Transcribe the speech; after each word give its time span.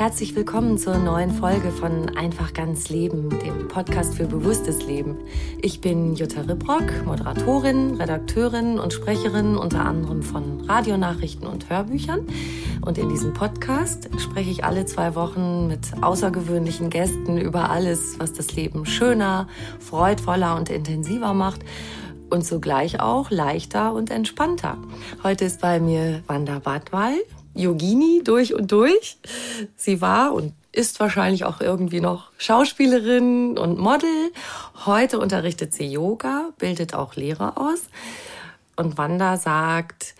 Herzlich 0.00 0.34
willkommen 0.34 0.78
zur 0.78 0.96
neuen 0.96 1.30
Folge 1.30 1.70
von 1.70 2.16
Einfach 2.16 2.54
ganz 2.54 2.88
Leben, 2.88 3.28
dem 3.28 3.68
Podcast 3.68 4.14
für 4.14 4.24
bewusstes 4.24 4.86
Leben. 4.86 5.18
Ich 5.60 5.82
bin 5.82 6.14
Jutta 6.14 6.40
Ribrock, 6.40 7.04
Moderatorin, 7.04 7.96
Redakteurin 7.96 8.78
und 8.78 8.94
Sprecherin 8.94 9.58
unter 9.58 9.84
anderem 9.84 10.22
von 10.22 10.62
Radionachrichten 10.62 11.46
und 11.46 11.68
Hörbüchern. 11.68 12.26
Und 12.80 12.96
in 12.96 13.10
diesem 13.10 13.34
Podcast 13.34 14.08
spreche 14.18 14.48
ich 14.48 14.64
alle 14.64 14.86
zwei 14.86 15.14
Wochen 15.14 15.66
mit 15.66 15.80
außergewöhnlichen 16.00 16.88
Gästen 16.88 17.36
über 17.36 17.68
alles, 17.68 18.18
was 18.18 18.32
das 18.32 18.56
Leben 18.56 18.86
schöner, 18.86 19.48
freudvoller 19.80 20.56
und 20.56 20.70
intensiver 20.70 21.34
macht 21.34 21.60
und 22.30 22.42
zugleich 22.42 23.00
auch 23.00 23.30
leichter 23.30 23.92
und 23.92 24.10
entspannter. 24.10 24.78
Heute 25.22 25.44
ist 25.44 25.60
bei 25.60 25.78
mir 25.78 26.22
Wanda 26.26 26.58
Badwal, 26.58 27.18
Yogini 27.60 28.22
durch 28.24 28.54
und 28.54 28.72
durch. 28.72 29.18
Sie 29.76 30.00
war 30.00 30.32
und 30.32 30.54
ist 30.72 31.00
wahrscheinlich 31.00 31.44
auch 31.44 31.60
irgendwie 31.60 32.00
noch 32.00 32.30
Schauspielerin 32.38 33.58
und 33.58 33.78
Model. 33.78 34.32
Heute 34.86 35.18
unterrichtet 35.18 35.74
sie 35.74 35.86
Yoga, 35.86 36.50
bildet 36.58 36.94
auch 36.94 37.16
Lehrer 37.16 37.58
aus. 37.58 37.82
Und 38.76 38.96
Wanda 38.96 39.36
sagt, 39.36 40.14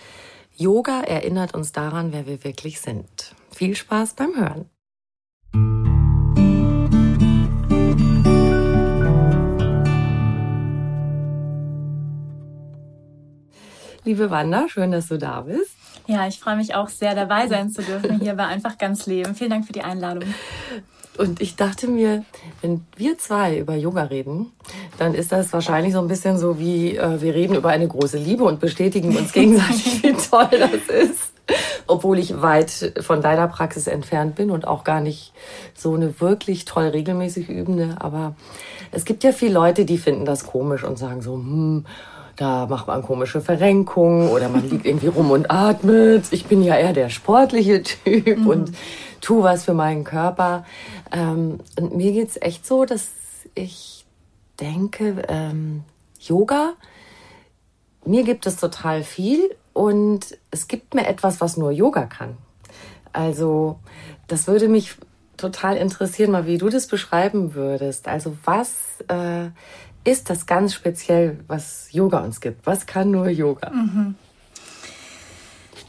Yoga 0.56 1.00
erinnert 1.00 1.54
uns 1.54 1.72
daran, 1.72 2.12
wer 2.12 2.26
wir 2.26 2.44
wirklich 2.44 2.80
sind. 2.80 3.34
Viel 3.50 3.74
Spaß 3.74 4.14
beim 4.14 4.36
Hören. 4.36 4.66
Liebe 14.04 14.30
Wanda, 14.30 14.68
schön, 14.68 14.92
dass 14.92 15.08
du 15.08 15.18
da 15.18 15.42
bist. 15.42 15.79
Ja, 16.10 16.26
ich 16.26 16.40
freue 16.40 16.56
mich 16.56 16.74
auch 16.74 16.88
sehr, 16.88 17.14
dabei 17.14 17.46
sein 17.46 17.70
zu 17.70 17.82
dürfen 17.82 18.18
hier 18.18 18.34
bei 18.34 18.44
Einfach 18.44 18.78
ganz 18.78 19.06
Leben. 19.06 19.36
Vielen 19.36 19.50
Dank 19.50 19.64
für 19.64 19.72
die 19.72 19.82
Einladung. 19.82 20.24
Und 21.16 21.40
ich 21.40 21.54
dachte 21.54 21.86
mir, 21.86 22.24
wenn 22.62 22.84
wir 22.96 23.16
zwei 23.16 23.58
über 23.58 23.76
Yoga 23.76 24.02
reden, 24.04 24.50
dann 24.98 25.14
ist 25.14 25.30
das 25.30 25.52
wahrscheinlich 25.52 25.92
so 25.92 26.00
ein 26.00 26.08
bisschen 26.08 26.36
so 26.36 26.58
wie 26.58 26.96
äh, 26.96 27.22
wir 27.22 27.32
reden 27.34 27.54
über 27.54 27.68
eine 27.68 27.86
große 27.86 28.18
Liebe 28.18 28.42
und 28.42 28.58
bestätigen 28.58 29.16
uns 29.16 29.30
gegenseitig, 29.32 30.02
wie 30.02 30.14
toll 30.14 30.48
das 30.50 30.88
ist. 30.88 31.32
Obwohl 31.86 32.18
ich 32.18 32.42
weit 32.42 32.92
von 33.00 33.22
deiner 33.22 33.46
Praxis 33.46 33.86
entfernt 33.86 34.34
bin 34.34 34.50
und 34.50 34.66
auch 34.66 34.82
gar 34.82 35.00
nicht 35.00 35.32
so 35.76 35.94
eine 35.94 36.20
wirklich 36.20 36.64
toll 36.64 36.88
regelmäßig 36.88 37.48
übende. 37.48 37.98
Aber 38.00 38.34
es 38.90 39.04
gibt 39.04 39.22
ja 39.22 39.30
viele 39.30 39.54
Leute, 39.54 39.84
die 39.84 39.98
finden 39.98 40.24
das 40.24 40.44
komisch 40.44 40.82
und 40.82 40.98
sagen 40.98 41.22
so, 41.22 41.34
hm, 41.34 41.84
da 42.40 42.66
macht 42.66 42.86
man 42.86 43.02
komische 43.02 43.42
Verrenkungen 43.42 44.30
oder 44.30 44.48
man 44.48 44.66
liegt 44.66 44.86
irgendwie 44.86 45.08
rum 45.08 45.30
und 45.30 45.50
atmet. 45.50 46.24
Ich 46.30 46.46
bin 46.46 46.62
ja 46.62 46.74
eher 46.74 46.94
der 46.94 47.10
sportliche 47.10 47.82
Typ 47.82 48.38
mhm. 48.38 48.46
und 48.46 48.72
tu 49.20 49.42
was 49.42 49.66
für 49.66 49.74
meinen 49.74 50.04
Körper. 50.04 50.64
Ähm, 51.12 51.58
und 51.78 51.96
mir 51.96 52.12
geht's 52.12 52.38
echt 52.40 52.66
so, 52.66 52.86
dass 52.86 53.08
ich 53.54 54.06
denke, 54.58 55.22
ähm, 55.28 55.82
Yoga, 56.18 56.72
mir 58.06 58.24
gibt 58.24 58.46
es 58.46 58.56
total 58.56 59.02
viel 59.02 59.54
und 59.74 60.38
es 60.50 60.66
gibt 60.66 60.94
mir 60.94 61.06
etwas, 61.06 61.42
was 61.42 61.58
nur 61.58 61.72
Yoga 61.72 62.06
kann. 62.06 62.38
Also 63.12 63.78
das 64.28 64.46
würde 64.46 64.68
mich 64.68 64.96
total 65.36 65.76
interessieren, 65.76 66.30
mal 66.30 66.46
wie 66.46 66.56
du 66.56 66.70
das 66.70 66.86
beschreiben 66.86 67.52
würdest. 67.52 68.08
Also 68.08 68.34
was 68.44 69.00
äh, 69.08 69.50
ist 70.04 70.30
das 70.30 70.46
ganz 70.46 70.74
speziell, 70.74 71.40
was 71.46 71.88
Yoga 71.92 72.18
uns 72.18 72.40
gibt? 72.40 72.66
Was 72.66 72.86
kann 72.86 73.10
nur 73.10 73.28
Yoga? 73.28 73.70
Mhm. 73.70 74.14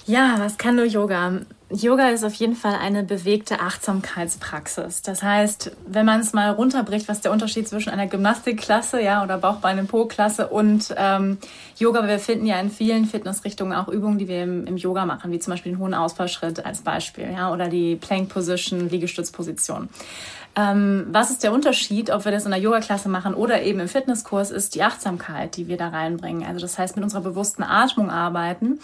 Ja, 0.06 0.36
was 0.40 0.58
kann 0.58 0.76
nur 0.76 0.86
Yoga? 0.86 1.42
Yoga 1.74 2.10
ist 2.10 2.26
auf 2.26 2.34
jeden 2.34 2.56
Fall 2.56 2.76
eine 2.76 3.04
bewegte 3.04 3.62
Achtsamkeitspraxis. 3.62 5.04
Das 5.04 5.24
heißt, 5.24 5.72
wenn 5.88 6.06
man 6.06 6.20
es 6.20 6.34
mal 6.34 6.50
runterbricht, 6.52 7.08
was 7.08 7.22
der 7.22 7.32
Unterschied 7.32 7.68
zwischen 7.68 7.92
einer 7.92 8.08
Gymnastikklasse 8.08 9.02
ja, 9.02 9.24
oder 9.24 9.38
Bauchbeine-Po-Klasse 9.38 10.48
und 10.48 10.94
ähm, 10.98 11.38
Yoga, 11.78 12.08
wir 12.08 12.20
finden 12.20 12.46
ja 12.46 12.60
in 12.60 12.70
vielen 12.70 13.06
Fitnessrichtungen 13.06 13.74
auch 13.74 13.88
Übungen, 13.88 14.18
die 14.18 14.28
wir 14.28 14.44
im, 14.44 14.68
im, 14.68 14.76
Yoga 14.76 15.06
machen, 15.06 15.32
wie 15.32 15.40
zum 15.40 15.52
Beispiel 15.52 15.72
den 15.72 15.80
hohen 15.80 15.94
Ausfallschritt 15.94 16.66
als 16.66 16.82
Beispiel 16.82 17.32
ja, 17.32 17.54
oder 17.54 17.70
die 17.70 17.96
Plank 17.96 18.28
Position, 18.30 18.90
Liegestützposition. 18.90 19.88
Ähm, 20.54 21.08
was 21.12 21.32
ist 21.32 21.44
der 21.44 21.54
Unterschied, 21.54 22.10
ob 22.10 22.26
wir 22.26 22.32
das 22.32 22.44
in 22.44 22.52
der 22.52 22.60
Yoga-Klasse 22.60 23.08
machen 23.08 23.34
oder 23.34 23.62
eben 23.62 23.80
im 23.80 23.88
Fitnesskurs, 23.88 24.52
ist 24.52 24.76
die 24.76 24.84
Achtsamkeit, 24.84 25.56
die 25.56 25.70
wir 25.70 25.78
da 25.78 25.90
reinbringen. 25.90 26.46
Also 26.46 26.60
das 26.60 26.78
heißt, 26.78 26.98
mit 26.98 27.04
unserer 27.04 27.22
bewussten 27.22 27.64
Atmung 27.64 28.10
arbeiten 28.10 28.80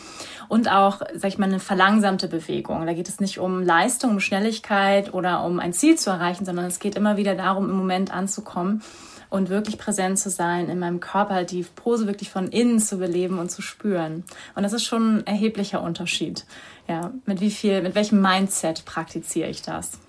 und 0.48 0.72
auch, 0.72 1.02
sag 1.16 1.28
ich 1.28 1.38
mal, 1.38 1.46
eine 1.46 1.60
verlangsamte 1.60 2.30
Bewegung. 2.30 2.86
Da 2.86 2.94
geht 2.94 3.10
es 3.10 3.20
nicht 3.20 3.40
um 3.40 3.62
Leistung, 3.62 4.12
um 4.12 4.20
Schnelligkeit 4.22 5.14
oder 5.14 5.44
um 5.44 5.60
ein 5.60 5.74
Ziel 5.74 5.98
zu 5.98 6.10
erreichen, 6.10 6.46
sondern 6.46 6.66
es 6.66 6.80
geht 6.80 6.96
immer 6.96 7.18
wieder 7.18 7.36
darum, 7.36 7.70
im 7.70 7.76
Moment 7.76 8.14
anzukommen 8.14 8.82
und 9.30 9.50
wirklich 9.50 9.78
präsent 9.78 10.20
zu 10.20 10.30
sein, 10.30 10.70
in 10.70 10.80
meinem 10.80 11.02
Körper 11.02 11.44
die 11.44 11.64
Pose 11.64 12.08
wirklich 12.08 12.30
von 12.30 12.48
innen 12.48 12.80
zu 12.80 12.98
beleben 12.98 13.40
und 13.40 13.52
zu 13.52 13.62
spüren. 13.62 14.24
Und 14.56 14.64
das 14.64 14.72
ist 14.72 14.86
schon 14.86 15.18
ein 15.18 15.28
erheblicher 15.28 15.82
Unterschied. 15.82 16.46
Ja, 16.88 17.12
mit 17.26 17.42
wie 17.42 17.52
viel, 17.52 17.82
mit 17.82 17.96
welchem 17.96 18.22
Mindset 18.22 18.86
praktiziere 18.86 19.50
ich 19.50 19.62
das? 19.62 20.00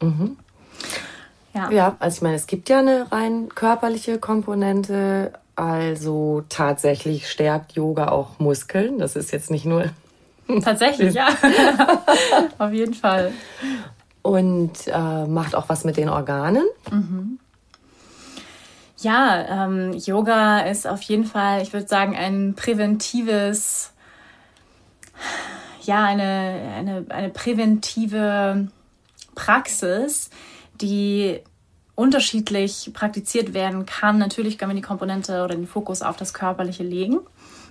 Mhm. 0.00 0.36
Ja. 1.54 1.70
ja, 1.70 1.96
also 2.00 2.16
ich 2.16 2.22
meine, 2.22 2.34
es 2.34 2.46
gibt 2.46 2.68
ja 2.68 2.80
eine 2.80 3.10
rein 3.12 3.48
körperliche 3.54 4.18
Komponente. 4.18 5.32
Also 5.56 6.42
tatsächlich 6.48 7.30
stärkt 7.30 7.72
Yoga 7.72 8.08
auch 8.08 8.40
Muskeln. 8.40 8.98
Das 8.98 9.14
ist 9.14 9.30
jetzt 9.30 9.50
nicht 9.52 9.64
nur. 9.64 9.90
Tatsächlich, 10.62 11.14
ja. 11.14 11.28
Auf 12.58 12.72
jeden 12.72 12.94
Fall. 12.94 13.32
Und 14.22 14.72
äh, 14.86 15.26
macht 15.26 15.54
auch 15.54 15.68
was 15.68 15.84
mit 15.84 15.96
den 15.96 16.08
Organen. 16.08 16.64
Mhm. 16.90 17.38
Ja, 18.98 19.66
ähm, 19.66 19.92
Yoga 19.92 20.60
ist 20.60 20.86
auf 20.86 21.02
jeden 21.02 21.24
Fall, 21.24 21.62
ich 21.62 21.72
würde 21.72 21.86
sagen, 21.86 22.16
ein 22.16 22.54
präventives, 22.54 23.92
ja, 25.82 26.04
eine, 26.04 26.72
eine, 26.74 27.04
eine 27.10 27.28
präventive 27.28 28.68
Praxis, 29.34 30.30
die 30.80 31.40
unterschiedlich 31.94 32.90
praktiziert 32.92 33.54
werden 33.54 33.86
kann. 33.86 34.18
Natürlich 34.18 34.58
können 34.58 34.72
wir 34.72 34.76
die 34.76 34.86
Komponente 34.86 35.44
oder 35.44 35.54
den 35.54 35.66
Fokus 35.66 36.02
auf 36.02 36.16
das 36.16 36.34
Körperliche 36.34 36.82
legen. 36.82 37.20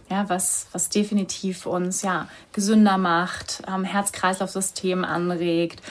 ja, 0.09 0.27
was, 0.29 0.67
was 0.71 0.89
definitiv 0.89 1.65
uns 1.65 2.01
ja 2.01 2.27
gesünder 2.51 2.97
macht, 2.97 3.63
ähm, 3.67 3.83
Herz-Kreislauf-System 3.83 5.03
anregt, 5.05 5.81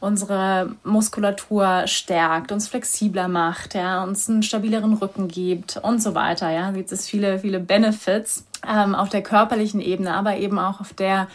unsere 0.00 0.74
Muskulatur 0.82 1.86
stärkt, 1.86 2.52
uns 2.52 2.68
flexibler 2.68 3.28
macht, 3.28 3.74
ja, 3.74 4.02
uns 4.02 4.28
einen 4.28 4.42
stabileren 4.42 4.94
Rücken 4.94 5.28
gibt 5.28 5.76
und 5.76 6.02
so 6.02 6.14
weiter. 6.14 6.50
Ja, 6.50 6.70
gibt 6.70 6.90
es 6.90 7.06
viele, 7.06 7.38
viele 7.38 7.60
Benefits 7.60 8.46
ähm, 8.66 8.94
auf 8.94 9.10
der 9.10 9.22
körperlichen 9.22 9.80
Ebene, 9.80 10.14
aber 10.14 10.38
eben 10.38 10.58
auch 10.58 10.80
auf 10.80 10.94
der 10.94 11.28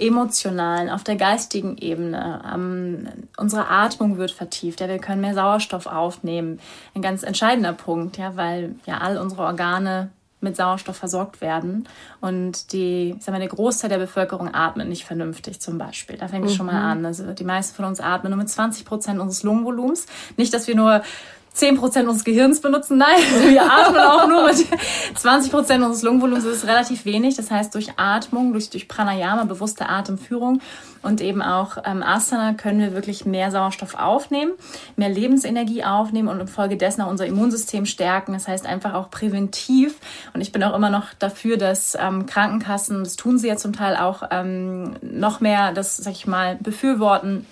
emotionalen, 0.00 0.90
auf 0.90 1.04
der 1.04 1.16
geistigen 1.16 1.76
Ebene. 1.76 2.42
Ähm, 2.52 3.08
unsere 3.36 3.68
Atmung 3.68 4.16
wird 4.16 4.30
vertieft, 4.30 4.80
ja, 4.80 4.88
wir 4.88 4.98
können 4.98 5.20
mehr 5.20 5.34
Sauerstoff 5.34 5.86
aufnehmen. 5.86 6.60
Ein 6.94 7.02
ganz 7.02 7.22
entscheidender 7.22 7.72
Punkt, 7.72 8.16
ja, 8.16 8.36
weil 8.36 8.74
ja 8.86 8.98
all 8.98 9.18
unsere 9.18 9.42
Organe 9.42 10.10
mit 10.40 10.56
Sauerstoff 10.56 10.96
versorgt 10.96 11.40
werden. 11.40 11.86
Und 12.20 12.72
die, 12.72 13.14
ich 13.16 13.22
sag 13.22 13.32
mal, 13.32 13.38
der 13.38 13.48
Großteil 13.48 13.90
der 13.90 13.98
Bevölkerung 13.98 14.54
atmet 14.54 14.88
nicht 14.88 15.04
vernünftig 15.04 15.60
zum 15.60 15.78
Beispiel. 15.78 16.16
Da 16.16 16.28
fängt 16.28 16.46
es 16.46 16.52
mhm. 16.52 16.56
schon 16.56 16.66
mal 16.66 16.80
mhm. 16.80 16.90
an. 17.00 17.06
Also 17.06 17.32
die 17.32 17.44
meisten 17.44 17.76
von 17.76 17.84
uns 17.84 18.00
atmen 18.00 18.30
nur 18.30 18.38
mit 18.38 18.48
20 18.48 18.84
Prozent 18.84 19.20
unseres 19.20 19.42
Lungenvolumens. 19.42 20.06
Nicht, 20.36 20.54
dass 20.54 20.66
wir 20.66 20.76
nur 20.76 21.02
10 21.52 21.76
Prozent 21.76 22.08
unseres 22.08 22.24
Gehirns 22.24 22.60
benutzen. 22.60 22.98
Nein, 22.98 23.20
wir 23.48 23.62
atmen 23.62 24.00
auch 24.00 24.28
nur 24.28 24.46
mit 24.46 24.66
20 25.14 25.50
Prozent 25.50 25.84
unseres 25.84 26.02
Lungenvolumens. 26.02 26.44
Das 26.44 26.54
ist 26.56 26.66
relativ 26.66 27.04
wenig. 27.04 27.36
Das 27.36 27.50
heißt, 27.50 27.74
durch 27.74 27.92
Atmung, 27.96 28.52
durch, 28.52 28.70
durch 28.70 28.88
Pranayama, 28.88 29.44
bewusste 29.44 29.88
Atemführung 29.88 30.60
und 31.02 31.20
eben 31.20 31.42
auch 31.42 31.78
ähm, 31.84 32.02
Asana 32.02 32.52
können 32.54 32.78
wir 32.78 32.92
wirklich 32.92 33.24
mehr 33.24 33.50
Sauerstoff 33.50 33.94
aufnehmen, 33.94 34.52
mehr 34.96 35.08
Lebensenergie 35.08 35.82
aufnehmen 35.82 36.28
und 36.28 36.40
infolgedessen 36.40 37.02
auch 37.02 37.10
unser 37.10 37.26
Immunsystem 37.26 37.86
stärken. 37.86 38.32
Das 38.32 38.48
heißt 38.48 38.66
einfach 38.66 38.94
auch 38.94 39.10
präventiv. 39.10 39.96
Und 40.34 40.42
ich 40.42 40.52
bin 40.52 40.62
auch 40.62 40.74
immer 40.74 40.90
noch 40.90 41.14
dafür, 41.18 41.56
dass 41.56 41.96
ähm, 41.98 42.26
Krankenkassen, 42.26 43.02
das 43.02 43.16
tun 43.16 43.38
sie 43.38 43.48
ja 43.48 43.56
zum 43.56 43.72
Teil 43.72 43.96
auch, 43.96 44.22
ähm, 44.30 44.96
noch 45.00 45.40
mehr 45.40 45.72
das, 45.72 45.96
sag 45.96 46.12
ich 46.12 46.26
mal, 46.26 46.56
befürworten 46.60 47.46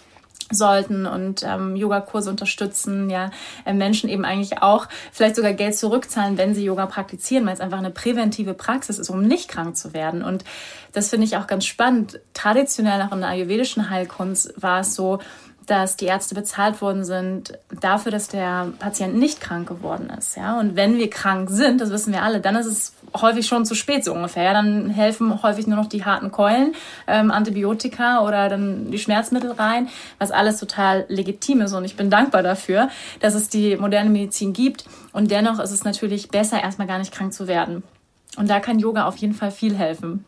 sollten 0.50 1.06
und 1.06 1.42
ähm, 1.42 1.76
Yogakurse 1.76 2.30
unterstützen, 2.30 3.10
ja, 3.10 3.30
äh, 3.64 3.72
Menschen 3.72 4.08
eben 4.08 4.24
eigentlich 4.24 4.62
auch 4.62 4.86
vielleicht 5.12 5.36
sogar 5.36 5.52
Geld 5.52 5.76
zurückzahlen, 5.76 6.38
wenn 6.38 6.54
sie 6.54 6.64
Yoga 6.64 6.86
praktizieren, 6.86 7.46
weil 7.46 7.54
es 7.54 7.60
einfach 7.60 7.78
eine 7.78 7.90
präventive 7.90 8.54
Praxis 8.54 8.98
ist, 8.98 9.10
um 9.10 9.22
nicht 9.22 9.48
krank 9.48 9.76
zu 9.76 9.92
werden. 9.92 10.22
Und 10.22 10.44
das 10.92 11.10
finde 11.10 11.26
ich 11.26 11.36
auch 11.36 11.46
ganz 11.46 11.66
spannend. 11.66 12.20
Traditionell 12.34 13.02
auch 13.02 13.12
in 13.12 13.20
der 13.20 13.30
ayurvedischen 13.30 13.90
Heilkunst 13.90 14.54
war 14.60 14.80
es 14.80 14.94
so, 14.94 15.18
dass 15.68 15.96
die 15.96 16.06
Ärzte 16.06 16.34
bezahlt 16.34 16.80
worden 16.80 17.04
sind 17.04 17.58
dafür, 17.68 18.10
dass 18.10 18.28
der 18.28 18.72
Patient 18.78 19.16
nicht 19.16 19.40
krank 19.40 19.68
geworden 19.68 20.10
ist. 20.16 20.36
Ja? 20.36 20.58
Und 20.58 20.76
wenn 20.76 20.96
wir 20.96 21.10
krank 21.10 21.50
sind, 21.50 21.80
das 21.80 21.90
wissen 21.90 22.12
wir 22.12 22.22
alle, 22.22 22.40
dann 22.40 22.56
ist 22.56 22.66
es 22.66 22.92
häufig 23.16 23.46
schon 23.46 23.64
zu 23.64 23.75
spät 23.75 24.05
so 24.05 24.12
ungefähr. 24.12 24.52
Dann 24.52 24.90
helfen 24.90 25.43
häufig 25.43 25.66
nur 25.66 25.76
noch 25.76 25.87
die 25.87 26.05
harten 26.05 26.31
Keulen, 26.31 26.75
ähm, 27.06 27.31
Antibiotika 27.31 28.25
oder 28.25 28.49
dann 28.49 28.90
die 28.90 28.99
Schmerzmittel 28.99 29.52
rein, 29.52 29.88
was 30.19 30.31
alles 30.31 30.58
total 30.58 31.05
legitim 31.08 31.60
ist. 31.60 31.72
Und 31.72 31.84
ich 31.84 31.96
bin 31.96 32.10
dankbar 32.10 32.43
dafür, 32.43 32.88
dass 33.20 33.34
es 33.34 33.49
die 33.49 33.76
moderne 33.76 34.10
Medizin 34.10 34.52
gibt. 34.52 34.84
Und 35.12 35.31
dennoch 35.31 35.58
ist 35.58 35.72
es 35.72 35.84
natürlich 35.84 36.28
besser, 36.28 36.62
erstmal 36.62 36.88
gar 36.88 36.99
nicht 36.99 37.12
krank 37.12 37.32
zu 37.32 37.49
werden. 37.49 37.82
Und 38.37 38.49
da 38.49 38.60
kann 38.60 38.78
Yoga 38.78 39.06
auf 39.06 39.16
jeden 39.16 39.34
Fall 39.34 39.50
viel 39.50 39.76
helfen. 39.76 40.25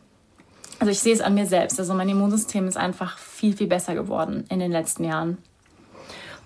Also 0.79 0.91
ich 0.91 0.99
sehe 0.99 1.13
es 1.13 1.21
an 1.21 1.35
mir 1.35 1.45
selbst. 1.45 1.79
Also 1.79 1.93
mein 1.93 2.09
Immunsystem 2.09 2.67
ist 2.67 2.77
einfach 2.77 3.17
viel, 3.19 3.55
viel 3.55 3.67
besser 3.67 3.93
geworden 3.93 4.45
in 4.49 4.59
den 4.59 4.71
letzten 4.71 5.03
Jahren. 5.03 5.37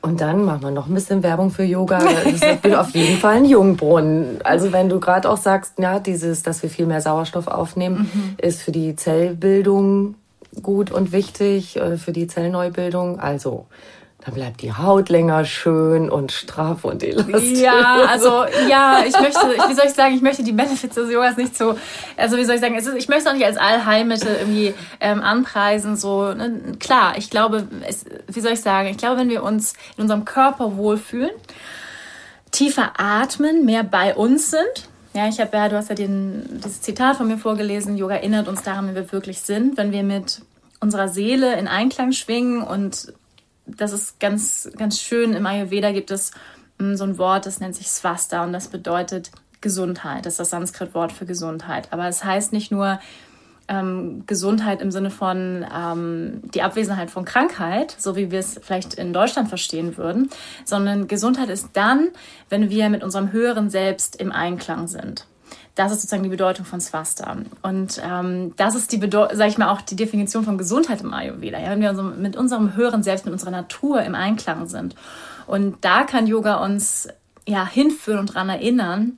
Und 0.06 0.22
dann 0.22 0.46
machen 0.46 0.62
wir 0.62 0.70
noch 0.70 0.88
ein 0.88 0.94
bisschen 0.94 1.24
Werbung 1.24 1.50
für 1.50 1.64
Yoga. 1.64 1.98
Das 1.98 2.34
ist 2.34 2.76
auf 2.76 2.92
jeden 2.92 3.18
Fall 3.18 3.38
ein 3.38 3.46
Jungbrunnen. 3.46 4.38
Also 4.44 4.72
wenn 4.72 4.88
du 4.88 5.00
gerade 5.00 5.28
auch 5.28 5.38
sagst, 5.38 5.80
ja, 5.80 6.00
dieses, 6.00 6.44
dass 6.44 6.62
wir 6.62 6.70
viel 6.70 6.86
mehr 6.86 7.02
Sauerstoff 7.02 7.48
aufnehmen, 7.48 8.12
mhm. 8.14 8.36
ist 8.38 8.62
für 8.62 8.72
die 8.72 8.96
Zellbildung 8.96 10.14
gut 10.62 10.92
und 10.92 11.12
wichtig, 11.12 11.78
äh, 11.78 11.98
für 11.98 12.12
die 12.12 12.28
Zellneubildung. 12.28 13.20
Also 13.20 13.66
dann 14.26 14.34
bleibt 14.34 14.64
die 14.64 14.74
Haut 14.74 15.10
länger 15.10 15.46
schön 15.46 16.10
und 16.10 16.32
straff 16.32 16.84
und 16.84 17.04
elastisch. 17.04 17.60
Ja, 17.60 18.06
also 18.10 18.46
ja, 18.68 19.04
ich 19.06 19.14
möchte, 19.20 19.40
wie 19.70 19.74
soll 19.76 19.86
ich 19.86 19.94
sagen, 19.94 20.16
ich 20.16 20.24
möchte 20.24 20.44
die 20.44 20.52
Benefits 20.52 20.96
des 20.96 21.12
Yogas 21.12 21.38
nicht 21.38 21.56
so, 21.56 21.78
also 22.18 22.36
wie 22.36 22.44
soll 22.44 22.56
ich 22.56 22.62
sagen, 22.62 22.76
ist, 22.76 22.88
ich 22.88 23.08
möchte 23.08 23.26
es 23.26 23.28
auch 23.28 23.34
nicht 23.34 23.46
als 23.46 23.58
Allheilmittel 23.58 24.36
irgendwie 24.40 24.74
ähm, 25.00 25.22
anpreisen. 25.22 25.96
So 25.96 26.34
ne? 26.34 26.60
klar, 26.80 27.14
ich 27.18 27.30
glaube, 27.30 27.68
es, 27.88 28.06
wie 28.28 28.40
soll 28.40 28.54
ich 28.54 28.62
sagen, 28.62 28.88
ich 28.88 28.98
glaube, 28.98 29.18
wenn 29.18 29.30
wir 29.30 29.44
uns 29.44 29.74
in 29.96 30.02
unserem 30.02 30.26
Körper 30.26 30.76
wohlfühlen, 30.76 31.32
tiefer 32.50 32.94
atmen, 32.98 33.64
mehr 33.64 33.84
bei 33.84 34.16
uns 34.16 34.50
sind. 34.50 34.90
Ja, 35.14 35.28
ich 35.28 35.40
habe 35.40 35.56
ja, 35.56 35.70
du 35.70 35.78
hast 35.78 35.90
ja 35.90 35.96
den, 35.96 36.62
dieses 36.64 36.82
Zitat 36.82 37.18
von 37.18 37.28
mir 37.28 37.38
vorgelesen, 37.38 37.96
Yoga 37.96 38.16
erinnert 38.16 38.48
uns 38.48 38.64
daran, 38.64 38.90
wie 38.90 38.96
wir 38.96 39.12
wirklich 39.12 39.42
sind, 39.42 39.78
wenn 39.78 39.92
wir 39.92 40.02
mit 40.02 40.42
unserer 40.80 41.10
Seele 41.10 41.58
in 41.60 41.68
Einklang 41.68 42.12
schwingen 42.12 42.64
und 42.64 43.14
das 43.66 43.94
ist 43.94 44.20
ganz, 44.20 44.70
ganz 44.78 45.00
schön. 45.00 45.34
Im 45.34 45.46
Ayurveda 45.46 45.92
gibt 45.92 46.12
es 46.12 46.32
mm, 46.78 46.96
so 46.96 47.04
ein 47.04 47.18
Wort, 47.18 47.46
das 47.46 47.60
nennt 47.60 47.76
sich 47.76 47.90
Swasta 47.90 48.44
und 48.44 48.54
das 48.54 48.68
bedeutet 48.68 49.32
Gesundheit. 49.62 50.26
Das 50.26 50.34
ist 50.34 50.40
das 50.40 50.50
Sanskrit-Wort 50.52 51.12
für 51.12 51.26
Gesundheit. 51.26 51.92
Aber 51.92 52.08
es 52.08 52.24
heißt 52.24 52.54
nicht 52.54 52.72
nur 52.72 53.00
ähm, 53.68 54.24
Gesundheit 54.28 54.82
im 54.82 54.92
Sinne 54.92 55.10
von 55.10 55.66
ähm, 55.76 56.42
die 56.54 56.62
Abwesenheit 56.62 57.10
von 57.10 57.26
Krankheit, 57.26 57.96
so 57.98 58.16
wie 58.16 58.32
wir 58.32 58.40
es 58.40 58.60
vielleicht 58.62 58.94
in 58.94 59.14
Deutschland 59.14 59.50
verstehen 59.50 59.98
würden, 59.98 60.30
sondern 60.66 61.08
Gesundheit 61.08 61.50
ist 61.50 61.70
dann, 61.74 62.10
wenn 62.50 62.70
wir 62.70 62.90
mit 62.90 63.04
unserem 63.04 63.32
höheren 63.32 63.70
Selbst 63.70 64.18
im 64.18 64.32
Einklang 64.32 64.88
sind. 64.88 65.26
Das 65.76 65.92
ist 65.92 66.02
sozusagen 66.02 66.24
die 66.24 66.30
Bedeutung 66.30 66.66
von 66.66 66.80
Swasta. 66.80 67.36
Und 67.62 68.02
ähm, 68.04 68.54
das 68.56 68.76
ist 68.76 68.92
die 68.92 68.98
Bedeutung, 68.98 69.38
sage 69.38 69.50
ich 69.50 69.58
mal, 69.58 69.70
auch 69.70 69.82
die 69.82 69.98
Definition 69.98 70.46
von 70.46 70.58
Gesundheit 70.58 71.02
im 71.02 71.14
Ayurveda. 71.14 71.60
Ja, 71.60 71.70
wenn 71.70 71.82
wir 71.82 71.94
mit 71.94 72.38
unserem 72.38 72.76
höheren 72.76 73.04
Selbst, 73.04 73.26
mit 73.26 73.34
unserer 73.34 73.52
Natur 73.52 74.02
im 74.02 74.16
Einklang 74.16 74.68
sind. 74.68 74.96
Und 75.48 75.78
da 75.82 76.04
kann 76.04 76.28
Yoga 76.28 76.64
uns 76.64 77.10
ja 77.48 77.68
hinführen 77.68 78.20
und 78.20 78.30
daran 78.30 78.50
erinnern, 78.50 79.18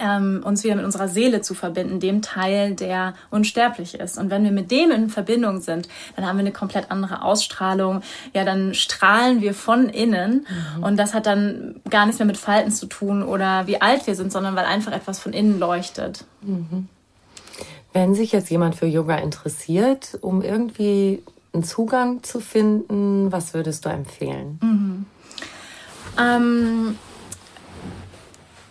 ähm, 0.00 0.42
uns 0.44 0.64
wieder 0.64 0.76
mit 0.76 0.84
unserer 0.84 1.08
Seele 1.08 1.40
zu 1.40 1.54
verbinden, 1.54 2.00
dem 2.00 2.22
Teil, 2.22 2.74
der 2.74 3.14
unsterblich 3.30 3.94
ist. 3.94 4.18
Und 4.18 4.30
wenn 4.30 4.44
wir 4.44 4.52
mit 4.52 4.70
dem 4.70 4.90
in 4.90 5.08
Verbindung 5.08 5.60
sind, 5.60 5.88
dann 6.16 6.26
haben 6.26 6.36
wir 6.36 6.40
eine 6.40 6.52
komplett 6.52 6.90
andere 6.90 7.22
Ausstrahlung. 7.22 8.02
Ja, 8.34 8.44
dann 8.44 8.74
strahlen 8.74 9.40
wir 9.40 9.54
von 9.54 9.88
innen. 9.88 10.46
Mhm. 10.76 10.82
Und 10.82 10.96
das 10.96 11.14
hat 11.14 11.26
dann 11.26 11.80
gar 11.88 12.06
nichts 12.06 12.18
mehr 12.18 12.26
mit 12.26 12.36
Falten 12.36 12.70
zu 12.70 12.86
tun 12.86 13.22
oder 13.22 13.66
wie 13.66 13.80
alt 13.80 14.06
wir 14.06 14.14
sind, 14.14 14.32
sondern 14.32 14.56
weil 14.56 14.64
einfach 14.64 14.92
etwas 14.92 15.18
von 15.18 15.32
innen 15.32 15.58
leuchtet. 15.58 16.24
Mhm. 16.42 16.88
Wenn 17.92 18.14
sich 18.14 18.32
jetzt 18.32 18.50
jemand 18.50 18.74
für 18.74 18.86
Yoga 18.86 19.16
interessiert, 19.16 20.18
um 20.20 20.42
irgendwie 20.42 21.22
einen 21.52 21.64
Zugang 21.64 22.22
zu 22.22 22.40
finden, 22.40 23.32
was 23.32 23.54
würdest 23.54 23.84
du 23.84 23.88
empfehlen? 23.88 24.58
Mhm. 24.62 25.06
Ähm, 26.18 26.98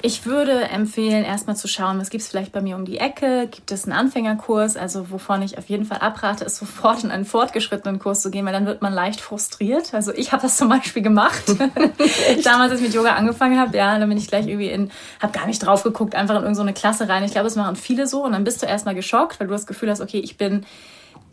ich 0.01 0.25
würde 0.25 0.65
empfehlen, 0.65 1.23
erstmal 1.23 1.55
zu 1.55 1.67
schauen, 1.67 1.99
was 1.99 2.09
gibt 2.09 2.21
es 2.21 2.29
vielleicht 2.29 2.51
bei 2.51 2.61
mir 2.61 2.75
um 2.75 2.85
die 2.85 2.99
Ecke? 2.99 3.47
Gibt 3.49 3.71
es 3.71 3.85
einen 3.85 3.93
Anfängerkurs? 3.93 4.77
Also 4.77 5.09
wovon 5.09 5.41
ich 5.41 5.57
auf 5.57 5.69
jeden 5.69 5.85
Fall 5.85 5.99
abrate, 5.99 6.45
ist 6.45 6.57
sofort 6.57 7.03
in 7.03 7.09
einen 7.09 7.25
fortgeschrittenen 7.25 7.97
Kurs 7.97 8.21
zu 8.21 8.29
gehen, 8.29 8.45
weil 8.45 8.53
dann 8.53 8.67
wird 8.67 8.81
man 8.81 8.93
leicht 8.93 9.21
frustriert. 9.21 9.93
Also 9.93 10.13
ich 10.13 10.31
habe 10.31 10.43
das 10.43 10.57
zum 10.57 10.69
Beispiel 10.69 11.01
gemacht. 11.01 11.43
Damals, 12.43 12.71
als 12.71 12.81
ich 12.81 12.87
mit 12.87 12.93
Yoga 12.93 13.15
angefangen 13.15 13.59
habe, 13.59 13.75
ja, 13.75 13.97
dann 13.97 14.07
bin 14.07 14.17
ich 14.17 14.27
gleich 14.27 14.47
irgendwie 14.47 14.69
in, 14.69 14.91
habe 15.19 15.33
gar 15.33 15.47
nicht 15.47 15.65
drauf 15.65 15.83
geguckt, 15.83 16.13
einfach 16.13 16.35
in 16.35 16.43
irgendeine 16.43 16.73
Klasse 16.73 17.09
rein. 17.09 17.23
Ich 17.23 17.31
glaube, 17.31 17.47
es 17.47 17.55
machen 17.55 17.75
viele 17.75 18.05
so 18.05 18.23
und 18.23 18.33
dann 18.33 18.43
bist 18.43 18.61
du 18.61 18.67
erstmal 18.67 18.95
geschockt, 18.95 19.39
weil 19.39 19.47
du 19.47 19.53
das 19.53 19.65
Gefühl 19.65 19.89
hast, 19.89 20.01
okay, 20.01 20.19
ich 20.19 20.37
bin 20.37 20.65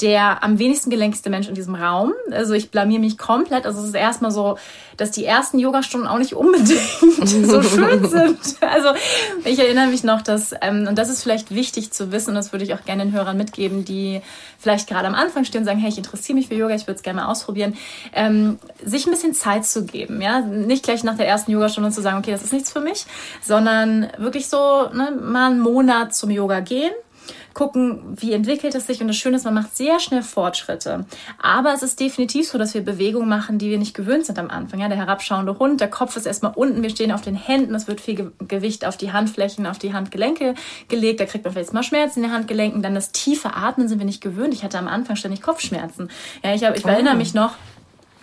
der 0.04 0.44
am 0.44 0.58
wenigsten 0.58 0.90
gelenkigste 0.90 1.30
Mensch 1.30 1.49
in 1.49 1.54
diesem 1.54 1.75
Raum. 1.75 2.12
Also 2.30 2.52
ich 2.52 2.70
blamier 2.70 2.99
mich 2.99 3.16
komplett. 3.16 3.64
Also 3.64 3.80
es 3.80 3.88
ist 3.88 3.94
erstmal 3.94 4.30
so, 4.30 4.58
dass 4.99 5.11
die 5.12 5.25
ersten 5.25 5.58
Yogastunden 5.58 6.06
auch 6.06 6.18
nicht 6.18 6.34
unbedingt 6.34 6.68
so 7.25 7.62
schön 7.62 8.06
sind. 8.06 8.38
Also 8.61 8.90
ich 9.46 9.58
erinnere 9.58 9.87
mich 9.87 10.04
noch, 10.04 10.20
dass, 10.20 10.54
ähm, 10.61 10.87
und 10.87 10.99
das 10.99 11.08
ist 11.08 11.23
vielleicht 11.23 11.54
wichtig 11.54 11.90
zu 11.90 12.12
wissen, 12.12 12.30
und 12.30 12.37
das 12.37 12.52
würde 12.52 12.66
ich 12.66 12.75
auch 12.75 12.84
gerne 12.84 13.02
den 13.02 13.14
Hörern 13.14 13.38
mitgeben, 13.38 13.87
die 13.87 14.20
vielleicht 14.58 14.90
gerade 14.90 15.08
am 15.08 15.14
Anfang 15.14 15.46
stehen 15.46 15.61
und 15.61 15.64
sagen, 15.64 15.80
hey, 15.80 15.88
ich 15.88 15.96
interessiere 15.96 16.37
mich 16.37 16.49
für 16.49 16.54
Yoga, 16.54 16.75
ich 16.75 16.82
würde 16.82 16.96
es 16.96 17.02
gerne 17.02 17.23
mal 17.23 17.28
ausprobieren, 17.28 17.75
ähm, 18.12 18.58
sich 18.84 19.06
ein 19.06 19.11
bisschen 19.11 19.32
Zeit 19.32 19.64
zu 19.64 19.87
geben. 19.87 20.20
Ja? 20.20 20.42
Nicht 20.42 20.84
gleich 20.84 21.02
nach 21.02 21.16
der 21.16 21.26
ersten 21.26 21.50
Yogastunde 21.50 21.90
zu 21.90 22.02
sagen, 22.02 22.18
okay, 22.18 22.32
das 22.32 22.42
ist 22.42 22.52
nichts 22.52 22.70
für 22.70 22.80
mich, 22.80 23.06
sondern 23.42 24.08
wirklich 24.18 24.50
so 24.50 24.58
ne, 24.92 25.18
mal 25.18 25.50
einen 25.50 25.61
Monat 25.61 26.14
zum 26.14 26.30
Yoga 26.30 26.61
gehen 26.61 26.92
gucken, 27.54 28.16
wie 28.16 28.32
entwickelt 28.32 28.75
es 28.75 28.87
sich. 28.87 29.00
Und 29.00 29.08
das 29.08 29.16
Schöne 29.16 29.37
ist, 29.37 29.44
man 29.44 29.54
macht 29.54 29.76
sehr 29.76 30.00
schnell 30.00 30.23
Fortschritte. 30.23 31.06
Aber 31.40 31.73
es 31.73 31.82
ist 31.82 32.00
definitiv 32.00 32.49
so, 32.49 32.58
dass 32.58 32.75
wir 32.75 32.82
Bewegungen 32.82 33.28
machen, 33.28 33.58
die 33.58 33.70
wir 33.70 33.78
nicht 33.78 33.94
gewöhnt 33.94 34.26
sind 34.26 34.38
am 34.38 34.50
Anfang. 34.50 34.80
Ja, 34.80 34.88
der 34.88 34.99
herabschauende 34.99 35.58
Hund, 35.58 35.80
der 35.80 35.88
Kopf 35.88 36.16
ist 36.16 36.26
erstmal 36.26 36.52
unten, 36.54 36.82
wir 36.82 36.90
stehen 36.90 37.12
auf 37.12 37.23
den 37.23 37.37
Händen, 37.37 37.75
es 37.75 37.87
wird 37.87 38.00
viel 38.00 38.32
Gewicht 38.46 38.84
auf 38.84 38.96
die 38.96 39.12
Handflächen, 39.12 39.66
auf 39.66 39.78
die 39.78 39.94
Handgelenke 39.94 40.54
gelegt. 40.88 41.20
Da 41.20 41.26
kriegt 41.26 41.44
man 41.44 41.54
vielleicht 41.54 41.73
mal 41.73 41.82
Schmerzen 41.82 42.20
in 42.20 42.28
den 42.28 42.32
Handgelenken. 42.32 42.82
Dann 42.82 42.94
das 42.94 43.12
tiefe 43.12 43.54
Atmen 43.54 43.88
sind 43.88 43.99
wir 43.99 44.06
nicht 44.06 44.20
gewöhnt. 44.20 44.52
Ich 44.52 44.64
hatte 44.64 44.78
am 44.78 44.88
Anfang 44.88 45.16
ständig 45.16 45.40
Kopfschmerzen. 45.40 46.11
Ja, 46.42 46.54
ich, 46.54 46.64
hab, 46.64 46.76
ich 46.76 46.84
oh. 46.84 46.88
erinnere 46.88 47.14
mich 47.14 47.34
noch, 47.34 47.52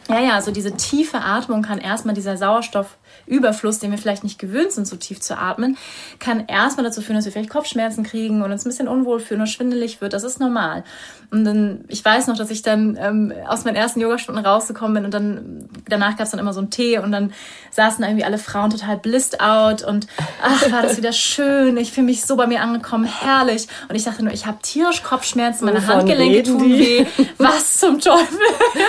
ja, 0.09 0.19
ja, 0.19 0.35
also 0.35 0.51
diese 0.51 0.75
tiefe 0.75 1.19
Atmung 1.21 1.61
kann 1.61 1.77
erstmal 1.77 2.15
dieser 2.15 2.35
Sauerstoff 2.35 2.97
Sauerstoffüberfluss, 3.31 3.79
den 3.79 3.91
wir 3.91 3.97
vielleicht 3.97 4.23
nicht 4.23 4.39
gewöhnt 4.39 4.71
sind, 4.71 4.87
so 4.87 4.95
tief 4.95 5.19
zu 5.21 5.37
atmen, 5.37 5.77
kann 6.19 6.45
erstmal 6.47 6.85
dazu 6.85 7.01
führen, 7.01 7.15
dass 7.15 7.25
wir 7.25 7.31
vielleicht 7.31 7.49
Kopfschmerzen 7.49 8.03
kriegen 8.03 8.41
und 8.41 8.51
uns 8.51 8.65
ein 8.65 8.69
bisschen 8.69 8.87
unwohl 8.87 9.19
fühlen 9.19 9.41
und 9.41 9.47
schwindelig 9.47 10.01
wird. 10.01 10.13
Das 10.13 10.23
ist 10.23 10.39
normal. 10.39 10.83
Und 11.31 11.45
dann, 11.45 11.85
ich 11.87 12.03
weiß 12.03 12.27
noch, 12.27 12.35
dass 12.35 12.51
ich 12.51 12.61
dann 12.61 12.97
ähm, 12.99 13.33
aus 13.47 13.63
meinen 13.63 13.77
ersten 13.77 14.01
Yogastunden 14.01 14.45
rausgekommen 14.45 14.95
bin 14.95 15.05
und 15.05 15.13
dann 15.13 15.69
danach 15.87 16.17
gab 16.17 16.25
es 16.25 16.31
dann 16.31 16.41
immer 16.41 16.51
so 16.51 16.59
einen 16.59 16.71
Tee 16.71 16.99
und 16.99 17.13
dann 17.13 17.31
saßen 17.71 18.03
irgendwie 18.03 18.25
alle 18.25 18.37
Frauen 18.37 18.69
total 18.69 18.97
blissed 18.97 19.39
out 19.39 19.81
und 19.81 20.07
ach, 20.43 20.69
war 20.71 20.81
das 20.81 20.97
wieder 20.97 21.13
schön. 21.13 21.77
Ich 21.77 21.93
fühle 21.93 22.07
mich 22.07 22.25
so 22.25 22.35
bei 22.35 22.47
mir 22.47 22.61
angekommen, 22.61 23.05
herrlich. 23.05 23.67
Und 23.87 23.95
ich 23.95 24.03
dachte 24.03 24.23
nur, 24.23 24.33
ich 24.33 24.45
habe 24.45 24.57
tierisch 24.61 25.03
Kopfschmerzen, 25.03 25.65
meine 25.65 25.81
Wovon 25.81 25.99
Handgelenke 25.99 26.43
tun 26.43 26.63
die? 26.63 26.79
weh. 26.79 27.05
Was 27.37 27.77
zum 27.77 27.99
Teufel? 27.99 28.39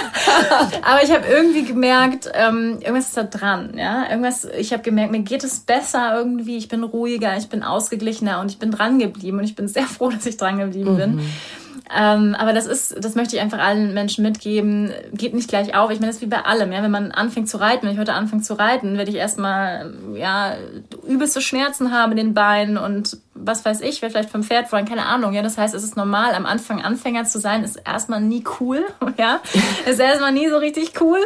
Aber 0.82 1.02
ich 1.04 1.12
habe 1.12 1.24
irgendwie 1.28 1.64
gemerkt, 1.64 2.28
ähm, 2.34 2.78
irgendwas 2.80 3.06
ist 3.06 3.16
da 3.16 3.22
dran. 3.22 3.74
Ja, 3.76 4.04
irgendwas. 4.12 4.46
Ich 4.56 4.72
habe 4.72 4.82
gemerkt, 4.82 5.12
mir 5.12 5.22
geht 5.22 5.44
es 5.44 5.60
besser 5.60 6.16
irgendwie. 6.16 6.56
Ich 6.56 6.68
bin 6.68 6.84
ruhiger, 6.84 7.36
ich 7.36 7.48
bin 7.48 7.62
ausgeglichener 7.62 8.40
und 8.40 8.50
ich 8.50 8.58
bin 8.58 8.70
dran 8.70 8.98
geblieben 8.98 9.38
und 9.38 9.44
ich 9.44 9.56
bin 9.56 9.68
sehr 9.68 9.82
froh, 9.86 10.10
dass 10.10 10.26
ich 10.26 10.36
dran 10.36 10.58
geblieben 10.58 10.96
bin. 10.96 11.20
Ähm, 11.94 12.34
aber 12.38 12.52
das 12.52 12.66
ist, 12.66 13.04
das 13.04 13.14
möchte 13.14 13.36
ich 13.36 13.42
einfach 13.42 13.58
allen 13.58 13.92
Menschen 13.92 14.22
mitgeben. 14.22 14.92
Geht 15.12 15.34
nicht 15.34 15.48
gleich 15.48 15.74
auf. 15.74 15.90
Ich 15.90 16.00
meine, 16.00 16.08
das 16.08 16.16
ist 16.16 16.22
wie 16.22 16.26
bei 16.26 16.44
allem. 16.44 16.72
Ja, 16.72 16.82
wenn 16.82 16.90
man 16.90 17.10
anfängt 17.10 17.48
zu 17.48 17.58
reiten, 17.58 17.86
wenn 17.86 17.92
ich 17.92 17.98
heute 17.98 18.14
anfange 18.14 18.42
zu 18.42 18.54
reiten, 18.54 18.96
werde 18.96 19.10
ich 19.10 19.16
erstmal 19.16 19.92
ja 20.14 20.54
übelste 21.06 21.40
Schmerzen 21.40 21.92
haben 21.92 22.12
in 22.12 22.16
den 22.16 22.34
Beinen 22.34 22.78
und 22.78 23.18
was 23.34 23.64
weiß 23.64 23.80
ich, 23.80 24.02
werde 24.02 24.12
vielleicht 24.12 24.30
vom 24.30 24.42
Pferd 24.42 24.68
fallen, 24.68 24.84
keine 24.84 25.06
Ahnung. 25.06 25.32
Ja, 25.32 25.42
das 25.42 25.56
heißt, 25.56 25.74
es 25.74 25.82
ist 25.82 25.96
normal, 25.96 26.34
am 26.34 26.44
Anfang 26.44 26.82
Anfänger 26.82 27.24
zu 27.24 27.40
sein, 27.40 27.64
ist 27.64 27.76
erstmal 27.76 28.20
nie 28.20 28.44
cool. 28.60 28.84
Ja, 29.18 29.40
ist 29.84 30.00
erstmal 30.00 30.32
nie 30.32 30.48
so 30.48 30.56
richtig 30.56 31.00
cool 31.00 31.18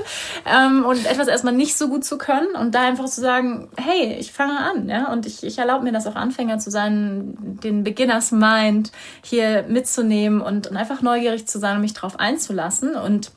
ähm, 0.45 0.85
und 0.85 1.07
etwas 1.07 1.29
erstmal 1.29 1.55
nicht 1.55 1.79
so 1.79 1.89
gut 1.89 2.05
zu 2.05 2.19
können 2.19 2.55
und 2.57 2.75
da 2.75 2.83
einfach 2.83 3.05
zu 3.07 3.21
sagen, 3.21 3.69
hey, 3.77 4.17
ich 4.19 4.33
fange 4.33 4.59
an, 4.59 4.89
ja, 4.89 5.13
und 5.13 5.25
ich, 5.25 5.45
ich 5.45 5.59
erlaube 5.59 5.85
mir 5.85 5.93
das 5.93 6.07
auch 6.07 6.17
Anfänger 6.17 6.59
zu 6.59 6.71
sein, 6.71 7.37
den 7.63 7.85
Beginners 7.85 8.33
Mind 8.33 8.91
hier 9.23 9.65
mitzunehmen 9.69 10.41
und, 10.41 10.67
und 10.67 10.77
einfach 10.77 11.01
neugierig 11.01 11.47
zu 11.47 11.61
sein 11.61 11.77
und 11.77 11.83
mich 11.83 11.95
darauf 11.95 12.19
einzulassen 12.19 12.97
und 12.97 13.31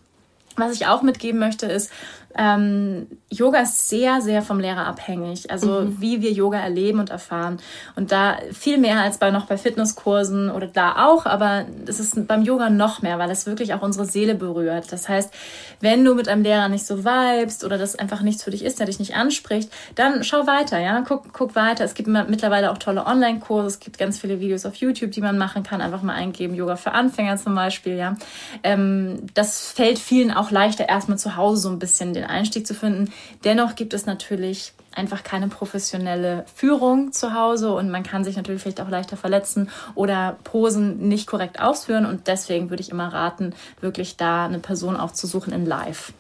was 0.56 0.74
ich 0.74 0.88
auch 0.88 1.04
mitgeben 1.04 1.40
möchte, 1.40 1.68
ist, 1.68 1.92
ähm, 2.36 3.08
Yoga 3.32 3.60
ist 3.60 3.90
sehr, 3.90 4.22
sehr 4.22 4.42
vom 4.42 4.60
Lehrer 4.60 4.88
abhängig. 4.88 5.52
Also 5.52 5.86
wie 6.00 6.22
wir 6.22 6.32
Yoga 6.32 6.60
erleben 6.60 7.00
und 7.00 7.12
erfahren. 7.12 7.60
Und 7.96 8.12
da 8.12 8.38
viel 8.52 8.80
mehr 8.80 9.02
als 9.02 9.20
bei 9.20 9.30
noch 9.30 9.46
bei 9.46 9.58
Fitnesskursen 9.58 10.50
oder 10.50 10.66
da 10.66 11.06
auch, 11.06 11.28
aber 11.28 11.66
es 11.86 12.00
ist 12.00 12.28
beim 12.28 12.42
Yoga 12.42 12.72
noch 12.72 13.04
mehr, 13.04 13.20
weil 13.20 13.30
es 13.30 13.46
wirklich 13.46 13.74
auch 13.76 13.84
unsere 13.84 14.06
Seele 14.06 14.34
berührt. 14.34 14.92
Das 14.92 15.08
heißt, 15.08 15.32
wenn 15.80 16.04
du 16.04 16.16
mit 16.16 16.28
einem 16.28 16.42
Lehrer 16.42 16.70
nicht 16.70 16.88
so 16.88 17.06
vibest 17.06 17.64
oder 17.64 17.78
das 17.78 17.96
einfach 17.96 18.22
nichts 18.22 18.44
für 18.44 18.52
dich 18.52 18.66
ist, 18.66 18.80
der 18.80 18.88
dich 18.88 18.98
nicht 18.98 19.16
anspricht, 19.16 19.72
dann 19.94 20.24
schau 20.24 20.48
weiter, 20.48 20.80
ja, 20.80 21.02
guck, 21.08 21.32
guck 21.32 21.56
weiter. 21.56 21.84
Es 21.84 21.94
gibt 21.94 22.08
mittlerweile 22.08 22.72
auch 22.72 22.80
tolle 22.80 23.06
Online-Kurse, 23.06 23.68
es 23.68 23.80
gibt 23.80 24.00
ganz 24.00 24.20
viele 24.20 24.40
Videos 24.40 24.66
auf 24.66 24.76
YouTube, 24.76 25.12
die 25.12 25.22
man 25.22 25.38
machen 25.38 25.62
kann. 25.62 25.82
Einfach 25.82 26.02
mal 26.02 26.14
eingeben, 26.14 26.56
Yoga 26.56 26.78
für 26.78 26.94
Anfänger 26.94 27.38
zum 27.38 27.54
Beispiel, 27.54 27.96
ja. 27.96 28.16
Ähm, 28.64 29.28
das 29.36 29.72
fällt 29.72 30.00
vielen 30.00 30.32
auch 30.32 30.50
leichter, 30.50 30.90
erstmal 30.90 31.20
zu 31.20 31.36
Hause 31.36 31.62
so 31.62 31.70
ein 31.70 31.78
bisschen 31.78 32.14
den 32.14 32.24
Einstieg 32.24 32.66
zu 32.66 32.74
finden. 32.74 33.12
Dennoch 33.44 33.76
gibt 33.76 33.94
es 33.94 34.06
natürlich 34.06 34.74
einfach 34.94 35.24
keine 35.24 35.48
professionelle 35.48 36.46
Führung 36.54 37.12
zu 37.12 37.34
Hause 37.34 37.74
und 37.74 37.90
man 37.90 38.04
kann 38.04 38.24
sich 38.24 38.36
natürlich 38.36 38.62
vielleicht 38.62 38.82
auch 38.82 38.90
leichter 38.90 39.18
verletzen 39.18 39.70
oder 39.96 40.38
Posen 40.44 41.08
nicht 41.08 41.28
korrekt 41.28 41.60
ausführen 41.62 42.06
und 42.06 42.28
deswegen 42.28 42.70
würde 42.70 42.82
ich 42.82 42.90
immer 42.90 43.14
raten, 43.14 43.54
wirklich 43.82 44.18
da 44.18 44.46
eine 44.46 44.60
Person 44.60 44.98
aufzusuchen 44.98 45.54
in 45.54 45.66
Live. 45.66 46.12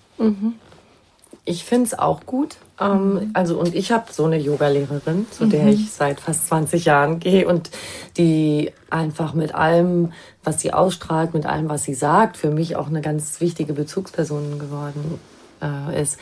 Ich 1.46 1.64
finde 1.66 1.88
es 1.88 1.98
auch 1.98 2.26
gut. 2.26 2.58
Ähm, 2.80 3.32
also, 3.34 3.60
und 3.60 3.74
ich 3.74 3.92
habe 3.92 4.12
so 4.12 4.26
eine 4.26 4.38
Yogalehrerin, 4.38 5.26
zu 5.32 5.46
der 5.46 5.68
ich 5.68 5.92
seit 5.92 6.20
fast 6.20 6.48
20 6.48 6.86
Jahren 6.86 7.20
gehe 7.20 7.48
und 7.48 7.72
die 8.18 8.72
einfach 8.90 9.34
mit 9.34 9.56
allem, 9.56 10.14
was 10.44 10.62
sie 10.62 10.74
ausstrahlt, 10.74 11.34
mit 11.34 11.46
allem, 11.46 11.70
was 11.70 11.84
sie 11.84 11.94
sagt, 11.94 12.38
für 12.38 12.52
mich 12.52 12.76
auch 12.76 12.88
eine 12.88 13.02
ganz 13.02 13.42
wichtige 13.42 13.74
Bezugsperson 13.74 14.60
geworden 14.60 15.20
äh, 15.62 16.02
ist. 16.02 16.20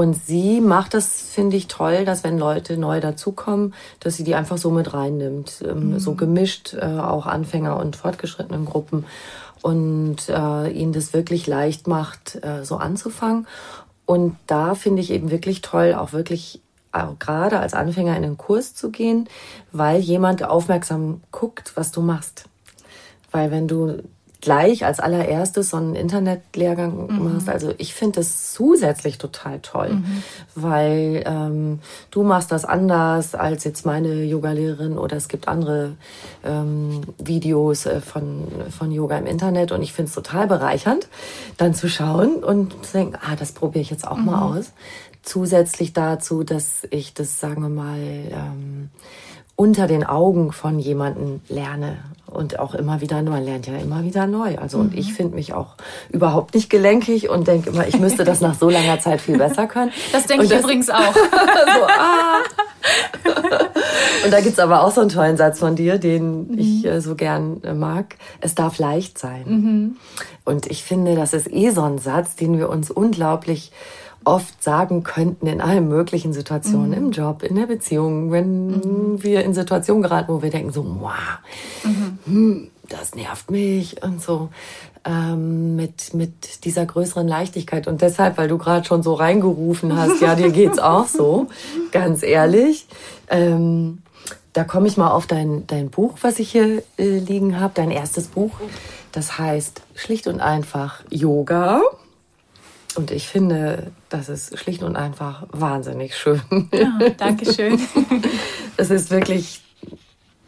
Und 0.00 0.14
sie 0.14 0.62
macht 0.62 0.94
das, 0.94 1.20
finde 1.20 1.58
ich, 1.58 1.68
toll, 1.68 2.06
dass 2.06 2.24
wenn 2.24 2.38
Leute 2.38 2.78
neu 2.78 3.00
dazukommen, 3.00 3.74
dass 4.00 4.16
sie 4.16 4.24
die 4.24 4.34
einfach 4.34 4.56
so 4.56 4.70
mit 4.70 4.94
reinnimmt. 4.94 5.62
Ähm, 5.62 5.98
So 5.98 6.14
gemischt, 6.14 6.72
äh, 6.72 6.86
auch 6.86 7.26
Anfänger 7.26 7.76
und 7.76 7.96
fortgeschrittenen 7.96 8.64
Gruppen. 8.64 9.04
Und 9.60 10.30
äh, 10.30 10.70
ihnen 10.70 10.94
das 10.94 11.12
wirklich 11.12 11.46
leicht 11.46 11.86
macht, 11.86 12.42
äh, 12.42 12.64
so 12.64 12.76
anzufangen. 12.76 13.46
Und 14.06 14.36
da 14.46 14.74
finde 14.74 15.02
ich 15.02 15.10
eben 15.10 15.30
wirklich 15.30 15.60
toll, 15.60 15.92
auch 15.92 16.14
wirklich 16.14 16.62
auch 16.92 17.18
gerade 17.18 17.60
als 17.60 17.74
Anfänger 17.74 18.16
in 18.16 18.22
den 18.22 18.38
Kurs 18.38 18.74
zu 18.74 18.90
gehen, 18.90 19.28
weil 19.70 20.00
jemand 20.00 20.42
aufmerksam 20.42 21.20
guckt, 21.30 21.72
was 21.74 21.92
du 21.92 22.00
machst. 22.00 22.44
Weil 23.32 23.50
wenn 23.50 23.68
du 23.68 24.02
gleich 24.40 24.84
als 24.84 25.00
allererstes 25.00 25.70
so 25.70 25.76
einen 25.76 25.94
Internetlehrgang 25.94 27.22
machst, 27.22 27.48
also 27.48 27.74
ich 27.78 27.94
finde 27.94 28.20
das 28.20 28.52
zusätzlich 28.52 29.18
total 29.18 29.60
toll, 29.60 29.98
weil 30.54 31.22
ähm, 31.26 31.80
du 32.10 32.22
machst 32.22 32.50
das 32.50 32.64
anders 32.64 33.34
als 33.34 33.64
jetzt 33.64 33.84
meine 33.84 34.24
Yogalehrerin 34.24 34.98
oder 34.98 35.16
es 35.16 35.28
gibt 35.28 35.48
andere 35.48 35.92
ähm, 36.44 37.02
Videos 37.18 37.86
äh, 37.86 38.00
von, 38.00 38.48
von 38.70 38.90
Yoga 38.90 39.18
im 39.18 39.26
Internet 39.26 39.72
und 39.72 39.82
ich 39.82 39.92
finde 39.92 40.08
es 40.08 40.14
total 40.14 40.46
bereichernd, 40.46 41.08
dann 41.56 41.74
zu 41.74 41.88
schauen 41.88 42.42
und 42.42 42.84
zu 42.84 42.92
denken, 42.92 43.16
ah, 43.20 43.36
das 43.36 43.52
probiere 43.52 43.82
ich 43.82 43.90
jetzt 43.90 44.06
auch 44.06 44.16
mal 44.16 44.56
aus. 44.56 44.72
Zusätzlich 45.22 45.92
dazu, 45.92 46.44
dass 46.44 46.86
ich 46.90 47.12
das, 47.12 47.40
sagen 47.40 47.62
wir 47.62 47.68
mal, 47.68 47.98
ähm, 47.98 48.90
unter 49.54 49.86
den 49.86 50.04
Augen 50.04 50.52
von 50.52 50.78
jemandem 50.78 51.42
lerne 51.50 51.98
und 52.30 52.58
auch 52.58 52.74
immer 52.74 53.00
wieder 53.00 53.22
neu. 53.22 53.30
Man 53.30 53.44
lernt 53.44 53.66
ja 53.66 53.76
immer 53.76 54.02
wieder 54.04 54.26
neu. 54.26 54.56
Also 54.58 54.78
und 54.78 54.94
ich 54.94 55.12
finde 55.12 55.34
mich 55.34 55.52
auch 55.54 55.74
überhaupt 56.10 56.54
nicht 56.54 56.70
gelenkig 56.70 57.28
und 57.28 57.46
denke 57.46 57.70
immer, 57.70 57.86
ich 57.86 57.98
müsste 57.98 58.24
das 58.24 58.40
nach 58.40 58.54
so 58.54 58.68
langer 58.68 58.98
Zeit 59.00 59.20
viel 59.20 59.38
besser 59.38 59.66
können. 59.66 59.92
Das 60.12 60.26
denke 60.26 60.44
ich 60.44 60.52
übrigens 60.52 60.90
auch. 60.90 61.14
so, 61.14 61.86
ah. 61.86 62.40
Und 64.24 64.32
da 64.32 64.40
gibt's 64.40 64.58
aber 64.58 64.82
auch 64.82 64.90
so 64.90 65.00
einen 65.00 65.10
tollen 65.10 65.36
Satz 65.36 65.58
von 65.58 65.76
dir, 65.76 65.98
den 65.98 66.58
ich 66.58 66.84
äh, 66.84 67.00
so 67.00 67.14
gern 67.14 67.62
äh, 67.62 67.74
mag. 67.74 68.16
Es 68.40 68.54
darf 68.54 68.78
leicht 68.78 69.18
sein. 69.18 69.96
Und 70.44 70.66
ich 70.66 70.82
finde, 70.82 71.14
das 71.14 71.32
ist 71.32 71.50
eh 71.52 71.70
so 71.70 71.82
ein 71.82 71.98
Satz, 71.98 72.36
den 72.36 72.58
wir 72.58 72.68
uns 72.68 72.90
unglaublich 72.90 73.72
oft 74.24 74.62
sagen 74.62 75.02
könnten 75.02 75.46
in 75.46 75.60
allen 75.60 75.88
möglichen 75.88 76.32
Situationen, 76.32 76.92
im 76.92 77.10
Job, 77.10 77.42
in 77.42 77.56
der 77.56 77.66
Beziehung, 77.66 78.30
wenn 78.30 79.22
wir 79.22 79.44
in 79.44 79.54
Situationen 79.54 80.02
geraten, 80.02 80.32
wo 80.32 80.42
wir 80.42 80.50
denken 80.50 80.72
so, 80.72 80.84
wow, 81.00 81.12
hm, 82.26 82.68
das 82.88 83.14
nervt 83.14 83.50
mich 83.50 84.02
und 84.02 84.20
so. 84.22 84.50
Ähm, 85.02 85.76
mit, 85.76 86.12
mit 86.12 86.66
dieser 86.66 86.84
größeren 86.84 87.26
Leichtigkeit. 87.26 87.86
Und 87.86 88.02
deshalb, 88.02 88.36
weil 88.36 88.48
du 88.48 88.58
gerade 88.58 88.86
schon 88.86 89.02
so 89.02 89.14
reingerufen 89.14 89.96
hast, 89.96 90.20
ja, 90.20 90.34
dir 90.34 90.50
geht's 90.50 90.78
auch 90.78 91.06
so, 91.06 91.46
ganz 91.90 92.22
ehrlich. 92.22 92.86
Ähm, 93.28 94.02
da 94.52 94.64
komme 94.64 94.88
ich 94.88 94.98
mal 94.98 95.10
auf 95.10 95.26
dein, 95.26 95.66
dein 95.66 95.88
Buch, 95.88 96.18
was 96.20 96.38
ich 96.38 96.50
hier 96.52 96.82
äh, 96.98 97.18
liegen 97.18 97.58
habe, 97.58 97.72
dein 97.74 97.90
erstes 97.90 98.28
Buch. 98.28 98.52
Das 99.12 99.38
heißt 99.38 99.80
schlicht 99.94 100.26
und 100.26 100.40
einfach 100.40 101.02
Yoga. 101.08 101.80
Und 102.96 103.10
ich 103.10 103.28
finde, 103.28 103.92
das 104.08 104.28
ist 104.28 104.58
schlicht 104.58 104.82
und 104.82 104.96
einfach 104.96 105.44
wahnsinnig 105.52 106.16
schön. 106.16 106.42
Ja, 106.72 106.98
Dankeschön. 107.16 107.80
Es 108.76 108.90
ist 108.90 109.10
wirklich 109.10 109.60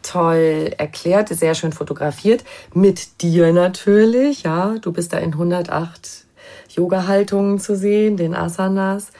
toll 0.01 0.71
erklärt, 0.77 1.29
sehr 1.29 1.53
schön 1.53 1.71
fotografiert. 1.71 2.43
Mit 2.73 3.21
dir 3.21 3.53
natürlich, 3.53 4.43
ja. 4.43 4.75
Du 4.81 4.91
bist 4.91 5.13
da 5.13 5.19
in 5.19 5.33
108 5.33 6.25
Yoga-Haltungen 6.69 7.59
zu 7.59 7.75
sehen, 7.75 8.17
den 8.17 8.33
Asanas. 8.33 9.11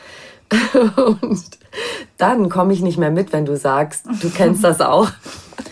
Und 1.21 1.43
dann 2.17 2.49
komme 2.49 2.73
ich 2.73 2.81
nicht 2.81 2.97
mehr 2.97 3.11
mit, 3.11 3.33
wenn 3.33 3.45
du 3.45 3.55
sagst, 3.55 4.05
du 4.21 4.29
kennst 4.31 4.63
das 4.63 4.81
auch. 4.81 5.09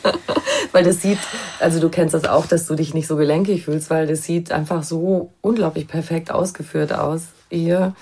weil 0.72 0.84
das 0.84 1.02
sieht, 1.02 1.20
also 1.60 1.80
du 1.80 1.90
kennst 1.90 2.14
das 2.14 2.26
auch, 2.26 2.46
dass 2.46 2.68
du 2.68 2.76
dich 2.76 2.94
nicht 2.94 3.08
so 3.08 3.18
gelenkig 3.18 3.66
fühlst, 3.66 3.90
weil 3.90 4.08
das 4.08 4.24
sieht 4.24 4.52
einfach 4.52 4.84
so 4.84 5.34
unglaublich 5.42 5.88
perfekt 5.88 6.32
ausgeführt 6.32 6.94
aus 6.94 7.24
hier. 7.52 7.94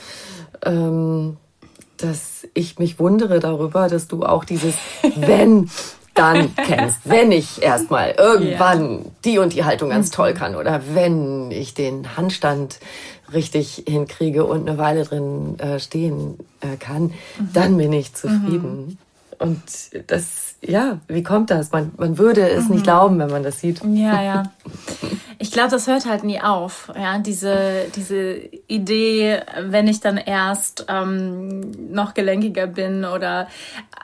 Ähm, 0.64 1.38
dass 1.98 2.48
ich 2.54 2.80
mich 2.80 2.98
wundere 2.98 3.40
darüber, 3.40 3.88
dass 3.88 4.08
du 4.08 4.24
auch 4.24 4.46
dieses 4.46 4.76
wenn 5.16 5.70
dann 6.14 6.54
kennst, 6.56 6.98
wenn 7.06 7.32
ich 7.32 7.62
erstmal 7.62 8.12
irgendwann 8.12 9.06
die 9.24 9.38
und 9.38 9.54
die 9.54 9.64
Haltung 9.64 9.90
ganz 9.90 10.12
toll 10.12 10.34
kann 10.34 10.56
oder 10.56 10.82
wenn 10.94 11.50
ich 11.52 11.74
den 11.74 12.18
Handstand 12.18 12.80
richtig 13.32 13.84
hinkriege 13.88 14.44
und 14.44 14.68
eine 14.68 14.78
Weile 14.78 15.04
drin 15.06 15.58
äh, 15.60 15.80
stehen 15.80 16.38
äh, 16.60 16.76
kann, 16.78 17.14
dann 17.54 17.78
bin 17.78 17.94
ich 17.94 18.14
zufrieden. 18.16 18.98
Und 19.38 19.62
das, 20.08 20.49
ja, 20.62 21.00
wie 21.08 21.24
kommt 21.24 21.50
das? 21.52 21.72
Man, 21.72 21.92
man 21.98 22.18
würde 22.18 22.48
es 22.50 22.70
nicht 22.70 22.84
glauben, 22.84 23.20
wenn 23.20 23.30
man 23.30 23.44
das 23.44 23.60
sieht. 23.60 23.82
Ja, 23.84 24.22
ja. 24.22 24.44
Ich 25.42 25.54
glaube, 25.54 25.70
das 25.70 25.88
hört 25.88 26.06
halt 26.06 26.26
nie 26.26 26.42
auf. 26.42 26.92
Ja, 27.02 27.18
diese, 27.18 27.86
diese 27.96 28.34
Idee, 28.68 29.40
wenn 29.62 29.88
ich 29.88 30.02
dann 30.02 30.18
erst 30.18 30.86
ähm, 30.90 31.94
noch 31.94 32.14
gelenkiger 32.14 32.68
bin 32.68 33.06
oder 33.06 33.48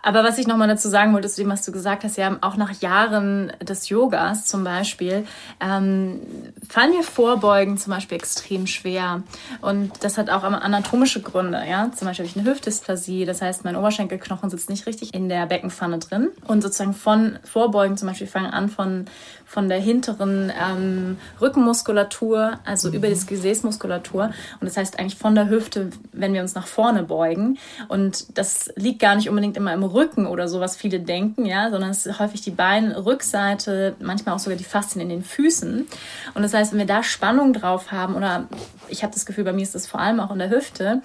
aber 0.06 0.24
was 0.24 0.38
ich 0.38 0.46
nochmal 0.46 0.68
dazu 0.68 0.88
sagen 0.88 1.16
wollte, 1.16 1.28
zu 1.28 1.42
dem, 1.42 1.50
was 1.50 1.66
du 1.66 1.72
gesagt 1.72 2.04
hast, 2.04 2.16
ja, 2.16 2.38
auch 2.42 2.58
nach 2.58 2.80
Jahren 2.80 3.52
des 3.60 3.90
Yogas 3.90 4.46
zum 4.46 4.64
Beispiel, 4.64 5.26
ähm, 5.60 6.22
fallen 6.70 6.92
mir 6.92 7.02
Vorbeugen 7.02 7.80
zum 7.80 7.92
Beispiel 7.92 8.16
extrem 8.16 8.68
schwer. 8.68 9.24
Und 9.62 9.92
das 10.02 10.20
hat 10.20 10.30
auch 10.30 10.44
anatomische 10.44 11.24
Gründe, 11.24 11.64
ja. 11.68 11.92
Zum 11.92 12.08
Beispiel 12.08 12.28
habe 12.28 12.32
ich 12.32 12.40
eine 12.40 12.48
Hüftdysplasie, 12.48 13.26
das 13.26 13.42
heißt, 13.42 13.66
mein 13.66 13.76
Oberschenkelknochen 13.76 14.52
sitzt 14.52 14.70
nicht 14.70 14.86
richtig 14.86 15.16
in 15.16 15.28
der 15.28 15.48
Beckenpfanne 15.48 15.98
drin. 15.98 16.30
Und 16.48 16.62
sozusagen 16.62 16.94
von 16.94 17.40
Vorbeugen 17.44 17.98
zum 17.98 18.08
Beispiel 18.08 18.28
fangen 18.28 18.52
an 18.52 18.70
von 18.70 19.06
von 19.46 19.70
der 19.70 19.80
hinteren 19.80 20.52
ähm, 20.60 21.18
Rückenmuskulatur, 21.40 22.60
also 22.66 22.90
mhm. 22.90 22.96
über 22.96 23.08
die 23.08 23.26
Gesäßmuskulatur. 23.26 24.32
Und 24.60 24.68
das 24.68 24.76
heißt 24.76 25.00
eigentlich 25.00 25.18
von 25.18 25.36
der 25.36 25.50
Hüfte, 25.50 25.92
wenn 26.12 26.34
wir 26.34 26.42
uns 26.42 26.56
nach 26.56 26.68
vorne 26.68 27.04
beugen. 27.04 27.58
Und 27.88 28.38
das 28.38 28.72
liegt 28.76 29.00
gar 29.00 29.16
nicht 29.16 29.30
unbedingt 29.30 29.56
immer 29.56 29.72
im 29.74 29.84
Rücken 29.84 30.26
oder 30.26 30.48
so, 30.48 30.60
was 30.60 30.76
viele 30.76 31.00
denken, 31.00 31.46
ja, 31.46 31.70
sondern 31.70 31.92
es 31.92 32.06
ist 32.06 32.20
häufig 32.20 32.42
die 32.42 32.52
Beinrückseite, 32.52 33.96
manchmal 34.00 34.36
auch 34.36 34.40
sogar 34.40 34.58
die 34.58 34.64
Faszien 34.64 35.02
in 35.02 35.10
den 35.10 35.24
Füßen. 35.24 35.88
Und 36.34 36.42
das 36.42 36.54
heißt, 36.54 36.72
wenn 36.72 36.80
wir 36.80 36.88
da 36.88 37.04
Spannung 37.04 37.54
drauf 37.54 37.92
haben, 37.92 38.16
oder 38.16 38.48
ich 38.90 39.04
habe 39.04 39.14
das 39.14 39.26
Gefühl, 39.26 39.44
bei 39.44 39.54
mir 39.54 39.64
ist 39.64 39.76
das 39.76 39.88
vor 39.88 40.00
allem 40.00 40.20
auch 40.20 40.32
in 40.32 40.40
der 40.40 40.50
Hüfte, 40.50 41.02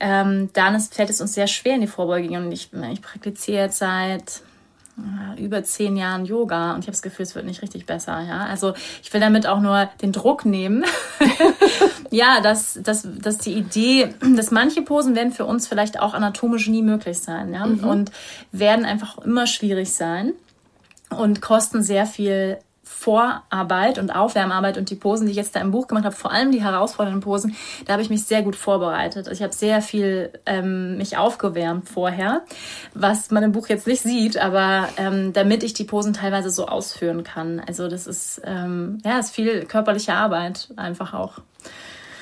ähm, 0.00 0.50
dann 0.54 0.74
ist, 0.74 0.94
fällt 0.94 1.10
es 1.10 1.20
uns 1.20 1.34
sehr 1.34 1.46
schwer 1.46 1.74
in 1.74 1.82
die 1.82 1.86
Vorbeugung. 1.86 2.36
Und 2.36 2.52
ich, 2.52 2.70
ich 2.92 3.02
praktiziere 3.02 3.64
jetzt 3.64 3.78
seit 3.78 4.42
über 5.38 5.64
zehn 5.64 5.96
Jahren 5.96 6.26
Yoga 6.26 6.74
und 6.74 6.80
ich 6.80 6.86
habe 6.86 6.92
das 6.92 7.02
Gefühl, 7.02 7.24
es 7.24 7.34
wird 7.34 7.46
nicht 7.46 7.62
richtig 7.62 7.86
besser. 7.86 8.20
Ja? 8.20 8.44
Also 8.44 8.74
ich 9.02 9.12
will 9.12 9.20
damit 9.20 9.46
auch 9.46 9.60
nur 9.60 9.88
den 10.02 10.12
Druck 10.12 10.44
nehmen. 10.44 10.84
ja, 12.10 12.40
dass, 12.40 12.78
dass, 12.82 13.06
dass 13.18 13.38
die 13.38 13.54
Idee, 13.54 14.14
dass 14.36 14.50
manche 14.50 14.82
Posen 14.82 15.14
werden 15.14 15.32
für 15.32 15.46
uns 15.46 15.66
vielleicht 15.66 15.98
auch 15.98 16.14
anatomisch 16.14 16.68
nie 16.68 16.82
möglich 16.82 17.18
sein 17.18 17.52
ja? 17.52 17.66
Mhm. 17.66 17.84
und 17.84 18.12
werden 18.52 18.84
einfach 18.84 19.18
immer 19.18 19.46
schwierig 19.46 19.94
sein 19.94 20.34
und 21.10 21.40
kosten 21.40 21.82
sehr 21.82 22.06
viel 22.06 22.58
Vorarbeit 23.02 23.98
und 23.98 24.14
Aufwärmarbeit 24.14 24.78
und 24.78 24.88
die 24.88 24.94
Posen, 24.94 25.26
die 25.26 25.32
ich 25.32 25.36
jetzt 25.36 25.56
da 25.56 25.60
im 25.60 25.72
Buch 25.72 25.88
gemacht 25.88 26.04
habe, 26.04 26.14
vor 26.14 26.30
allem 26.30 26.52
die 26.52 26.62
herausfordernden 26.62 27.20
Posen, 27.20 27.56
da 27.84 27.94
habe 27.94 28.02
ich 28.02 28.10
mich 28.10 28.24
sehr 28.24 28.42
gut 28.42 28.54
vorbereitet. 28.54 29.26
Also 29.26 29.32
ich 29.32 29.42
habe 29.42 29.52
sehr 29.52 29.82
viel 29.82 30.30
ähm, 30.46 30.96
mich 30.98 31.16
aufgewärmt 31.16 31.88
vorher, 31.88 32.42
was 32.94 33.32
man 33.32 33.42
im 33.42 33.52
Buch 33.52 33.68
jetzt 33.68 33.88
nicht 33.88 34.02
sieht, 34.02 34.38
aber 34.38 34.88
ähm, 34.96 35.32
damit 35.32 35.64
ich 35.64 35.74
die 35.74 35.84
Posen 35.84 36.12
teilweise 36.12 36.50
so 36.50 36.66
ausführen 36.66 37.24
kann. 37.24 37.60
Also 37.66 37.88
das 37.88 38.06
ist 38.06 38.40
ähm, 38.44 38.98
ja 39.04 39.18
ist 39.18 39.34
viel 39.34 39.64
körperliche 39.64 40.14
Arbeit 40.14 40.68
einfach 40.76 41.12
auch. 41.12 41.40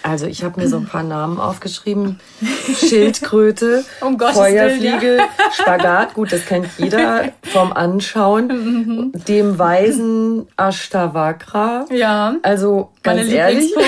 Also 0.03 0.27
ich 0.27 0.43
habe 0.45 0.61
mir 0.61 0.69
so 0.69 0.79
ein 0.79 0.87
paar 0.87 1.03
Namen 1.03 1.39
aufgeschrieben. 1.39 2.21
Schildkröte, 2.77 3.85
um 4.01 4.19
Feuerfliege, 4.19 5.17
ja. 5.19 5.29
Spagat, 5.53 6.15
gut, 6.15 6.33
das 6.33 6.47
kennt 6.47 6.69
jeder 6.79 7.33
vom 7.43 7.73
Anschauen. 7.73 8.47
Mhm. 8.47 9.13
Dem 9.29 9.59
weisen 9.59 10.47
Ashtavakra. 10.57 11.87
Ja. 11.91 12.37
Also 12.43 12.91
ganz 13.03 13.31
ehrlich. 13.31 13.75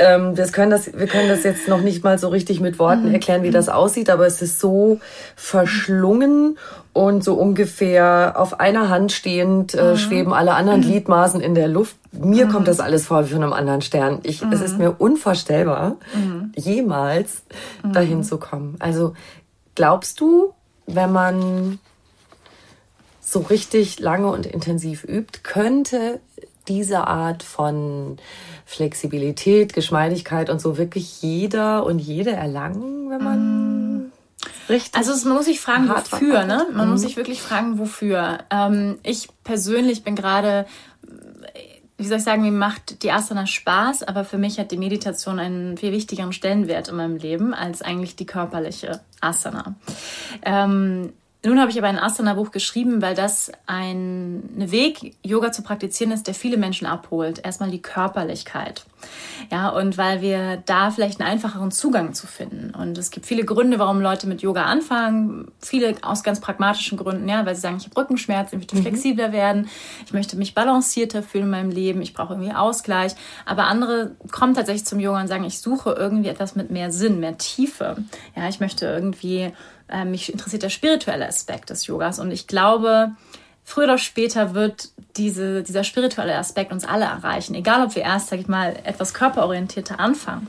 ähm, 0.00 0.34
das 0.34 0.52
können 0.52 0.70
das, 0.70 0.98
wir 0.98 1.06
können 1.06 1.28
das 1.28 1.44
jetzt 1.44 1.68
noch 1.68 1.82
nicht 1.82 2.02
mal 2.02 2.18
so 2.18 2.28
richtig 2.28 2.60
mit 2.60 2.78
Worten 2.78 3.08
mhm. 3.08 3.14
erklären, 3.14 3.42
wie 3.42 3.50
das 3.50 3.68
aussieht, 3.68 4.08
aber 4.08 4.26
es 4.26 4.40
ist 4.40 4.58
so 4.58 4.98
verschlungen 5.36 6.58
und 6.92 7.22
so 7.22 7.34
ungefähr 7.34 8.34
auf 8.36 8.58
einer 8.58 8.88
Hand 8.88 9.12
stehend 9.12 9.74
äh, 9.74 9.92
mhm. 9.92 9.96
schweben 9.96 10.32
alle 10.32 10.54
anderen 10.54 10.80
Gliedmaßen 10.80 11.40
in 11.40 11.54
der 11.54 11.68
Luft. 11.68 11.96
Mir 12.12 12.46
mhm. 12.46 12.52
kommt 12.52 12.68
das 12.68 12.80
alles 12.80 13.06
vor 13.06 13.26
wie 13.26 13.32
von 13.32 13.42
einem 13.42 13.52
anderen 13.52 13.82
Stern. 13.82 14.20
Ich, 14.22 14.42
mhm. 14.42 14.52
Es 14.52 14.62
ist 14.62 14.78
mir 14.78 14.96
unvorstellbar, 14.98 15.96
mhm. 16.14 16.52
jemals 16.56 17.42
mhm. 17.84 17.92
dahin 17.92 18.24
zu 18.24 18.38
kommen. 18.38 18.76
Also 18.78 19.14
glaubst 19.74 20.20
du, 20.20 20.54
wenn 20.86 21.12
man 21.12 21.78
so 23.20 23.40
richtig 23.40 24.00
lange 24.00 24.28
und 24.28 24.46
intensiv 24.46 25.04
übt, 25.04 25.40
könnte 25.42 26.20
diese 26.70 27.06
Art 27.06 27.42
von 27.42 28.16
Flexibilität, 28.64 29.74
Geschmeidigkeit 29.74 30.48
und 30.48 30.60
so 30.60 30.78
wirklich 30.78 31.20
jeder 31.20 31.84
und 31.84 31.98
jede 31.98 32.30
erlangen, 32.30 33.10
wenn 33.10 33.22
man 33.22 33.96
mm. 33.96 34.12
richtig. 34.70 34.94
Also 34.94 35.28
man 35.28 35.36
muss 35.36 35.46
sich 35.46 35.60
fragen, 35.60 35.88
wofür, 35.88 36.44
ne? 36.44 36.66
Man 36.72 36.86
mhm. 36.86 36.92
muss 36.92 37.02
sich 37.02 37.16
wirklich 37.16 37.42
fragen, 37.42 37.78
wofür. 37.78 38.38
Ähm, 38.50 38.98
ich 39.02 39.28
persönlich 39.44 40.04
bin 40.04 40.16
gerade 40.16 40.66
wie 42.00 42.06
soll 42.06 42.16
ich 42.16 42.24
sagen, 42.24 42.40
mir 42.40 42.50
macht 42.50 43.02
die 43.02 43.12
Asana 43.12 43.46
Spaß, 43.46 44.04
aber 44.04 44.24
für 44.24 44.38
mich 44.38 44.58
hat 44.58 44.70
die 44.70 44.78
Meditation 44.78 45.38
einen 45.38 45.76
viel 45.76 45.92
wichtigeren 45.92 46.32
Stellenwert 46.32 46.88
in 46.88 46.96
meinem 46.96 47.16
Leben 47.16 47.52
als 47.52 47.82
eigentlich 47.82 48.16
die 48.16 48.24
körperliche 48.24 49.00
Asana. 49.20 49.74
Ähm, 50.42 51.12
nun 51.44 51.58
habe 51.58 51.70
ich 51.70 51.78
aber 51.78 51.88
ein 51.88 51.98
Asana-Buch 51.98 52.50
geschrieben, 52.50 53.00
weil 53.00 53.14
das 53.14 53.50
ein, 53.66 54.42
ein 54.58 54.70
Weg, 54.70 55.16
Yoga 55.24 55.52
zu 55.52 55.62
praktizieren 55.62 56.12
ist, 56.12 56.26
der 56.26 56.34
viele 56.34 56.58
Menschen 56.58 56.86
abholt. 56.86 57.44
Erstmal 57.44 57.70
die 57.70 57.80
Körperlichkeit. 57.82 58.84
Ja, 59.50 59.68
und 59.70 59.98
weil 59.98 60.20
wir 60.20 60.62
da 60.66 60.90
vielleicht 60.90 61.20
einen 61.20 61.30
einfacheren 61.30 61.70
Zugang 61.70 62.14
zu 62.14 62.26
finden. 62.26 62.74
Und 62.74 62.96
es 62.98 63.10
gibt 63.10 63.26
viele 63.26 63.44
Gründe, 63.44 63.78
warum 63.78 64.00
Leute 64.00 64.26
mit 64.26 64.42
Yoga 64.42 64.64
anfangen. 64.64 65.50
Viele 65.60 65.94
aus 66.02 66.22
ganz 66.22 66.40
pragmatischen 66.40 66.98
Gründen, 66.98 67.28
ja, 67.28 67.44
weil 67.46 67.54
sie 67.54 67.60
sagen, 67.60 67.76
ich 67.78 67.84
habe 67.84 67.96
Rückenschmerzen, 67.96 68.56
ich 68.56 68.60
möchte 68.60 68.76
mhm. 68.76 68.82
flexibler 68.82 69.32
werden, 69.32 69.68
ich 70.04 70.12
möchte 70.12 70.36
mich 70.36 70.54
balancierter 70.54 71.22
fühlen 71.22 71.44
in 71.44 71.50
meinem 71.50 71.70
Leben, 71.70 72.02
ich 72.02 72.14
brauche 72.14 72.34
irgendwie 72.34 72.52
Ausgleich. 72.52 73.14
Aber 73.46 73.64
andere 73.64 74.12
kommen 74.30 74.54
tatsächlich 74.54 74.84
zum 74.84 75.00
Yoga 75.00 75.20
und 75.20 75.28
sagen, 75.28 75.44
ich 75.44 75.60
suche 75.60 75.90
irgendwie 75.92 76.28
etwas 76.28 76.54
mit 76.54 76.70
mehr 76.70 76.92
Sinn, 76.92 77.20
mehr 77.20 77.38
Tiefe. 77.38 77.96
Ja, 78.36 78.48
ich 78.48 78.60
möchte 78.60 78.86
irgendwie 78.86 79.52
äh, 79.88 80.04
mich 80.04 80.32
interessiert 80.32 80.62
der 80.62 80.70
spirituelle 80.70 81.26
Aspekt 81.26 81.70
des 81.70 81.86
Yogas 81.86 82.18
und 82.18 82.30
ich 82.30 82.46
glaube, 82.46 83.12
früher 83.64 83.84
oder 83.84 83.98
später 83.98 84.54
wird 84.54 84.90
diese, 85.16 85.62
dieser 85.62 85.84
spirituelle 85.84 86.36
Aspekt 86.36 86.72
uns 86.72 86.84
alle 86.84 87.04
erreichen, 87.04 87.54
egal 87.54 87.84
ob 87.84 87.94
wir 87.94 88.02
erst, 88.02 88.28
sag 88.28 88.40
ich 88.40 88.48
mal, 88.48 88.76
etwas 88.84 89.14
körperorientierter 89.14 90.00
anfangen. 90.00 90.46